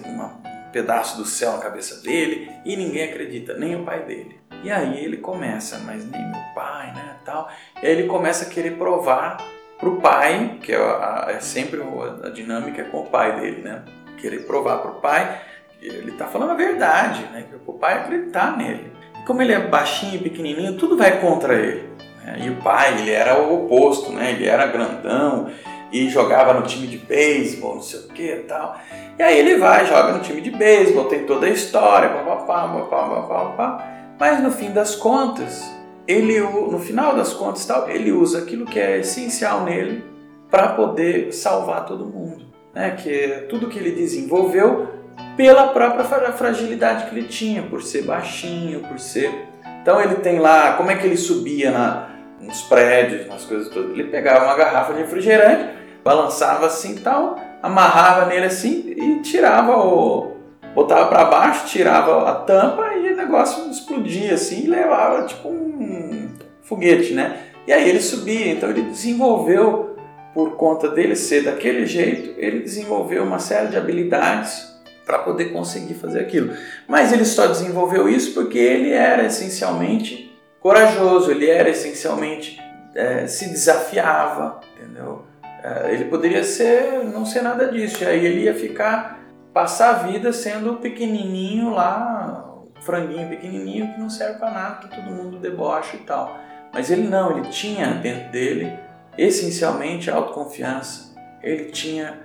pedaço 0.71 1.17
do 1.17 1.25
céu 1.25 1.53
na 1.53 1.59
cabeça 1.59 2.01
dele 2.01 2.49
e 2.65 2.77
ninguém 2.77 3.03
acredita, 3.03 3.55
nem 3.55 3.75
o 3.75 3.83
pai 3.83 4.05
dele. 4.05 4.41
E 4.63 4.71
aí 4.71 5.05
ele 5.05 5.17
começa, 5.17 5.81
mas 5.81 6.09
nem 6.09 6.31
meu 6.31 6.43
pai, 6.55 6.93
né, 6.95 7.17
tal. 7.25 7.49
E 7.83 7.87
aí 7.87 7.93
ele 7.93 8.07
começa 8.07 8.45
a 8.45 8.49
querer 8.49 8.77
provar 8.77 9.39
pro 9.81 10.01
pai, 10.01 10.59
que 10.63 10.73
é, 10.73 10.77
a, 10.77 11.27
é 11.31 11.41
sempre 11.41 11.81
a, 12.23 12.29
dinâmica 12.29 12.85
com 12.85 13.01
o 13.01 13.07
pai 13.07 13.41
dele, 13.41 13.63
né? 13.63 13.83
Querer 14.17 14.47
provar 14.47 14.79
pro 14.79 15.01
pai 15.01 15.41
ele 15.89 16.11
está 16.11 16.27
falando 16.27 16.51
a 16.51 16.55
verdade, 16.55 17.23
né? 17.33 17.45
Que 17.49 17.57
o 17.67 17.75
pai 17.75 17.95
acreditar 17.95 18.57
nele. 18.57 18.93
Como 19.27 19.43
ele 19.43 19.53
é 19.53 19.61
baixinho 19.61 20.23
pequenininho, 20.23 20.77
tudo 20.77 20.97
vai 20.97 21.21
contra 21.21 21.55
ele. 21.55 21.89
Né? 22.25 22.39
E 22.45 22.51
o 22.51 22.57
pai, 22.57 22.99
ele 22.99 23.11
era 23.11 23.41
o 23.41 23.65
oposto, 23.65 24.13
né? 24.13 24.33
Ele 24.33 24.47
era 24.47 24.67
grandão 24.67 25.51
e 25.93 26.09
jogava 26.09 26.53
no 26.53 26.63
time 26.63 26.87
de 26.87 26.99
beisebol, 26.99 27.77
não 27.77 27.83
sei 27.83 28.01
o 28.01 28.09
que 28.09 28.31
e 28.31 28.39
tal. 28.41 28.77
E 29.19 29.23
aí 29.23 29.39
ele 29.39 29.57
vai, 29.57 29.87
joga 29.87 30.13
no 30.13 30.21
time 30.21 30.41
de 30.41 30.51
beisebol, 30.51 31.05
tem 31.07 31.25
toda 31.25 31.47
a 31.47 31.51
história, 31.51 32.09
papapá, 32.09 32.69
papapá, 32.69 33.23
papapá. 33.23 33.97
Mas 34.19 34.43
no 34.43 34.51
fim 34.51 34.73
das 34.73 34.95
contas, 34.95 35.65
ele, 36.07 36.41
no 36.41 36.79
final 36.79 37.15
das 37.15 37.33
contas, 37.33 37.65
tal, 37.65 37.89
ele 37.89 38.13
usa 38.13 38.39
aquilo 38.39 38.67
que 38.67 38.79
é 38.79 38.99
essencial 38.99 39.63
nele 39.63 40.05
para 40.51 40.69
poder 40.69 41.33
salvar 41.33 41.87
todo 41.87 42.07
mundo. 42.07 42.47
Né? 42.75 42.91
Que 42.91 43.11
é 43.11 43.39
tudo 43.49 43.69
que 43.69 43.79
ele 43.79 43.93
desenvolveu 43.93 44.96
pela 45.37 45.69
própria 45.69 46.33
fragilidade 46.33 47.07
que 47.07 47.17
ele 47.17 47.29
tinha, 47.29 47.63
por 47.63 47.83
ser 47.83 48.03
baixinho, 48.03 48.81
por 48.81 48.99
ser. 48.99 49.49
Então 49.83 50.01
ele 50.01 50.17
tem 50.17 50.39
lá, 50.39 50.73
como 50.73 50.91
é 50.91 50.97
que 50.97 51.07
ele 51.07 51.17
subia 51.17 51.71
na, 51.71 52.09
nos 52.41 52.63
prédios, 52.63 53.27
nas 53.27 53.45
coisas 53.45 53.69
todas? 53.69 53.91
Ele 53.91 54.05
pegava 54.05 54.47
uma 54.47 54.57
garrafa 54.57 54.95
de 54.95 55.01
refrigerante, 55.01 55.71
balançava 56.03 56.67
assim 56.67 56.97
e 56.97 57.01
tal, 57.01 57.39
amarrava 57.63 58.27
nele 58.27 58.47
assim 58.47 58.95
e 58.97 59.21
tirava 59.21 59.77
o. 59.77 60.37
botava 60.75 61.07
para 61.07 61.25
baixo, 61.27 61.67
tirava 61.67 62.29
a 62.29 62.35
tampa 62.35 62.95
e 62.95 63.13
o 63.13 63.17
negócio 63.17 63.71
explodia 63.71 64.35
assim 64.35 64.65
e 64.65 64.69
levava 64.69 65.27
tipo 65.27 65.49
um 65.49 66.31
foguete, 66.63 67.13
né? 67.13 67.43
E 67.67 67.73
aí 67.73 67.89
ele 67.89 68.01
subia, 68.01 68.53
então 68.53 68.71
ele 68.71 68.83
desenvolveu, 68.83 69.97
por 70.33 70.57
conta 70.57 70.89
dele 70.89 71.17
ser 71.17 71.43
daquele 71.43 71.87
jeito, 71.87 72.35
ele 72.39 72.61
desenvolveu 72.61 73.25
uma 73.25 73.39
série 73.39 73.69
de 73.69 73.77
habilidades 73.77 74.76
para 75.07 75.21
poder 75.21 75.53
conseguir 75.53 75.95
fazer 75.95 76.21
aquilo. 76.21 76.53
Mas 76.89 77.13
ele 77.13 77.25
só 77.25 77.47
desenvolveu 77.47 78.09
isso 78.09 78.35
porque 78.35 78.59
ele 78.59 78.91
era 78.91 79.25
essencialmente 79.25 80.37
corajoso, 80.61 81.31
ele 81.31 81.49
era 81.49 81.71
essencialmente 81.71 82.61
é, 82.95 83.27
se 83.29 83.49
desafiava, 83.49 84.61
entendeu? 84.77 85.25
É, 85.63 85.93
ele 85.93 86.07
poderia 86.07 86.43
ser 86.43 87.05
não 87.05 87.25
ser 87.25 87.43
nada 87.43 87.71
disso, 87.71 88.03
e 88.03 88.07
aí 88.07 88.27
ele 88.27 88.43
ia 88.43 88.55
ficar 88.55 89.21
passar 89.55 89.91
a 89.91 89.99
vida 90.09 90.33
sendo 90.33 90.75
pequenininho 90.77 91.71
lá, 91.71 92.53
franguinho 92.81 93.29
pequenininho 93.29 93.93
que 93.95 94.01
não 94.01 94.11
serve 94.11 94.39
para 94.39 94.51
nada, 94.51 94.89
que 94.89 94.95
todo 94.95 95.15
mundo 95.15 95.39
debocha 95.39 95.97
e 95.97 96.01
tal. 96.01 96.37
Mas 96.75 96.91
ele 96.91 97.09
não, 97.09 97.39
ele 97.39 97.49
tinha 97.49 97.87
dentro 97.95 98.31
dele 98.31 98.77
essencialmente 99.17 100.11
autoconfiança, 100.11 101.15
ele 101.43 101.67
tinha 101.67 102.19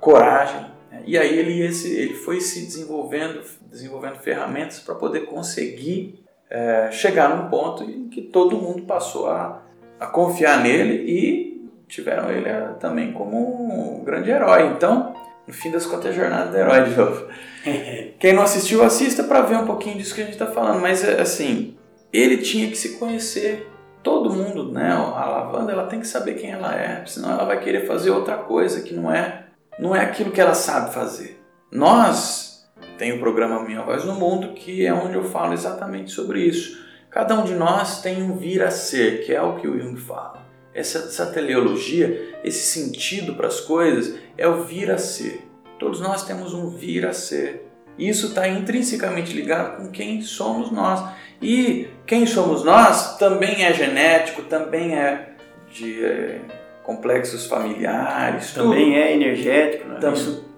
coragem, 0.00 0.66
e 1.04 1.18
aí 1.18 1.38
ele, 1.38 1.60
esse, 1.60 1.94
ele 1.94 2.14
foi 2.14 2.40
se 2.40 2.64
desenvolvendo, 2.64 3.42
desenvolvendo 3.70 4.16
ferramentas 4.16 4.80
para 4.80 4.94
poder 4.94 5.26
conseguir 5.26 6.24
é, 6.48 6.90
chegar 6.90 7.36
num 7.36 7.48
ponto 7.48 7.84
em 7.84 8.08
que 8.08 8.22
todo 8.22 8.56
mundo 8.56 8.82
passou 8.82 9.28
a, 9.28 9.62
a 9.98 10.06
confiar 10.06 10.62
nele 10.62 10.94
e 10.94 11.70
tiveram 11.88 12.30
ele 12.30 12.48
é, 12.48 12.60
também 12.80 13.12
como 13.12 13.98
um 13.98 14.04
grande 14.04 14.30
herói. 14.30 14.68
Então, 14.68 15.14
no 15.46 15.52
fim 15.52 15.70
das 15.70 15.86
contas, 15.86 16.06
é 16.06 16.08
a 16.10 16.12
jornada 16.12 16.50
do 16.50 16.56
herói 16.56 16.84
de 16.84 16.96
novo. 16.96 17.26
Quem 18.18 18.32
não 18.32 18.42
assistiu, 18.42 18.82
assista 18.82 19.24
para 19.24 19.42
ver 19.42 19.56
um 19.56 19.66
pouquinho 19.66 19.96
disso 19.96 20.14
que 20.14 20.20
a 20.20 20.24
gente 20.24 20.34
está 20.34 20.46
falando. 20.46 20.80
Mas, 20.80 21.04
é, 21.04 21.20
assim, 21.20 21.76
ele 22.12 22.38
tinha 22.38 22.68
que 22.68 22.76
se 22.76 22.98
conhecer. 22.98 23.70
Todo 24.02 24.32
mundo, 24.32 24.70
né? 24.70 24.92
A 24.92 25.24
lavanda, 25.24 25.72
ela 25.72 25.86
tem 25.86 25.98
que 25.98 26.06
saber 26.06 26.34
quem 26.34 26.52
ela 26.52 26.72
é, 26.72 27.04
senão 27.06 27.32
ela 27.32 27.44
vai 27.44 27.58
querer 27.58 27.88
fazer 27.88 28.10
outra 28.10 28.36
coisa 28.36 28.80
que 28.80 28.94
não 28.94 29.10
é 29.12 29.45
não 29.78 29.94
é 29.94 30.00
aquilo 30.00 30.30
que 30.30 30.40
ela 30.40 30.54
sabe 30.54 30.92
fazer. 30.92 31.42
Nós 31.70 32.66
tem 32.98 33.12
o 33.12 33.20
programa 33.20 33.62
Minha 33.62 33.82
Voz 33.82 34.04
no 34.04 34.14
Mundo, 34.14 34.54
que 34.54 34.84
é 34.86 34.92
onde 34.92 35.14
eu 35.14 35.24
falo 35.24 35.52
exatamente 35.52 36.10
sobre 36.10 36.40
isso. 36.40 36.84
Cada 37.10 37.38
um 37.38 37.44
de 37.44 37.54
nós 37.54 38.00
tem 38.00 38.22
um 38.22 38.36
vir 38.36 38.62
a 38.62 38.70
ser, 38.70 39.24
que 39.24 39.32
é 39.32 39.40
o 39.40 39.56
que 39.56 39.68
o 39.68 39.78
Jung 39.78 39.98
fala. 39.98 40.44
Essa, 40.74 40.98
essa 40.98 41.26
teleologia, 41.26 42.38
esse 42.44 42.66
sentido 42.66 43.34
para 43.34 43.46
as 43.46 43.60
coisas, 43.60 44.18
é 44.36 44.46
o 44.46 44.64
vir 44.64 44.90
a 44.90 44.98
ser. 44.98 45.46
Todos 45.78 46.00
nós 46.00 46.24
temos 46.24 46.54
um 46.54 46.68
vir 46.70 47.06
a 47.06 47.12
ser. 47.12 47.66
Isso 47.98 48.28
está 48.28 48.46
intrinsecamente 48.46 49.32
ligado 49.32 49.78
com 49.78 49.90
quem 49.90 50.20
somos 50.22 50.70
nós. 50.70 51.02
E 51.40 51.88
quem 52.06 52.26
somos 52.26 52.64
nós 52.64 53.16
também 53.18 53.64
é 53.64 53.72
genético, 53.72 54.42
também 54.42 54.94
é 54.94 55.34
de 55.70 56.04
é, 56.04 56.40
complexos 56.86 57.46
familiares. 57.46 58.54
Também 58.54 58.92
tudo. 58.92 58.96
é 58.96 59.12
energético, 59.12 59.88
né? 59.88 59.98
Tam, 60.00 60.14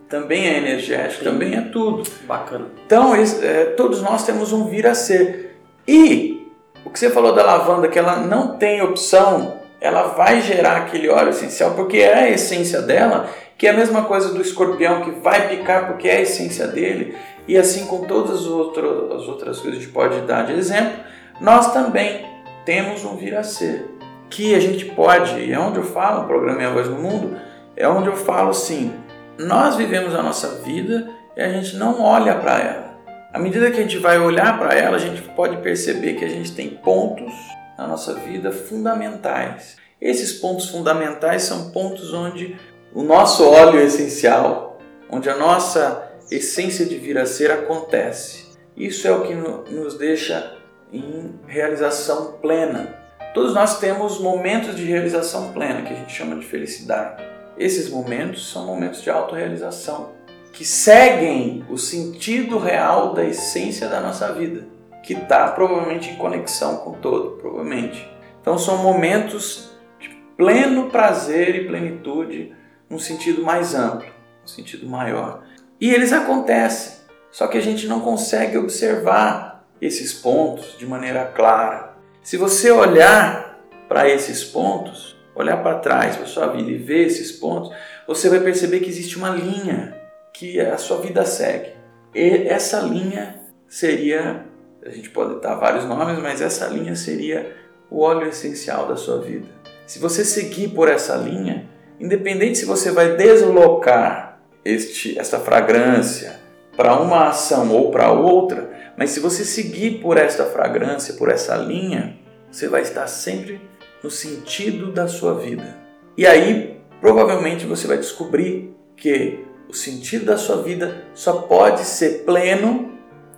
também 0.09 0.47
é 0.47 0.59
energético, 0.59 1.25
Sim. 1.25 1.31
também 1.31 1.55
é 1.55 1.63
tudo. 1.63 2.09
Bacana. 2.25 2.67
Então, 2.87 3.15
é, 3.15 3.65
todos 3.77 4.03
nós 4.03 4.25
temos 4.27 4.53
um 4.53 4.69
vir 4.69 4.87
a 4.87 4.95
ser. 4.95 5.59
E 5.87 6.47
o 6.85 6.91
que 6.91 6.99
você 6.99 7.09
falou 7.09 7.35
da 7.35 7.43
lavanda, 7.43 7.89
que 7.89 7.99
ela 7.99 8.17
não 8.17 8.59
tem 8.59 8.83
opção, 8.83 9.57
ela 9.81 10.09
vai 10.09 10.43
gerar 10.43 10.77
aquele 10.77 11.09
óleo 11.09 11.31
essencial, 11.31 11.73
porque 11.75 11.97
é 11.97 12.15
a 12.15 12.31
essência 12.31 12.83
dela, 12.83 13.29
que 13.57 13.67
é 13.67 13.71
a 13.71 13.75
mesma 13.75 14.05
coisa 14.05 14.33
do 14.33 14.43
escorpião, 14.43 15.01
que 15.01 15.11
vai 15.11 15.49
picar 15.49 15.87
porque 15.87 16.09
é 16.09 16.19
a 16.19 16.21
essência 16.21 16.69
dele. 16.69 17.17
E 17.47 17.57
assim 17.57 17.87
com 17.87 18.05
todas 18.05 18.41
as 18.41 18.47
outras, 18.47 19.13
as 19.13 19.29
outras 19.29 19.59
coisas 19.59 19.63
que 19.63 19.69
a 19.69 19.81
gente 19.81 19.89
pode 19.89 20.21
dar 20.23 20.45
de 20.45 20.53
exemplo, 20.53 20.93
nós 21.41 21.73
também 21.73 22.27
temos 22.67 23.03
um 23.05 23.17
vir 23.17 23.35
a 23.35 23.43
ser 23.43 23.98
que 24.31 24.55
a 24.55 24.61
gente 24.61 24.85
pode, 24.87 25.39
e 25.39 25.53
é 25.53 25.59
onde 25.59 25.79
eu 25.79 25.85
falo, 25.85 26.23
o 26.23 26.27
programa 26.27 26.63
é 26.63 26.67
a 26.67 26.71
voz 26.71 26.89
do 26.89 26.95
mundo, 26.95 27.37
é 27.77 27.89
onde 27.89 28.09
eu 28.09 28.17
falo 28.17 28.51
assim, 28.51 28.93
nós 29.39 29.77
vivemos 29.77 30.15
a 30.15 30.23
nossa 30.23 30.63
vida 30.63 31.09
e 31.37 31.41
a 31.41 31.49
gente 31.49 31.77
não 31.77 32.03
olha 32.03 32.35
para 32.35 32.59
ela. 32.59 32.89
À 33.33 33.39
medida 33.39 33.71
que 33.71 33.79
a 33.79 33.83
gente 33.83 33.99
vai 33.99 34.19
olhar 34.19 34.59
para 34.59 34.75
ela, 34.75 34.97
a 34.97 35.01
gente 35.01 35.23
pode 35.23 35.59
perceber 35.59 36.15
que 36.15 36.25
a 36.25 36.29
gente 36.29 36.53
tem 36.53 36.71
pontos 36.71 37.33
na 37.77 37.87
nossa 37.87 38.15
vida 38.15 38.51
fundamentais. 38.51 39.77
Esses 40.01 40.33
pontos 40.33 40.69
fundamentais 40.69 41.43
são 41.43 41.71
pontos 41.71 42.13
onde 42.13 42.57
o 42.93 43.03
nosso 43.03 43.49
óleo 43.49 43.81
essencial, 43.81 44.79
onde 45.11 45.29
a 45.29 45.37
nossa 45.37 46.11
essência 46.31 46.85
de 46.85 46.97
vir 46.97 47.19
a 47.19 47.27
ser 47.27 47.51
acontece. 47.51 48.49
Isso 48.77 49.07
é 49.07 49.13
o 49.13 49.23
que 49.23 49.35
nos 49.35 49.97
deixa 49.97 50.57
em 50.93 51.39
realização 51.47 52.39
plena. 52.41 52.98
Todos 53.39 53.55
nós 53.55 53.79
temos 53.79 54.19
momentos 54.19 54.75
de 54.75 54.83
realização 54.83 55.53
plena, 55.53 55.83
que 55.83 55.93
a 55.93 55.97
gente 55.97 56.13
chama 56.13 56.35
de 56.35 56.45
felicidade. 56.45 57.23
Esses 57.57 57.89
momentos 57.89 58.51
são 58.51 58.67
momentos 58.67 59.01
de 59.01 59.11
autorrealização, 59.11 60.11
que 60.53 60.65
seguem 60.65 61.65
o 61.71 61.79
sentido 61.79 62.59
real 62.59 63.15
da 63.15 63.25
essência 63.25 63.87
da 63.87 64.01
nossa 64.01 64.33
vida, 64.33 64.67
que 65.05 65.13
está 65.13 65.53
provavelmente 65.53 66.11
em 66.11 66.17
conexão 66.17 66.79
com 66.79 66.95
todo, 66.95 67.37
provavelmente. 67.41 68.11
Então 68.41 68.59
são 68.59 68.79
momentos 68.79 69.71
de 70.01 70.09
pleno 70.37 70.91
prazer 70.91 71.55
e 71.55 71.69
plenitude, 71.69 72.53
num 72.91 72.99
sentido 72.99 73.45
mais 73.45 73.73
amplo, 73.73 74.09
num 74.41 74.49
sentido 74.49 74.85
maior. 74.89 75.45
E 75.81 75.95
eles 75.95 76.13
acontecem. 76.13 76.99
Só 77.31 77.47
que 77.47 77.57
a 77.57 77.63
gente 77.63 77.87
não 77.87 78.01
consegue 78.01 78.59
observar 78.59 79.65
esses 79.81 80.13
pontos 80.13 80.77
de 80.77 80.85
maneira 80.85 81.25
clara. 81.25 81.88
Se 82.23 82.37
você 82.37 82.71
olhar 82.71 83.59
para 83.89 84.09
esses 84.09 84.45
pontos, 84.45 85.17
olhar 85.35 85.63
para 85.63 85.79
trás 85.79 86.17
para 86.17 86.27
sua 86.27 86.49
vida 86.49 86.71
e 86.71 86.77
ver 86.77 87.07
esses 87.07 87.33
pontos, 87.33 87.73
você 88.07 88.29
vai 88.29 88.41
perceber 88.41 88.81
que 88.81 88.89
existe 88.89 89.17
uma 89.17 89.31
linha 89.31 89.97
que 90.33 90.61
a 90.61 90.77
sua 90.77 91.01
vida 91.01 91.25
segue. 91.25 91.73
E 92.15 92.49
essa 92.49 92.81
linha 92.81 93.41
seria, 93.69 94.45
a 94.85 94.91
gente 94.91 95.11
pode 95.11 95.41
dar 95.41 95.55
vários 95.55 95.85
nomes, 95.85 96.19
mas 96.19 96.41
essa 96.41 96.67
linha 96.67 96.95
seria 96.97 97.57
o 97.91 98.01
óleo 98.01 98.29
essencial 98.29 98.87
da 98.87 98.97
sua 98.97 99.21
vida. 99.21 99.47
Se 99.87 99.99
você 99.99 100.25
seguir 100.25 100.69
por 100.69 100.89
essa 100.89 101.17
linha, 101.17 101.69
independente 101.99 102.59
se 102.59 102.65
você 102.65 102.91
vai 102.91 103.17
deslocar 103.17 104.41
este, 104.65 105.19
esta 105.19 105.39
fragrância 105.39 106.39
para 106.77 106.97
uma 107.01 107.29
ação 107.29 107.73
ou 107.73 107.91
para 107.91 108.13
outra, 108.13 108.71
mas 108.99 109.11
se 109.11 109.21
você 109.21 109.45
seguir 109.45 110.01
por 110.01 110.17
esta 110.17 110.45
fragrância, 110.47 111.15
por 111.15 111.31
essa 111.31 111.55
linha, 111.55 112.19
você 112.51 112.67
vai 112.67 112.83
estar 112.83 113.07
sempre 113.07 113.61
no 114.03 114.11
sentido 114.11 114.91
da 114.91 115.07
sua 115.07 115.35
vida. 115.35 115.79
E 116.17 116.27
aí, 116.27 116.81
provavelmente 117.01 117.65
você 117.65 117.87
vai 117.87 117.97
descobrir 117.97 118.75
que 118.97 119.47
o 119.69 119.73
sentido 119.73 120.25
da 120.25 120.37
sua 120.37 120.63
vida 120.63 121.05
só 121.15 121.43
pode 121.43 121.85
ser 121.85 122.25
pleno, 122.25 122.93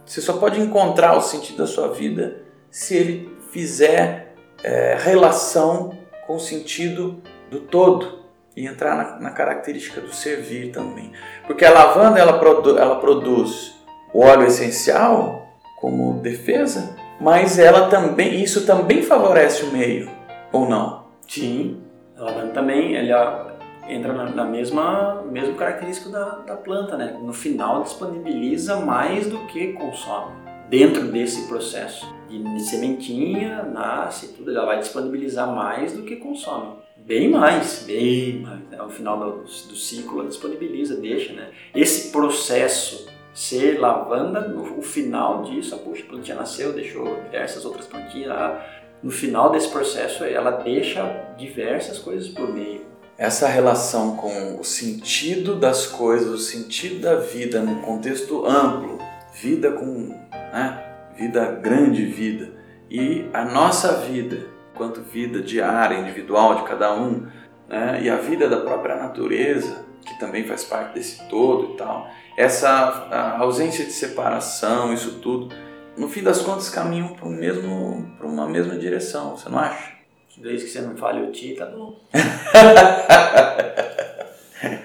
você 0.06 0.22
só 0.22 0.38
pode 0.38 0.58
encontrar 0.58 1.14
o 1.14 1.20
sentido 1.20 1.58
da 1.58 1.66
sua 1.66 1.88
vida 1.88 2.40
se 2.70 2.96
ele 2.96 3.36
fizer 3.52 4.34
é, 4.64 4.96
relação 4.98 5.92
com 6.26 6.36
o 6.36 6.40
sentido 6.40 7.22
do 7.50 7.60
todo 7.60 8.20
e 8.56 8.66
entrar 8.66 8.96
na, 8.96 9.20
na, 9.20 9.30
característica 9.30 10.00
do 10.00 10.14
servir 10.14 10.72
também. 10.72 11.12
Porque 11.46 11.66
a 11.66 11.70
lavanda 11.70 12.18
ela, 12.18 12.38
produ 12.38 12.78
ela 12.78 12.98
produz 12.98 13.74
o 14.14 14.20
óleo 14.20 14.46
essencial 14.46 15.49
como 15.80 16.20
defesa, 16.20 16.96
mas 17.20 17.58
ela 17.58 17.88
também 17.88 18.42
isso 18.42 18.66
também 18.66 19.02
favorece 19.02 19.64
o 19.64 19.72
meio 19.72 20.10
ou 20.52 20.68
não? 20.68 21.04
Sim, 21.26 21.80
a 22.16 22.24
lavanda 22.24 22.52
também 22.52 22.96
ela 22.96 23.58
entra 23.88 24.12
na, 24.12 24.30
na 24.30 24.44
mesma 24.44 25.22
mesmo 25.30 25.54
característica 25.54 26.10
da, 26.10 26.28
da 26.46 26.56
planta, 26.56 26.96
né? 26.96 27.16
No 27.20 27.32
final 27.32 27.82
disponibiliza 27.82 28.76
mais 28.76 29.26
do 29.26 29.38
que 29.46 29.72
consome 29.72 30.40
dentro 30.70 31.10
desse 31.10 31.48
processo 31.48 32.06
de 32.28 32.60
sementinha, 32.62 33.64
nasce, 33.64 34.28
tudo, 34.34 34.52
ela 34.52 34.64
vai 34.64 34.78
disponibilizar 34.78 35.52
mais 35.52 35.92
do 35.92 36.04
que 36.04 36.14
consome. 36.14 36.78
Bem 36.96 37.28
mais, 37.28 37.82
bem 37.84 38.38
mais. 38.40 38.60
Né? 38.70 38.78
Ao 38.78 38.88
final 38.88 39.18
do, 39.18 39.42
do 39.42 39.74
ciclo 39.74 40.20
ela 40.20 40.28
disponibiliza, 40.28 40.96
deixa, 40.96 41.32
né? 41.32 41.48
Esse 41.74 42.12
processo 42.12 43.09
ser 43.32 43.78
lavanda, 43.78 44.40
no 44.40 44.82
final 44.82 45.42
disso, 45.42 45.74
a 45.74 45.78
puxa, 45.78 46.02
a 46.04 46.06
plantinha 46.06 46.36
nasceu, 46.36 46.72
deixou 46.72 47.22
diversas 47.22 47.64
outras 47.64 47.86
plantinhas. 47.86 48.60
No 49.02 49.10
final 49.10 49.50
desse 49.50 49.68
processo, 49.68 50.24
ela 50.24 50.50
deixa 50.50 51.02
diversas 51.36 51.98
coisas 51.98 52.28
por 52.28 52.52
meio. 52.52 52.82
Essa 53.16 53.48
relação 53.48 54.16
com 54.16 54.58
o 54.58 54.64
sentido 54.64 55.54
das 55.54 55.86
coisas, 55.86 56.28
o 56.28 56.38
sentido 56.38 57.00
da 57.00 57.16
vida 57.16 57.60
num 57.60 57.82
contexto 57.82 58.46
amplo, 58.46 58.98
vida 59.34 59.72
com 59.72 60.14
né? 60.52 60.84
vida 61.16 61.44
grande 61.52 62.04
vida 62.04 62.50
e 62.90 63.28
a 63.32 63.44
nossa 63.44 63.98
vida, 63.98 64.46
quanto 64.74 65.00
vida 65.00 65.40
diária, 65.40 65.98
individual 65.98 66.56
de 66.56 66.62
cada 66.64 66.92
um, 66.94 67.26
né? 67.68 68.00
e 68.02 68.10
a 68.10 68.16
vida 68.16 68.48
da 68.48 68.58
própria 68.58 68.96
natureza, 68.96 69.84
que 70.10 70.18
também 70.18 70.44
faz 70.44 70.64
parte 70.64 70.94
desse 70.94 71.22
todo 71.28 71.74
e 71.74 71.76
tal, 71.76 72.10
essa 72.36 73.36
ausência 73.38 73.84
de 73.84 73.92
separação, 73.92 74.92
isso 74.92 75.20
tudo, 75.20 75.54
no 75.96 76.08
fim 76.08 76.22
das 76.22 76.42
contas 76.42 76.68
caminham 76.68 77.08
para 77.08 77.28
mesmo 77.28 78.10
para 78.18 78.26
uma 78.26 78.48
mesma 78.48 78.76
direção, 78.76 79.36
você 79.36 79.48
não 79.48 79.58
acha? 79.58 80.00
Desde 80.36 80.64
que 80.64 80.72
você 80.72 80.80
não 80.80 80.96
fale 80.96 81.22
o 81.22 81.30
ti, 81.30 81.54
tá 81.54 81.66
bom. 81.66 82.00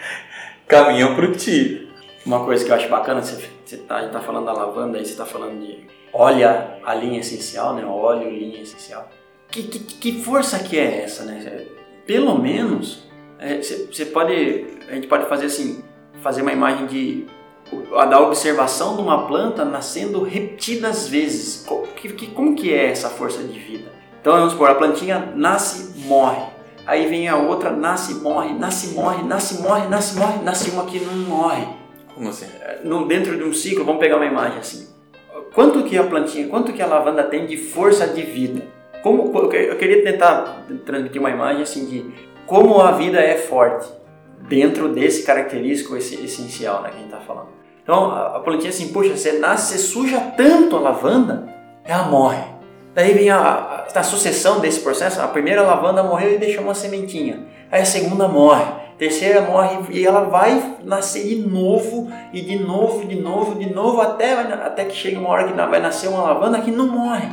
caminham 0.68 1.16
para 1.16 1.26
o 1.26 1.32
ti. 1.32 1.90
Uma 2.26 2.44
coisa 2.44 2.66
que 2.66 2.72
eu 2.72 2.76
acho 2.76 2.90
bacana, 2.90 3.22
você, 3.22 3.50
você 3.64 3.78
tá, 3.78 3.98
a 3.98 4.02
gente 4.02 4.12
tá 4.12 4.20
falando 4.20 4.46
da 4.46 4.54
lavanda, 4.54 4.98
aí 4.98 5.06
você 5.06 5.12
está 5.12 5.26
falando 5.26 5.60
de 5.60 5.86
olha 6.12 6.80
a 6.84 6.94
linha 6.94 7.20
essencial, 7.20 7.76
né? 7.76 7.86
Óleo, 7.86 8.30
linha 8.30 8.62
essencial. 8.62 9.10
Que, 9.50 9.64
que, 9.64 9.80
que 9.80 10.24
força 10.24 10.60
que 10.60 10.78
é 10.78 11.04
essa, 11.04 11.24
né? 11.24 11.66
Pelo 12.06 12.38
menos, 12.38 13.05
você 13.40 14.04
é, 14.04 14.06
pode, 14.06 14.66
a 14.90 14.96
gente 14.96 15.08
pode 15.08 15.28
fazer 15.28 15.48
assim, 15.48 15.84
fazer 16.22 16.42
uma 16.42 16.54
imagem 16.54 16.86
de 16.88 17.28
da 18.10 18.20
observação 18.20 18.96
de 18.96 19.02
uma 19.02 19.28
planta 19.28 19.66
nascendo 19.66 20.24
repetidas 20.24 21.08
vezes. 21.08 21.66
Que, 21.96 22.10
que, 22.14 22.28
como 22.28 22.56
que 22.56 22.74
é 22.74 22.92
essa 22.92 23.10
força 23.10 23.42
de 23.42 23.60
vida? 23.60 23.92
Então 24.22 24.34
vamos 24.34 24.54
supor, 24.54 24.70
a 24.70 24.76
plantinha 24.76 25.34
nasce, 25.36 26.00
morre. 26.06 26.44
Aí 26.86 27.08
vem 27.08 27.28
a 27.28 27.36
outra, 27.36 27.72
nasce, 27.72 28.16
morre, 28.16 28.54
nasce, 28.54 28.94
morre, 28.94 29.24
nasce, 29.24 29.62
morre, 29.62 29.88
nasce, 29.88 30.20
morre, 30.20 30.44
nasce 30.44 30.70
uma 30.70 30.86
que 30.86 31.00
não 31.00 31.14
morre. 31.14 31.68
Como 32.14 32.30
assim? 32.30 32.46
É, 32.62 32.82
no, 32.84 33.08
dentro 33.08 33.36
de 33.36 33.44
um 33.44 33.54
ciclo, 33.54 33.84
vamos 33.84 34.00
pegar 34.00 34.18
uma 34.18 34.26
imagem 34.26 34.60
assim. 34.60 34.88
Quanto 35.54 35.84
que 35.84 35.98
a 35.98 36.04
plantinha, 36.04 36.48
quanto 36.48 36.74
que 36.74 36.82
a 36.82 36.88
lavanda 36.88 37.24
tem 37.24 37.48
de 37.48 37.58
força 37.58 38.08
de 38.08 38.22
vida? 38.22 38.68
Como, 39.02 39.32
eu 39.54 39.78
queria 39.78 40.04
tentar 40.04 40.66
transmitir 40.86 41.20
uma 41.20 41.30
imagem 41.30 41.62
assim 41.62 41.86
de 41.86 42.06
como 42.46 42.80
a 42.82 42.92
vida 42.92 43.20
é 43.20 43.38
forte 43.38 43.88
dentro 44.48 44.90
desse 44.90 45.24
característico 45.24 45.96
essencial 45.96 46.82
né, 46.82 46.90
que 46.90 46.96
a 46.96 47.00
gente 47.00 47.14
está 47.14 47.20
falando. 47.20 47.50
Então 47.84 48.12
a 48.12 48.40
plantinha 48.40 48.70
assim, 48.70 48.90
poxa, 48.90 49.16
você 49.16 49.34
nasce, 49.34 49.74
você 49.74 49.80
suja 49.80 50.20
tanto 50.38 50.76
a 50.76 50.80
lavanda, 50.80 51.48
ela 51.84 52.04
morre. 52.04 52.44
Daí 52.94 53.14
vem 53.14 53.30
a, 53.30 53.38
a, 53.38 54.00
a 54.00 54.04
sucessão 54.04 54.60
desse 54.60 54.80
processo, 54.80 55.22
a 55.22 55.28
primeira 55.28 55.62
lavanda 55.62 56.02
morreu 56.02 56.34
e 56.34 56.38
deixou 56.38 56.64
uma 56.64 56.74
sementinha. 56.74 57.46
Aí 57.72 57.82
a 57.82 57.86
segunda 57.86 58.28
morre 58.28 58.86
terceira 58.98 59.42
morre 59.42 59.78
e 59.92 60.06
ela 60.06 60.22
vai 60.22 60.78
nascer 60.84 61.24
de 61.24 61.36
novo 61.36 62.12
e 62.32 62.42
de 62.42 62.58
novo, 62.58 63.06
de 63.06 63.16
novo, 63.16 63.60
de 63.60 63.74
novo, 63.74 64.02
até, 64.02 64.34
até 64.34 64.86
que 64.86 64.96
chega 64.96 65.20
uma 65.20 65.30
hora 65.30 65.48
que 65.48 65.54
vai 65.54 65.80
nascer 65.80 66.08
uma 66.08 66.22
lavanda 66.22 66.62
que 66.62 66.72
não 66.72 66.88
morre. 66.88 67.28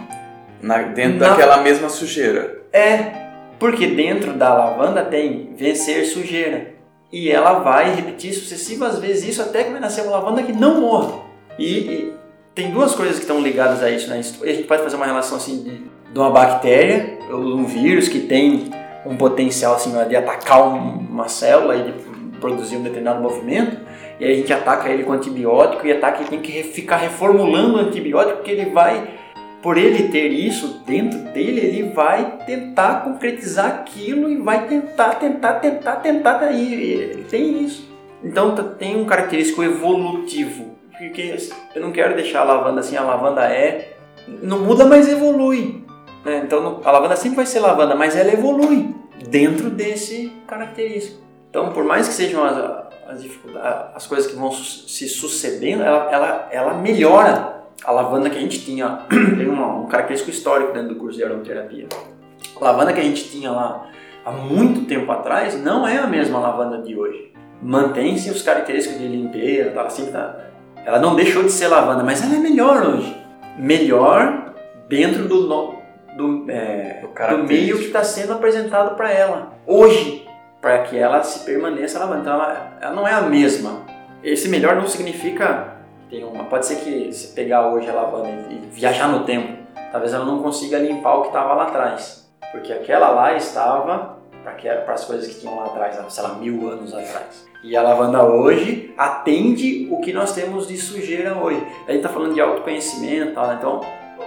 Na, 0.61 0.79
dentro 0.79 1.19
Na, 1.19 1.31
daquela 1.31 1.59
mesma 1.59 1.89
sujeira. 1.89 2.63
É, 2.73 3.32
porque 3.63 3.87
dentro 3.87 4.33
da 4.33 4.53
lavanda 4.53 5.05
tem 5.05 5.51
vencer 5.57 6.05
sujeira. 6.05 6.75
E 7.13 7.31
ela 7.31 7.61
vai 7.61 7.95
repetir 7.95 8.33
sucessivas 8.33 8.99
vezes 8.99 9.29
isso 9.29 9.43
até 9.43 9.63
que 9.63 9.71
vai 9.71 9.79
nascer 9.79 10.03
uma 10.03 10.19
lavanda 10.19 10.43
que 10.43 10.53
não 10.53 10.81
morre. 10.81 11.13
E, 11.57 11.79
e 11.79 12.13
tem 12.57 12.73
duas 12.73 12.93
coisas 12.97 13.17
que 13.17 13.23
estão 13.23 13.41
ligadas 13.41 13.81
a 13.81 13.89
isso, 13.89 14.11
né? 14.11 14.19
A 14.19 14.47
gente 14.47 14.65
pode 14.65 14.83
fazer 14.83 14.97
uma 14.97 15.07
relação 15.07 15.37
assim 15.37 15.63
de, 15.63 15.81
de 16.13 16.19
uma 16.19 16.31
bactéria 16.31 17.19
ou 17.31 17.39
um 17.39 17.65
vírus 17.65 18.09
que 18.09 18.19
tem 18.19 18.69
um 19.07 19.17
potencial 19.17 19.77
assim, 19.77 19.93
de 20.09 20.17
atacar 20.17 20.67
uma 20.67 21.29
célula 21.29 21.77
e 21.77 21.85
de 21.85 21.93
produzir 22.41 22.79
um 22.79 22.83
determinado 22.83 23.23
movimento, 23.23 23.77
e 24.19 24.25
aí 24.25 24.33
a 24.33 24.37
gente 24.37 24.53
ataca 24.53 24.89
ele 24.89 25.05
com 25.05 25.13
antibiótico 25.13 25.87
e 25.87 25.93
ataca 25.93 26.25
e 26.25 26.27
tem 26.27 26.41
que 26.41 26.65
ficar 26.65 26.97
reformulando 26.97 27.77
o 27.77 27.79
antibiótico 27.79 28.39
porque 28.39 28.51
ele 28.51 28.71
vai, 28.71 29.09
por 29.63 29.79
ele 29.79 30.09
ter 30.09 30.29
isso 30.29 30.83
dentro 30.85 31.19
dele, 31.33 31.61
ele 31.61 31.83
vai 31.91 32.39
tentar 32.45 33.05
concretizar 33.05 33.67
aquilo 33.67 34.29
e 34.29 34.37
vai 34.37 34.67
tentar, 34.67 35.15
tentar, 35.15 35.55
tentar, 35.55 35.97
tentar, 35.97 36.39
daí 36.39 36.75
ele 36.75 37.25
tem 37.25 37.63
isso. 37.63 37.89
Então 38.25 38.55
tem 38.75 39.01
um 39.01 39.05
característico 39.05 39.63
evolutivo, 39.63 40.77
porque 40.91 41.37
eu 41.75 41.81
não 41.81 41.93
quero 41.93 42.15
deixar 42.15 42.41
a 42.41 42.45
lavanda 42.45 42.81
assim, 42.81 42.97
a 42.97 43.03
lavanda 43.03 43.43
é, 43.43 43.95
não 44.43 44.61
muda, 44.61 44.85
mas 44.85 45.09
evolui. 45.09 45.85
Né? 46.25 46.43
Então 46.45 46.81
a 46.85 46.91
lavanda 46.91 47.15
sempre 47.15 47.37
vai 47.37 47.47
ser 47.47 47.61
lavanda, 47.61 47.95
mas 47.95 48.17
ela 48.17 48.33
evolui 48.33 48.93
dentro 49.29 49.71
desse 49.71 50.33
característico. 50.47 51.23
Então, 51.49 51.73
por 51.73 51.85
mais 51.85 52.09
que 52.09 52.15
sejam 52.15 52.43
as, 52.45 52.57
as, 52.57 53.25
as 53.95 54.07
coisas 54.07 54.31
que 54.31 54.37
vão 54.37 54.51
se 54.51 55.09
sucedendo, 55.09 55.83
ela, 55.83 56.11
ela, 56.11 56.49
ela 56.51 56.75
melhora 56.75 57.62
a 57.85 57.93
lavanda 57.93 58.30
que 58.30 58.39
a 58.39 58.41
gente 58.41 58.64
tinha. 58.64 59.01
Tem 59.11 59.49
uma, 59.49 59.74
um 59.76 59.87
característico 59.87 60.30
histórico 60.30 60.72
dentro 60.72 60.91
do 60.91 60.97
curso 60.97 61.18
de 61.18 61.24
aromaterapia. 61.24 61.89
A 62.61 62.64
lavanda 62.64 62.93
que 62.93 63.01
a 63.01 63.05
gente 63.05 63.28
tinha 63.30 63.51
lá 63.51 63.89
há 64.24 64.30
muito 64.30 64.87
tempo 64.87 65.11
atrás 65.11 65.61
não 65.61 65.87
é 65.87 65.99
a 65.99 66.07
mesma 66.07 66.39
lavanda 66.39 66.78
de 66.78 66.97
hoje. 66.97 67.33
Mantém-se 67.61 68.30
os 68.30 68.43
característicos 68.43 68.99
de 68.99 69.07
limpeza, 69.07 69.70
ela, 69.70 69.87
assim, 69.87 70.11
tá, 70.11 70.37
ela 70.85 70.99
não 70.99 71.14
deixou 71.14 71.45
de 71.45 71.53
ser 71.53 71.68
lavanda, 71.68 72.03
mas 72.03 72.22
ela 72.22 72.35
é 72.35 72.39
melhor 72.39 72.85
hoje. 72.85 73.16
Melhor 73.57 74.55
dentro 74.89 75.28
do, 75.28 75.47
do, 76.16 76.51
é, 76.51 77.05
do 77.30 77.45
meio 77.45 77.78
que 77.78 77.87
está 77.87 78.03
sendo 78.03 78.33
apresentado 78.33 78.97
para 78.97 79.12
ela 79.12 79.55
hoje, 79.66 80.26
para 80.61 80.78
que 80.83 80.97
ela 80.97 81.22
se 81.22 81.45
permaneça 81.45 81.99
lavando. 81.99 82.22
Então 82.22 82.35
ela, 82.35 82.78
ela 82.80 82.95
não 82.95 83.07
é 83.07 83.12
a 83.12 83.22
mesma. 83.22 83.83
Esse 84.22 84.49
melhor 84.49 84.76
não 84.76 84.87
significa 84.87 85.72
tem 86.13 86.23
uma. 86.23 86.45
Pode 86.45 86.67
ser 86.67 86.77
que 86.77 87.11
se 87.11 87.29
pegar 87.29 87.73
hoje 87.73 87.89
a 87.89 87.95
lavanda 87.95 88.29
e 88.51 88.59
viajar 88.71 89.09
no 89.09 89.25
tempo, 89.25 89.57
talvez 89.91 90.13
ela 90.13 90.27
não 90.27 90.43
consiga 90.43 90.79
limpar 90.79 91.17
o 91.17 91.23
que 91.23 91.29
estava 91.29 91.55
lá 91.55 91.65
atrás, 91.65 92.31
porque 92.53 92.71
aquela 92.71 93.09
lá 93.09 93.35
estava 93.35 94.19
para 94.45 94.93
as 94.93 95.05
coisas 95.05 95.27
que 95.27 95.41
tinham 95.41 95.57
lá 95.57 95.67
atrás, 95.67 95.99
sei 96.13 96.23
lá, 96.23 96.35
mil 96.35 96.69
anos 96.69 96.93
atrás. 96.93 97.47
E 97.65 97.77
a 97.77 97.83
lavanda 97.83 98.25
hoje 98.25 98.93
atende 98.99 99.89
o 99.91 100.01
que 100.01 100.13
nós 100.13 100.35
temos 100.35 100.67
de 100.67 100.77
sujeira 100.77 101.35
hoje. 101.37 101.65
A 101.87 101.93
gente 101.93 102.01
está 102.05 102.09
falando 102.09 102.35
de 102.35 102.41
autoconhecimento, 102.41 103.35
tá? 103.35 103.57
então 103.59 103.81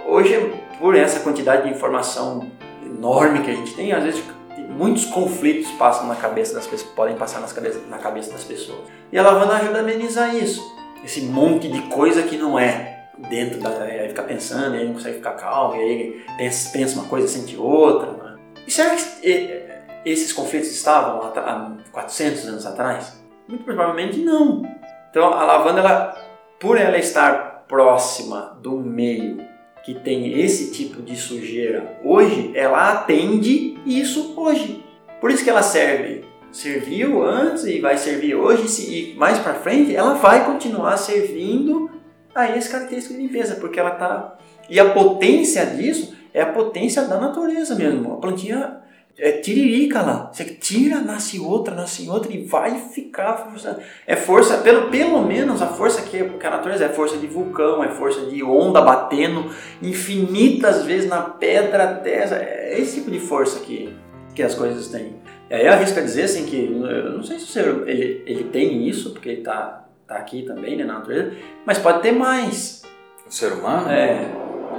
hoje, 0.08 0.52
por 0.80 0.96
essa 0.96 1.20
quantidade 1.20 1.64
de 1.64 1.70
informação 1.70 2.50
enorme 2.84 3.42
que 3.42 3.50
a 3.50 3.54
gente 3.54 3.74
tem, 3.74 3.92
às 3.92 4.02
vezes 4.02 4.24
muitos 4.70 5.04
conflitos 5.04 5.70
passam 5.72 6.06
na 6.06 6.16
cabeça 6.16 6.54
das 6.54 6.66
pessoas, 6.66 6.90
podem 6.92 7.16
passar 7.16 7.40
nas 7.40 7.52
cabeça, 7.52 7.80
na 7.88 7.98
cabeça 7.98 8.32
das 8.32 8.42
pessoas. 8.42 8.80
E 9.12 9.18
a 9.18 9.22
lavanda 9.22 9.54
ajuda 9.54 9.78
a 9.78 9.80
amenizar 9.82 10.34
isso, 10.34 10.62
esse 11.06 11.20
monte 11.20 11.68
de 11.68 11.82
coisa 11.82 12.24
que 12.24 12.36
não 12.36 12.58
é 12.58 13.10
dentro 13.30 13.60
da. 13.60 13.70
Aí 13.84 14.08
fica 14.08 14.24
pensando, 14.24 14.74
aí 14.74 14.84
não 14.84 14.94
consegue 14.94 15.18
ficar 15.18 15.34
calmo, 15.34 15.76
e 15.76 15.80
aí 15.80 16.24
pensa, 16.36 16.70
pensa 16.72 16.98
uma 16.98 17.08
coisa, 17.08 17.28
sente 17.28 17.56
outra. 17.56 18.10
Né? 18.12 18.36
E 18.66 18.70
será 18.70 18.96
que 18.96 19.62
esses 20.04 20.32
conflitos 20.32 20.68
estavam 20.68 21.22
há 21.22 21.76
400 21.92 22.48
anos 22.48 22.66
atrás? 22.66 23.24
Muito 23.46 23.62
provavelmente 23.62 24.18
não. 24.18 24.62
Então 25.08 25.32
a 25.32 25.44
lavanda, 25.44 25.78
ela, 25.78 26.16
por 26.58 26.76
ela 26.76 26.98
estar 26.98 27.64
próxima 27.68 28.58
do 28.60 28.72
meio 28.72 29.38
que 29.84 29.94
tem 29.94 30.40
esse 30.40 30.72
tipo 30.72 31.00
de 31.00 31.14
sujeira 31.14 32.00
hoje, 32.02 32.50
ela 32.56 32.90
atende 32.90 33.78
isso 33.86 34.34
hoje. 34.36 34.84
Por 35.20 35.30
isso 35.30 35.44
que 35.44 35.50
ela 35.50 35.62
serve. 35.62 36.24
Serviu 36.56 37.22
antes 37.22 37.64
e 37.64 37.80
vai 37.80 37.98
servir 37.98 38.34
hoje 38.34 38.66
e 38.90 39.14
mais 39.14 39.38
para 39.38 39.52
frente 39.52 39.94
ela 39.94 40.14
vai 40.14 40.46
continuar 40.46 40.96
servindo 40.96 41.90
a 42.34 42.56
esse 42.56 42.70
característica 42.70 43.14
de 43.14 43.20
limpeza, 43.20 43.56
porque 43.56 43.78
ela 43.78 43.90
tá 43.90 44.38
e 44.70 44.80
a 44.80 44.90
potência 44.90 45.66
disso 45.66 46.16
é 46.32 46.40
a 46.40 46.46
potência 46.46 47.02
da 47.02 47.20
natureza 47.20 47.74
mesmo. 47.74 48.14
A 48.14 48.16
plantinha 48.16 48.78
é 49.18 49.32
tiririca 49.32 50.00
lá. 50.00 50.30
Você 50.32 50.46
tira, 50.46 51.02
nasce 51.02 51.38
outra, 51.38 51.74
nasce 51.74 52.08
outra 52.08 52.32
e 52.32 52.46
vai 52.46 52.88
ficar. 52.88 53.34
Força. 53.34 53.78
É 54.06 54.16
força, 54.16 54.56
pelo, 54.56 54.90
pelo 54.90 55.20
menos 55.26 55.60
a 55.60 55.66
força 55.66 56.00
que, 56.00 56.24
que 56.24 56.46
a 56.46 56.50
natureza 56.50 56.86
é 56.86 56.88
força 56.88 57.18
de 57.18 57.26
vulcão, 57.26 57.84
é 57.84 57.88
força 57.88 58.24
de 58.30 58.42
onda 58.42 58.80
batendo 58.80 59.50
infinitas 59.82 60.86
vezes 60.86 61.06
na 61.06 61.20
pedra, 61.20 61.96
terra. 61.96 62.36
É 62.36 62.80
esse 62.80 62.94
tipo 62.94 63.10
de 63.10 63.20
força 63.20 63.60
que, 63.60 63.94
que 64.34 64.42
as 64.42 64.54
coisas 64.54 64.88
têm. 64.88 65.16
E 65.48 65.54
aí 65.54 65.68
arrisca 65.68 66.02
dizer 66.02 66.24
assim 66.24 66.46
que, 66.46 66.64
eu 66.64 67.12
não 67.12 67.22
sei 67.22 67.38
se 67.38 67.44
o 67.44 67.48
ser, 67.48 67.66
ele, 67.88 68.22
ele 68.26 68.44
tem 68.44 68.88
isso, 68.88 69.12
porque 69.12 69.28
ele 69.28 69.38
está 69.38 69.84
tá 70.06 70.16
aqui 70.16 70.42
também 70.42 70.76
né, 70.76 70.84
na 70.84 70.94
natureza, 70.94 71.32
mas 71.64 71.78
pode 71.78 72.02
ter 72.02 72.12
mais. 72.12 72.82
O 73.26 73.32
ser 73.32 73.52
humano? 73.52 73.88
É. 73.90 74.28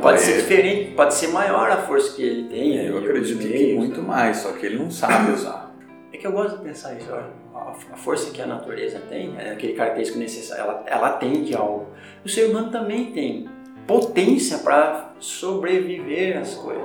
Pode 0.02 0.20
ser 0.20 0.36
diferente, 0.36 0.92
pode 0.92 1.14
ser 1.14 1.30
maior 1.30 1.72
a 1.72 1.78
força 1.78 2.16
que 2.16 2.22
ele 2.22 2.50
tem. 2.50 2.78
É, 2.78 2.90
eu 2.90 2.98
acredito 2.98 3.40
que 3.40 3.74
muito 3.74 4.02
mais, 4.02 4.38
só 4.38 4.52
que 4.52 4.66
ele 4.66 4.78
não 4.78 4.92
sabe 4.92 5.32
usar. 5.32 5.74
É 6.14 6.18
que 6.18 6.28
eu 6.28 6.32
gosto 6.32 6.58
de 6.58 6.64
pensar 6.64 6.94
isso. 6.96 7.12
A 7.12 7.98
força 7.98 8.32
que 8.32 8.42
a 8.42 8.46
natureza 8.46 9.00
tem, 9.10 9.36
é 9.38 9.52
aquele 9.52 9.74
característico 9.74 10.20
necessário, 10.20 10.64
ela, 10.64 10.84
ela 10.86 11.08
atende 11.08 11.56
algo. 11.56 11.88
O 12.24 12.30
ser 12.30 12.50
humano 12.50 12.70
também 12.70 13.12
tem 13.12 13.50
potência 13.88 14.60
para 14.60 15.14
sobreviver 15.20 16.38
às 16.38 16.54
coisas. 16.56 16.84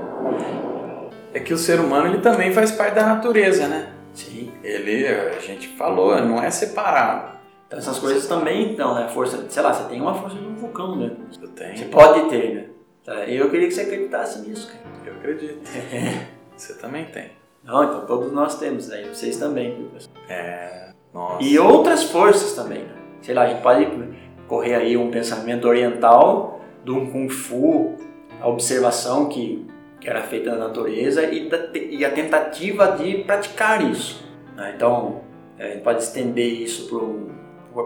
É 1.35 1.41
que 1.41 1.53
o 1.53 1.59
ser 1.59 1.81
humano 1.81 2.09
ele 2.09 2.19
também 2.19 2.53
faz 2.53 2.73
parte 2.73 2.95
da 2.95 3.07
natureza, 3.07 3.67
né? 3.67 3.93
Sim. 4.13 4.53
Ele, 4.63 5.07
a 5.07 5.39
gente 5.41 5.69
falou, 5.77 6.21
não 6.21 6.43
é 6.43 6.51
separado. 6.51 7.39
Então 7.67 7.79
essas 7.79 7.99
coisas 7.99 8.27
também, 8.27 8.73
então, 8.73 8.95
né? 8.95 9.09
Força, 9.09 9.47
sei 9.49 9.63
lá, 9.63 9.73
você 9.73 9.89
tem 9.89 10.01
uma 10.01 10.15
força 10.15 10.37
de 10.37 10.45
um 10.45 10.55
vulcão, 10.55 10.97
né? 10.97 11.11
Eu 11.41 11.49
tenho. 11.49 11.77
Você 11.77 11.85
pode 11.87 12.29
ter, 12.29 12.55
né? 12.55 12.65
Tá, 13.05 13.15
eu 13.27 13.51
queria 13.51 13.67
que 13.67 13.75
você 13.75 13.81
acreditasse 13.81 14.47
nisso, 14.47 14.69
cara. 14.69 14.85
Eu 15.07 15.15
acredito. 15.15 15.61
você 16.55 16.75
também 16.75 17.07
tem. 17.07 17.31
Não, 17.65 17.85
então 17.85 18.07
todos 18.07 18.33
nós 18.33 18.59
temos, 18.59 18.91
aí 18.91 19.05
né? 19.05 19.09
vocês 19.13 19.37
também, 19.37 19.87
professor. 19.87 20.13
É, 20.29 20.91
nossa. 21.15 21.43
E 21.43 21.59
outras 21.59 22.05
forças 22.05 22.53
também, 22.55 22.81
né? 22.81 22.95
Sei 23.23 23.35
lá, 23.35 23.43
a 23.43 23.47
gente 23.47 23.63
pode 23.63 23.89
correr 24.47 24.75
aí 24.75 24.97
um 24.97 25.11
pensamento 25.11 25.67
oriental 25.67 26.61
de 26.85 26.91
um 26.91 27.11
Kung 27.11 27.29
Fu, 27.29 27.97
a 28.41 28.49
observação 28.49 29.29
que, 29.29 29.67
que 30.03 30.11
era 30.11 30.21
feita 30.23 30.51
na 30.51 30.67
natureza 30.67 31.23
e, 31.23 31.49
da, 31.49 31.71
e 31.75 32.05
a 32.05 32.11
tentativa 32.11 32.89
de 32.89 33.23
praticar 33.23 33.89
isso. 33.89 34.29
Né? 34.57 34.73
Então, 34.75 35.21
a 35.57 35.63
gente 35.63 35.83
pode 35.83 36.03
estender 36.03 36.61
isso 36.61 36.91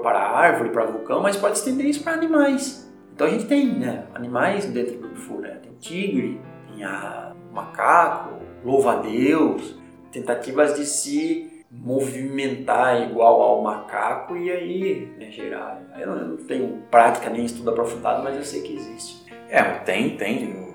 para 0.03 0.19
a 0.19 0.39
árvore, 0.39 0.71
para 0.71 0.87
vulcão, 0.87 1.21
mas 1.21 1.37
pode 1.37 1.59
estender 1.59 1.85
isso 1.85 2.03
para 2.03 2.15
animais. 2.15 2.91
Então 3.15 3.27
a 3.27 3.31
gente 3.31 3.45
tem 3.45 3.67
né, 3.67 4.07
animais 4.15 4.65
dentro 4.65 4.97
do 4.97 5.09
Kung 5.09 5.41
né? 5.41 5.59
Tem 5.63 5.73
tigre, 5.79 6.41
tem 6.69 6.85
a, 6.85 7.35
macaco, 7.53 8.39
louva-a-Deus, 8.65 9.75
tentativas 10.11 10.75
de 10.75 10.87
se 10.87 11.65
movimentar 11.71 13.11
igual 13.11 13.43
ao 13.43 13.63
macaco 13.63 14.37
e 14.37 14.51
aí 14.51 15.13
né, 15.19 15.31
gerar. 15.31 15.83
Eu 15.99 16.17
não 16.17 16.37
tenho 16.39 16.83
prática 16.91 17.29
nem 17.29 17.45
estudo 17.45 17.71
aprofundado, 17.71 18.23
mas 18.23 18.37
eu 18.37 18.45
sei 18.45 18.63
que 18.63 18.75
existe. 18.75 19.27
É, 19.49 19.63
tem, 19.63 20.17
tem 20.17 20.66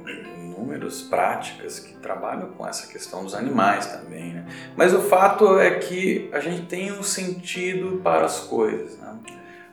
inúmeras 0.62 1.01
práticas 1.01 1.80
que 1.80 1.95
trabalham 1.95 2.51
com 2.51 2.68
essa 2.68 2.88
questão 2.88 3.24
dos 3.24 3.34
animais 3.34 3.88
também, 3.88 4.34
né? 4.34 4.45
Mas 4.76 4.93
o 4.93 5.01
fato 5.01 5.59
é 5.59 5.80
que 5.80 6.30
a 6.32 6.39
gente 6.39 6.68
tem 6.68 6.91
um 6.91 7.03
sentido 7.03 7.99
para 8.03 8.26
as 8.26 8.41
coisas, 8.41 8.97
né? 8.97 9.18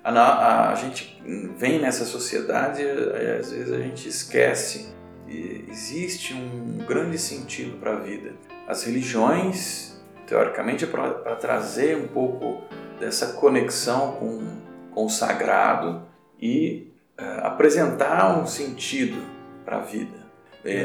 a, 0.03 0.11
a, 0.11 0.73
a 0.73 0.75
gente 0.75 1.21
vem 1.57 1.79
nessa 1.79 2.05
sociedade 2.05 2.83
e 2.83 3.39
às 3.39 3.51
vezes 3.51 3.73
a 3.73 3.79
gente 3.79 4.09
esquece 4.09 4.95
que 5.27 5.67
existe 5.69 6.33
um 6.33 6.79
grande 6.87 7.19
sentido 7.19 7.77
para 7.79 7.93
a 7.93 7.97
vida. 7.97 8.35
As 8.67 8.85
religiões, 8.85 10.01
teoricamente, 10.27 10.85
é 10.85 10.87
para 10.87 11.37
trazer 11.37 11.97
um 11.97 12.09
pouco 12.09 12.63
dessa 12.99 13.35
conexão 13.35 14.13
com, 14.13 14.47
com 14.93 15.05
o 15.05 15.11
sagrado 15.11 16.03
e 16.41 16.91
uh, 17.21 17.47
apresentar 17.47 18.39
um 18.39 18.47
sentido 18.47 19.21
para 19.65 19.79
a 19.79 19.81
vida. 19.81 20.18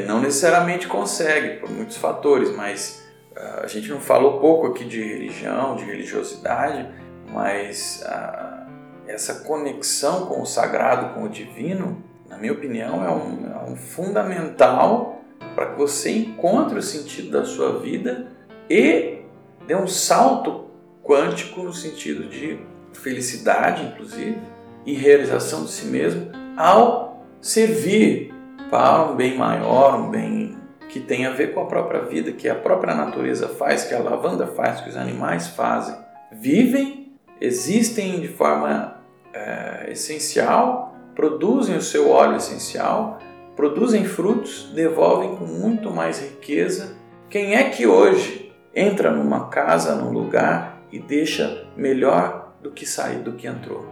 Não 0.06 0.20
necessariamente 0.20 0.86
consegue, 0.86 1.60
por 1.60 1.70
muitos 1.70 1.96
fatores, 1.96 2.54
mas 2.54 3.04
uh, 3.36 3.64
a 3.64 3.66
gente 3.66 3.88
não 3.90 4.00
falou 4.00 4.40
pouco 4.40 4.68
aqui 4.68 4.84
de 4.84 5.02
religião, 5.02 5.76
de 5.76 5.84
religiosidade, 5.84 6.88
mas 7.32 8.04
uh, 8.06 8.70
essa 9.06 9.40
conexão 9.40 10.26
com 10.26 10.42
o 10.42 10.46
sagrado, 10.46 11.14
com 11.14 11.24
o 11.24 11.28
divino, 11.28 12.02
na 12.28 12.38
minha 12.38 12.52
opinião, 12.52 13.04
é 13.04 13.10
um, 13.10 13.52
é 13.52 13.70
um 13.70 13.76
fundamental 13.76 15.20
para 15.54 15.66
que 15.66 15.78
você 15.78 16.10
encontre 16.10 16.78
o 16.78 16.82
sentido 16.82 17.30
da 17.30 17.44
sua 17.44 17.78
vida 17.78 18.28
e 18.68 19.18
dê 19.66 19.74
um 19.74 19.86
salto 19.86 20.70
quântico 21.02 21.62
no 21.62 21.72
sentido 21.72 22.28
de 22.28 22.58
felicidade, 22.92 23.84
inclusive, 23.84 24.40
e 24.86 24.94
realização 24.94 25.64
de 25.64 25.70
si 25.70 25.86
mesmo 25.86 26.30
ao 26.56 27.24
servir 27.40 28.33
para 28.70 29.04
um 29.04 29.16
bem 29.16 29.36
maior, 29.36 30.00
um 30.00 30.10
bem 30.10 30.56
que 30.88 31.00
tem 31.00 31.26
a 31.26 31.30
ver 31.30 31.52
com 31.52 31.60
a 31.60 31.66
própria 31.66 32.02
vida, 32.02 32.32
que 32.32 32.48
a 32.48 32.54
própria 32.54 32.94
natureza 32.94 33.48
faz, 33.48 33.84
que 33.84 33.94
a 33.94 33.98
lavanda 33.98 34.46
faz, 34.46 34.80
que 34.80 34.88
os 34.88 34.96
animais 34.96 35.48
fazem. 35.48 35.96
Vivem, 36.30 37.12
existem 37.40 38.20
de 38.20 38.28
forma 38.28 38.96
é, 39.32 39.90
essencial, 39.90 40.94
produzem 41.14 41.76
o 41.76 41.82
seu 41.82 42.10
óleo 42.10 42.36
essencial, 42.36 43.18
produzem 43.56 44.04
frutos, 44.04 44.70
devolvem 44.74 45.36
com 45.36 45.44
muito 45.44 45.90
mais 45.90 46.20
riqueza. 46.20 46.96
Quem 47.28 47.54
é 47.54 47.70
que 47.70 47.86
hoje 47.86 48.52
entra 48.74 49.10
numa 49.10 49.48
casa, 49.48 49.94
num 49.94 50.12
lugar 50.12 50.82
e 50.92 50.98
deixa 50.98 51.66
melhor 51.76 52.54
do 52.62 52.70
que 52.70 52.86
sai, 52.86 53.16
do 53.16 53.32
que 53.32 53.46
entrou? 53.46 53.86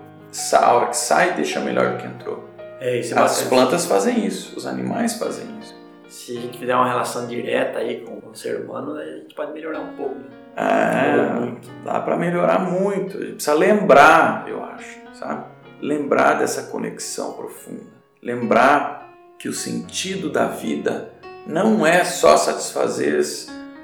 A 0.55 0.73
hora 0.73 0.87
que 0.87 0.97
sai, 0.97 1.35
deixa 1.35 1.61
melhor 1.61 1.93
do 1.93 1.99
que 1.99 2.07
entrou. 2.07 2.52
É, 2.83 2.99
isso 2.99 3.17
é 3.17 3.23
As 3.23 3.43
plantas 3.43 3.87
fazem 3.87 4.27
isso, 4.27 4.57
os 4.57 4.67
animais 4.67 5.15
fazem 5.15 5.47
isso. 5.61 5.75
Se 6.09 6.37
a 6.37 6.41
gente 6.41 6.59
fizer 6.59 6.75
uma 6.75 6.89
relação 6.89 7.27
direta 7.29 7.79
aí 7.79 8.01
com 8.01 8.29
o 8.29 8.35
ser 8.35 8.61
humano, 8.61 8.97
a 8.97 9.05
gente 9.05 9.35
pode 9.35 9.53
melhorar 9.53 9.81
um 9.81 9.95
pouco. 9.95 10.17
Né? 10.17 10.27
É, 10.57 11.85
dá 11.85 12.01
para 12.01 12.17
melhorar 12.17 12.59
muito. 12.59 13.17
A 13.17 13.21
gente 13.21 13.35
precisa 13.35 13.55
lembrar, 13.55 14.47
eu 14.49 14.63
acho 14.65 15.03
sabe? 15.23 15.45
Lembrar 15.81 16.35
dessa 16.35 16.65
conexão 16.65 17.35
profunda, 17.35 17.93
lembrar 18.21 19.13
que 19.39 19.49
o 19.49 19.53
sentido 19.53 20.31
da 20.31 20.47
vida 20.47 21.13
não 21.47 21.87
é 21.87 22.05
só 22.05 22.37
satisfazer 22.37 23.21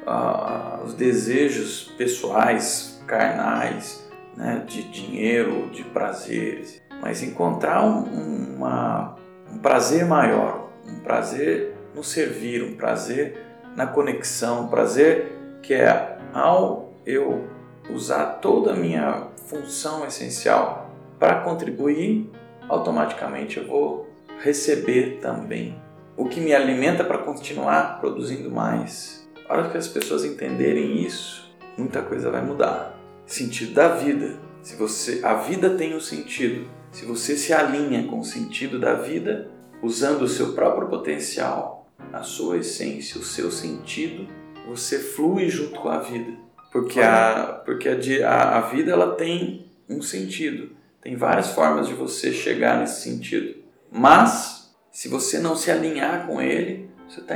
uh, 0.06 0.84
os 0.84 0.94
desejos 0.94 1.92
pessoais, 1.96 3.02
carnais, 3.06 4.08
né, 4.36 4.64
de 4.66 4.82
dinheiro, 4.82 5.68
de 5.72 5.82
prazeres, 5.84 6.80
mas 7.00 7.22
encontrar 7.22 7.84
um, 7.84 8.56
uma, 8.56 9.16
um 9.52 9.58
prazer 9.58 10.04
maior, 10.04 10.68
um 10.86 11.00
prazer 11.00 11.74
no 11.94 12.02
servir, 12.02 12.62
um 12.62 12.76
prazer 12.76 13.44
na 13.76 13.86
conexão, 13.86 14.64
um 14.64 14.68
prazer 14.68 15.32
que 15.62 15.74
é 15.74 16.18
ao 16.32 16.92
eu 17.06 17.48
usar 17.90 18.38
toda 18.40 18.72
a 18.72 18.76
minha 18.76 19.28
função 19.46 20.06
essencial 20.06 20.90
para 21.18 21.40
contribuir, 21.40 22.30
automaticamente 22.68 23.58
eu 23.58 23.66
vou 23.66 24.08
receber 24.40 25.18
também 25.20 25.80
o 26.16 26.26
que 26.26 26.40
me 26.40 26.52
alimenta 26.52 27.04
para 27.04 27.18
continuar 27.18 28.00
produzindo 28.00 28.50
mais. 28.50 29.28
A 29.48 29.54
hora 29.54 29.70
que 29.70 29.78
as 29.78 29.88
pessoas 29.88 30.24
entenderem 30.24 31.02
isso, 31.02 31.48
muita 31.76 32.02
coisa 32.02 32.30
vai 32.30 32.44
mudar. 32.44 32.98
Sentido 33.24 33.74
da 33.74 33.88
vida. 33.88 34.36
Se 34.62 34.76
você, 34.76 35.20
a 35.24 35.34
vida 35.34 35.70
tem 35.70 35.94
um 35.94 36.00
sentido. 36.00 36.68
Se 36.90 37.04
você 37.04 37.36
se 37.36 37.52
alinha 37.52 38.06
com 38.08 38.20
o 38.20 38.24
sentido 38.24 38.78
da 38.78 38.94
vida, 38.94 39.50
usando 39.82 40.22
o 40.22 40.28
seu 40.28 40.52
próprio 40.52 40.88
potencial, 40.88 41.86
a 42.12 42.22
sua 42.22 42.58
essência, 42.58 43.20
o 43.20 43.24
seu 43.24 43.50
sentido, 43.50 44.26
você 44.66 44.98
flui 44.98 45.48
junto 45.48 45.80
com 45.80 45.88
a 45.88 45.98
vida. 45.98 46.32
Porque 46.72 47.00
a, 47.00 47.62
porque 47.64 47.88
a, 48.22 48.58
a 48.58 48.60
vida 48.62 48.92
ela 48.92 49.14
tem 49.14 49.66
um 49.88 50.02
sentido. 50.02 50.70
Tem 51.00 51.16
várias 51.16 51.50
formas 51.50 51.86
de 51.86 51.94
você 51.94 52.32
chegar 52.32 52.78
nesse 52.78 53.02
sentido. 53.02 53.56
Mas, 53.90 54.74
se 54.90 55.08
você 55.08 55.38
não 55.38 55.56
se 55.56 55.70
alinhar 55.70 56.26
com 56.26 56.40
ele, 56.42 56.90
você 57.08 57.20
está 57.20 57.34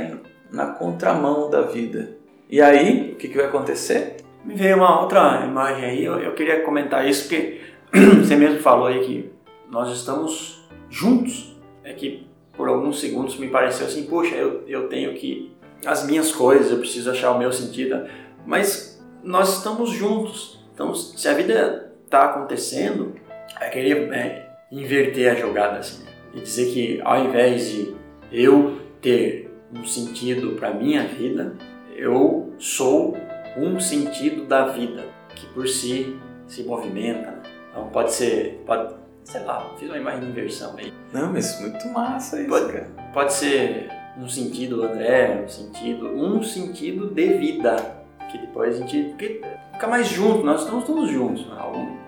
na 0.51 0.67
contramão 0.67 1.49
da 1.49 1.61
vida. 1.61 2.15
E 2.49 2.61
aí, 2.61 3.13
o 3.13 3.15
que, 3.15 3.27
que 3.27 3.37
vai 3.37 3.47
acontecer? 3.47 4.17
Me 4.45 4.53
veio 4.55 4.75
uma 4.75 5.01
outra 5.01 5.43
imagem 5.45 5.85
aí, 5.85 6.05
eu, 6.05 6.19
eu 6.19 6.33
queria 6.35 6.61
comentar 6.61 7.07
isso 7.07 7.23
porque 7.23 7.61
você 8.19 8.35
mesmo 8.35 8.59
falou 8.59 8.87
aí 8.87 8.99
que 9.05 9.32
nós 9.73 9.91
estamos 9.91 10.63
juntos. 10.87 11.51
É 11.83 11.91
que 11.93 12.27
por 12.55 12.69
alguns 12.69 13.01
segundos 13.01 13.35
me 13.37 13.49
pareceu 13.49 13.87
assim, 13.87 14.03
poxa, 14.03 14.35
eu, 14.35 14.63
eu 14.67 14.87
tenho 14.87 15.15
que 15.15 15.51
as 15.83 16.05
minhas 16.05 16.31
coisas, 16.31 16.71
eu 16.71 16.77
preciso 16.77 17.09
achar 17.09 17.31
o 17.31 17.39
meu 17.39 17.51
sentido. 17.51 18.07
Mas 18.45 19.03
nós 19.23 19.57
estamos 19.57 19.89
juntos. 19.89 20.63
Então, 20.73 20.93
se 20.93 21.27
a 21.27 21.33
vida 21.33 21.91
está 22.05 22.25
acontecendo, 22.25 23.15
eu 23.59 23.69
queria 23.71 23.95
é, 24.13 24.49
inverter 24.71 25.31
a 25.31 25.35
jogada 25.35 25.79
assim 25.79 26.05
e 26.33 26.39
dizer 26.39 26.71
que 26.71 27.01
ao 27.03 27.25
invés 27.25 27.69
de 27.69 27.95
eu 28.31 28.77
ter 29.01 29.51
um 29.73 29.83
sentido 29.85 30.51
para 30.51 30.73
minha 30.73 31.03
vida, 31.03 31.55
eu 31.95 32.53
sou 32.59 33.17
um 33.57 33.79
sentido 33.79 34.45
da 34.45 34.67
vida 34.67 35.03
que 35.35 35.45
por 35.47 35.67
si 35.67 36.15
se 36.47 36.63
movimenta. 36.63 37.41
Então 37.69 37.89
pode 37.89 38.13
ser, 38.13 38.63
pode, 38.65 38.93
sei 39.23 39.43
lá, 39.43 39.71
fiz 39.77 39.89
uma 39.89 39.97
imagem 39.97 40.21
de 40.21 40.25
inversão 40.27 40.75
aí. 40.77 40.93
Não, 41.11 41.31
mas 41.31 41.59
muito 41.59 41.87
massa 41.89 42.39
isso, 42.39 42.49
pode, 42.49 42.71
cara. 42.71 42.87
Pode 43.13 43.33
ser 43.33 43.89
um 44.17 44.27
sentido 44.27 44.77
do 44.77 44.83
André, 44.83 45.43
um 45.43 45.49
sentido, 45.49 46.07
um 46.07 46.43
sentido 46.43 47.07
de 47.07 47.33
vida 47.33 48.03
que 48.31 48.37
depois 48.37 48.75
a 48.75 48.79
gente 48.79 49.09
porque 49.09 49.41
fica 49.73 49.87
mais 49.87 50.07
junto, 50.07 50.43
nós 50.43 50.61
estamos 50.61 50.85
todos 50.85 51.09
juntos, 51.09 51.45
né? 51.47 51.55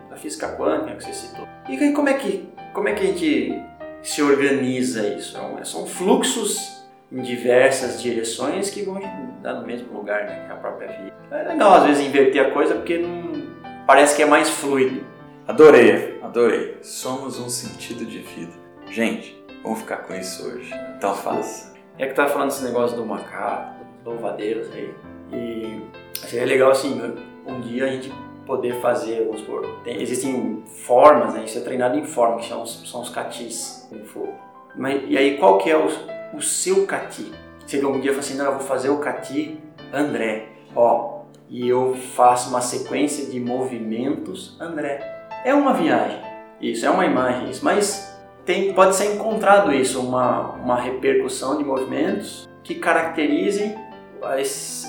da 0.09 0.15
física 0.15 0.55
quântica 0.55 0.95
que 0.95 1.03
você 1.03 1.13
citou. 1.13 1.47
E 1.69 1.77
aí, 1.77 1.93
como 1.93 2.09
é 2.09 2.13
que 2.13 2.49
como 2.73 2.89
é 2.89 2.93
que 2.93 3.03
a 3.03 3.05
gente 3.07 3.63
se 4.01 4.21
organiza 4.21 5.07
isso? 5.07 5.37
É 5.59 5.63
são 5.63 5.85
fluxos 5.85 6.83
em 7.11 7.21
diversas 7.21 8.01
direções 8.01 8.69
que 8.69 8.81
vão 8.81 8.99
dar 9.41 9.53
no 9.53 9.65
mesmo 9.65 9.95
lugar, 9.97 10.25
né, 10.25 10.45
que 10.45 10.51
a 10.51 10.55
própria 10.55 10.87
vida. 10.87 11.13
É 11.31 11.43
legal 11.43 11.75
às 11.75 11.83
vezes 11.85 12.05
inverter 12.05 12.45
a 12.45 12.51
coisa 12.51 12.75
porque 12.75 12.97
não, 12.97 13.43
parece 13.85 14.15
que 14.15 14.23
é 14.23 14.25
mais 14.25 14.49
fluido. 14.49 15.14
Adorei, 15.47 16.19
adorei. 16.23 16.79
Somos 16.81 17.39
um 17.39 17.49
sentido 17.49 18.03
de 18.03 18.17
vida. 18.17 18.51
Gente, 18.89 19.39
vamos 19.61 19.79
ficar 19.79 19.97
com 19.97 20.15
isso 20.15 20.43
hoje. 20.47 20.73
Então 20.97 21.13
faça. 21.13 21.75
É 21.99 22.07
que 22.07 22.15
tá 22.15 22.25
falando 22.25 22.49
esse 22.49 22.63
negócio 22.63 22.97
do 22.97 23.05
macaco, 23.05 23.85
louvadeiros 24.03 24.67
aí. 24.71 24.91
E 25.31 25.81
seria 26.15 26.47
legal 26.47 26.71
assim, 26.71 26.99
um 27.45 27.61
dia 27.61 27.85
a 27.85 27.87
gente 27.89 28.11
poder 28.47 28.81
fazer, 28.81 29.23
vamos 29.25 29.41
supor, 29.41 29.67
tem, 29.83 30.01
existem 30.01 30.63
formas, 30.83 31.35
né? 31.35 31.43
Isso 31.45 31.59
é 31.59 31.61
treinado 31.61 31.95
em 31.95 32.05
forma, 32.05 32.37
que 32.37 32.47
são, 32.47 32.65
são 32.65 33.01
os 33.01 33.09
catis, 33.09 33.85
como 33.87 34.03
for. 34.03 34.29
Mas, 34.75 35.03
e 35.07 35.15
aí 35.15 35.37
qual 35.37 35.59
que 35.59 35.69
é 35.69 35.77
o, 35.77 35.87
o 36.33 36.41
seu 36.41 36.87
cati. 36.87 37.31
Seria 37.67 37.87
um 37.87 37.99
dia 37.99 38.11
eu 38.11 38.19
assim, 38.19 38.35
não, 38.35 38.45
eu 38.45 38.51
vou 38.53 38.61
fazer 38.61 38.89
o 38.89 38.97
cati 38.97 39.59
André, 39.93 40.47
ó, 40.75 41.21
e 41.47 41.69
eu 41.69 41.95
faço 42.15 42.49
uma 42.49 42.61
sequência 42.61 43.27
de 43.27 43.39
movimentos 43.39 44.59
André. 44.59 45.14
É 45.45 45.53
uma 45.53 45.75
viagem, 45.75 46.19
isso, 46.59 46.87
é 46.87 46.89
uma 46.89 47.05
imagem, 47.05 47.51
isso, 47.51 47.63
mas 47.63 48.11
tem, 48.43 48.73
pode 48.73 48.95
ser 48.95 49.13
encontrado 49.13 49.71
isso, 49.71 49.99
uma, 49.99 50.53
uma 50.53 50.75
repercussão 50.75 51.55
de 51.55 51.63
movimentos 51.63 52.49
que 52.63 52.73
caracterizem 52.73 53.75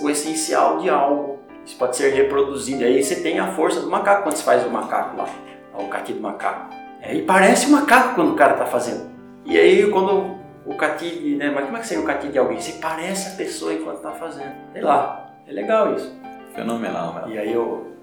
o 0.00 0.08
essencial 0.08 0.78
de 0.78 0.88
algo. 0.88 1.40
Isso 1.62 1.76
pode 1.76 1.94
ser 1.94 2.08
reproduzido. 2.14 2.84
Aí 2.84 3.02
você 3.02 3.16
tem 3.16 3.38
a 3.38 3.48
força 3.48 3.80
do 3.80 3.90
macaco 3.90 4.22
quando 4.22 4.36
você 4.36 4.42
faz 4.42 4.66
o 4.66 4.70
macaco 4.70 5.18
lá, 5.18 5.26
o 5.74 5.88
cati 5.88 6.14
do 6.14 6.22
macaco. 6.22 6.74
É, 7.02 7.14
e 7.14 7.20
parece 7.20 7.66
um 7.66 7.72
macaco 7.72 8.14
quando 8.14 8.32
o 8.32 8.34
cara 8.34 8.52
está 8.52 8.64
fazendo. 8.64 9.10
E 9.44 9.58
aí 9.58 9.90
quando 9.90 10.38
o 10.64 10.74
cati, 10.74 11.36
né? 11.38 11.50
Mas 11.50 11.66
como 11.66 11.76
é 11.76 11.80
que 11.80 11.86
seria 11.86 12.02
o 12.02 12.06
cati 12.06 12.28
de 12.28 12.38
alguém? 12.38 12.58
Você 12.58 12.78
parece 12.80 13.34
a 13.34 13.36
pessoa 13.36 13.74
enquanto 13.74 14.00
tá 14.00 14.12
fazendo. 14.12 14.54
Sei 14.72 14.80
lá, 14.80 15.32
é 15.46 15.52
legal 15.52 15.94
isso. 15.94 16.18
Fenomenal, 16.54 17.12
velho. 17.12 17.34
E 17.34 17.38
aí 17.38 17.52
eu. 17.52 17.94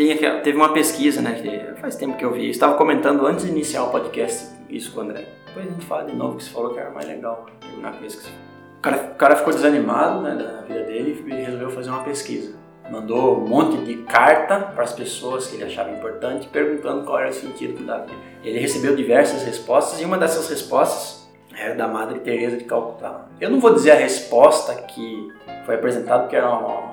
Tem, 0.00 0.16
teve 0.16 0.56
uma 0.56 0.72
pesquisa, 0.72 1.20
né? 1.20 1.34
Que 1.34 1.78
faz 1.78 1.94
tempo 1.94 2.16
que 2.16 2.24
eu 2.24 2.32
vi. 2.32 2.48
Estava 2.48 2.74
comentando 2.74 3.26
antes 3.26 3.44
de 3.44 3.50
iniciar 3.50 3.82
o 3.82 3.90
podcast 3.90 4.48
isso 4.70 4.92
com 4.92 5.00
o 5.00 5.02
André. 5.02 5.26
Depois 5.44 5.66
a 5.66 5.70
gente 5.70 5.84
fala 5.84 6.04
de 6.04 6.16
novo 6.16 6.38
que 6.38 6.44
você 6.44 6.50
falou 6.50 6.72
que 6.72 6.80
era 6.80 6.90
mais 6.90 7.06
legal 7.06 7.44
terminar 7.60 7.98
com 7.98 8.06
isso 8.06 8.16
que 8.16 8.24
você 8.24 8.30
o 8.30 8.80
cara, 8.80 9.12
o 9.12 9.14
cara 9.16 9.36
ficou 9.36 9.52
desanimado 9.52 10.22
né, 10.22 10.34
da 10.36 10.62
vida 10.62 10.84
dele 10.84 11.22
e 11.26 11.32
resolveu 11.34 11.68
fazer 11.68 11.90
uma 11.90 12.02
pesquisa. 12.02 12.54
Mandou 12.90 13.42
um 13.42 13.46
monte 13.46 13.76
de 13.84 13.96
carta 14.04 14.58
para 14.58 14.84
as 14.84 14.94
pessoas 14.94 15.48
que 15.48 15.56
ele 15.56 15.64
achava 15.64 15.90
importante, 15.90 16.48
perguntando 16.48 17.04
qual 17.04 17.18
era 17.18 17.28
o 17.28 17.34
sentido 17.34 17.84
da 17.84 17.98
vida. 17.98 18.16
Ele 18.42 18.58
recebeu 18.58 18.96
diversas 18.96 19.42
respostas 19.42 20.00
e 20.00 20.04
uma 20.06 20.16
dessas 20.16 20.48
respostas 20.48 21.30
era 21.54 21.74
da 21.74 21.86
Madre 21.86 22.20
Teresa 22.20 22.56
de 22.56 22.64
Calcutá. 22.64 23.26
Eu 23.38 23.50
não 23.50 23.60
vou 23.60 23.74
dizer 23.74 23.90
a 23.90 23.96
resposta 23.96 24.74
que 24.84 25.30
foi 25.66 25.74
apresentada 25.74 26.22
porque 26.22 26.36
era 26.36 26.48
uma, 26.48 26.89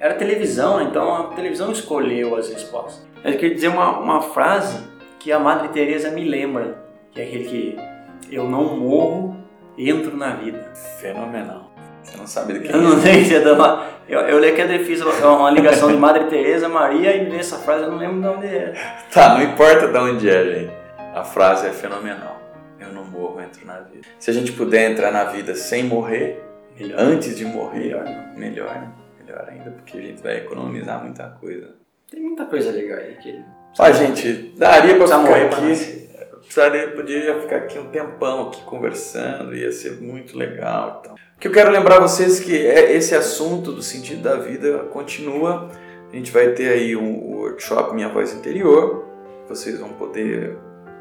era 0.00 0.14
televisão, 0.14 0.80
então 0.82 1.14
a 1.14 1.24
televisão 1.34 1.72
escolheu 1.72 2.36
as 2.36 2.48
respostas. 2.48 3.06
Eu 3.24 3.32
queria 3.32 3.54
dizer 3.54 3.68
uma, 3.68 3.98
uma 3.98 4.22
frase 4.22 4.84
que 5.18 5.32
a 5.32 5.38
Madre 5.38 5.68
Teresa 5.68 6.10
me 6.10 6.24
lembra, 6.24 6.78
que 7.10 7.20
é 7.20 7.24
aquele 7.24 7.44
que 7.44 7.78
eu 8.30 8.44
não 8.44 8.76
morro, 8.76 9.36
entro 9.76 10.16
na 10.16 10.30
vida. 10.36 10.72
Fenomenal. 11.00 11.70
Você 12.02 12.16
não 12.16 12.26
sabe 12.26 12.54
do 12.54 12.60
que 12.60 12.72
Eu 12.72 12.80
não 12.80 13.00
sei 13.00 13.24
se 13.24 13.34
é 13.34 13.52
uma... 13.52 13.86
Eu, 14.08 14.20
eu 14.20 14.38
li 14.38 14.52
que 14.52 14.60
eu 14.60 14.84
fiz 14.84 15.02
uma 15.02 15.50
ligação 15.50 15.90
de 15.90 15.96
Madre 15.96 16.24
Teresa, 16.24 16.68
Maria 16.68 17.14
e 17.14 17.28
nessa 17.28 17.58
frase 17.58 17.84
eu 17.84 17.90
não 17.90 17.98
lembro 17.98 18.20
de 18.20 18.28
onde 18.28 18.46
é. 18.46 18.72
Tá, 19.12 19.34
não 19.34 19.42
importa 19.42 19.88
de 19.88 19.98
onde 19.98 20.30
é, 20.30 20.44
gente. 20.44 20.72
A 21.14 21.24
frase 21.24 21.66
é 21.66 21.70
fenomenal 21.70 22.38
eu 22.88 22.94
não 22.94 23.04
morro, 23.04 23.40
entro 23.40 23.64
na 23.66 23.80
vida. 23.80 24.06
Se 24.18 24.30
a 24.30 24.34
gente 24.34 24.52
puder 24.52 24.90
entrar 24.90 25.10
na 25.10 25.24
vida 25.24 25.54
sem 25.54 25.84
morrer, 25.84 26.42
melhor. 26.78 27.00
antes 27.00 27.36
de 27.36 27.44
morrer, 27.44 27.78
melhor, 27.78 28.04
melhor, 28.36 28.88
ainda, 29.48 29.70
porque 29.70 29.98
a 29.98 30.00
gente 30.00 30.22
vai 30.22 30.38
economizar 30.38 31.02
muita 31.02 31.28
coisa. 31.40 31.74
Tem 32.10 32.22
muita 32.22 32.46
coisa 32.46 32.70
legal 32.70 32.98
aí 32.98 33.16
que. 33.16 33.44
Ó, 33.78 33.92
gente, 33.92 34.54
daria 34.56 34.96
pra 34.96 35.06
ficar 35.06 35.18
morrer, 35.18 35.46
aqui. 35.46 36.08
Precisaria, 36.40 36.88
poderia 36.92 37.40
ficar 37.40 37.56
aqui 37.56 37.78
um 37.78 37.90
tempão 37.90 38.48
aqui 38.48 38.62
conversando, 38.62 39.54
ia 39.54 39.70
ser 39.70 40.00
muito 40.00 40.36
legal. 40.36 41.00
Então. 41.00 41.14
O 41.14 41.40
que 41.40 41.46
eu 41.46 41.52
quero 41.52 41.70
lembrar 41.70 42.00
vocês 42.00 42.40
que 42.40 42.56
é 42.56 42.96
esse 42.96 43.14
assunto 43.14 43.70
do 43.72 43.82
sentido 43.82 44.22
da 44.22 44.36
vida 44.36 44.78
continua. 44.90 45.70
A 46.10 46.16
gente 46.16 46.32
vai 46.32 46.52
ter 46.52 46.70
aí 46.70 46.96
um 46.96 47.36
workshop 47.36 47.94
Minha 47.94 48.08
Voz 48.08 48.32
Interior. 48.32 49.06
Vocês 49.46 49.78
vão 49.78 49.90
poder 49.90 50.56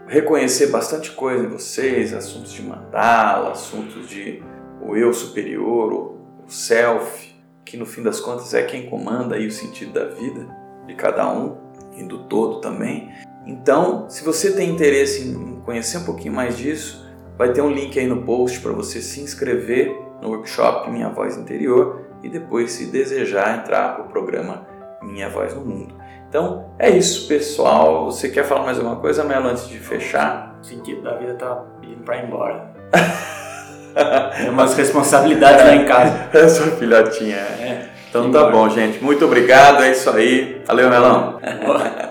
reconhecer 0.08 0.68
bastante 0.68 1.12
coisa 1.12 1.44
em 1.44 1.48
vocês, 1.48 2.14
assuntos 2.14 2.52
de 2.52 2.62
mandala, 2.62 3.52
assuntos 3.52 4.10
de 4.10 4.44
o 4.82 4.96
eu 4.96 5.14
superior, 5.14 5.94
o 5.94 6.18
self, 6.48 7.27
que 7.70 7.78
no 7.78 7.86
fim 7.86 8.02
das 8.02 8.20
contas 8.20 8.54
é 8.54 8.64
quem 8.64 8.90
comanda 8.90 9.36
aí 9.36 9.46
o 9.46 9.52
sentido 9.52 9.94
da 9.94 10.06
vida 10.06 10.48
de 10.86 10.96
cada 10.96 11.30
um 11.32 11.58
e 11.96 12.04
do 12.04 12.20
todo 12.20 12.62
também. 12.62 13.12
Então, 13.46 14.10
se 14.10 14.24
você 14.24 14.52
tem 14.54 14.70
interesse 14.70 15.28
em 15.28 15.60
conhecer 15.62 15.98
um 15.98 16.04
pouquinho 16.04 16.34
mais 16.34 16.58
disso, 16.58 17.06
vai 17.38 17.52
ter 17.52 17.62
um 17.62 17.70
link 17.70 17.98
aí 18.00 18.08
no 18.08 18.24
post 18.24 18.60
para 18.60 18.72
você 18.72 19.02
se 19.02 19.22
inscrever 19.22 19.96
no 20.22 20.30
workshop 20.30 20.90
Minha 20.90 21.10
Voz 21.10 21.38
Interior 21.38 22.08
e 22.24 22.30
depois, 22.30 22.72
se 22.72 22.88
desejar, 22.88 23.60
entrar 23.60 23.96
para 23.96 24.06
o 24.06 24.08
programa 24.08 24.68
Minha 25.02 25.30
Voz 25.30 25.54
no 25.54 25.64
Mundo. 25.64 25.96
Então 26.28 26.74
é 26.80 26.90
isso, 26.90 27.28
pessoal. 27.28 28.06
Você 28.06 28.30
quer 28.30 28.44
falar 28.44 28.64
mais 28.64 28.78
alguma 28.78 28.98
coisa, 28.98 29.24
Melo, 29.24 29.48
antes 29.48 29.68
de 29.68 29.78
fechar? 29.78 30.58
O 30.60 30.64
sentido 30.64 31.04
da 31.04 31.16
vida 31.18 31.36
tá 31.36 31.64
indo 31.84 32.04
para 32.04 32.24
embora. 32.24 32.74
Tem 34.38 34.50
umas 34.50 34.76
responsabilidades 34.76 35.66
lá 35.66 35.76
em 35.76 35.86
casa. 35.86 36.28
É 36.34 36.48
sua 36.48 36.68
filhotinha. 36.72 37.36
É. 37.36 37.86
Então 38.10 38.32
tá 38.32 38.46
bom, 38.50 38.70
gente. 38.70 39.04
Muito 39.04 39.26
obrigado. 39.26 39.84
É 39.84 39.92
isso 39.92 40.10
aí. 40.10 40.62
Valeu, 40.66 40.90
Melão. 40.90 41.40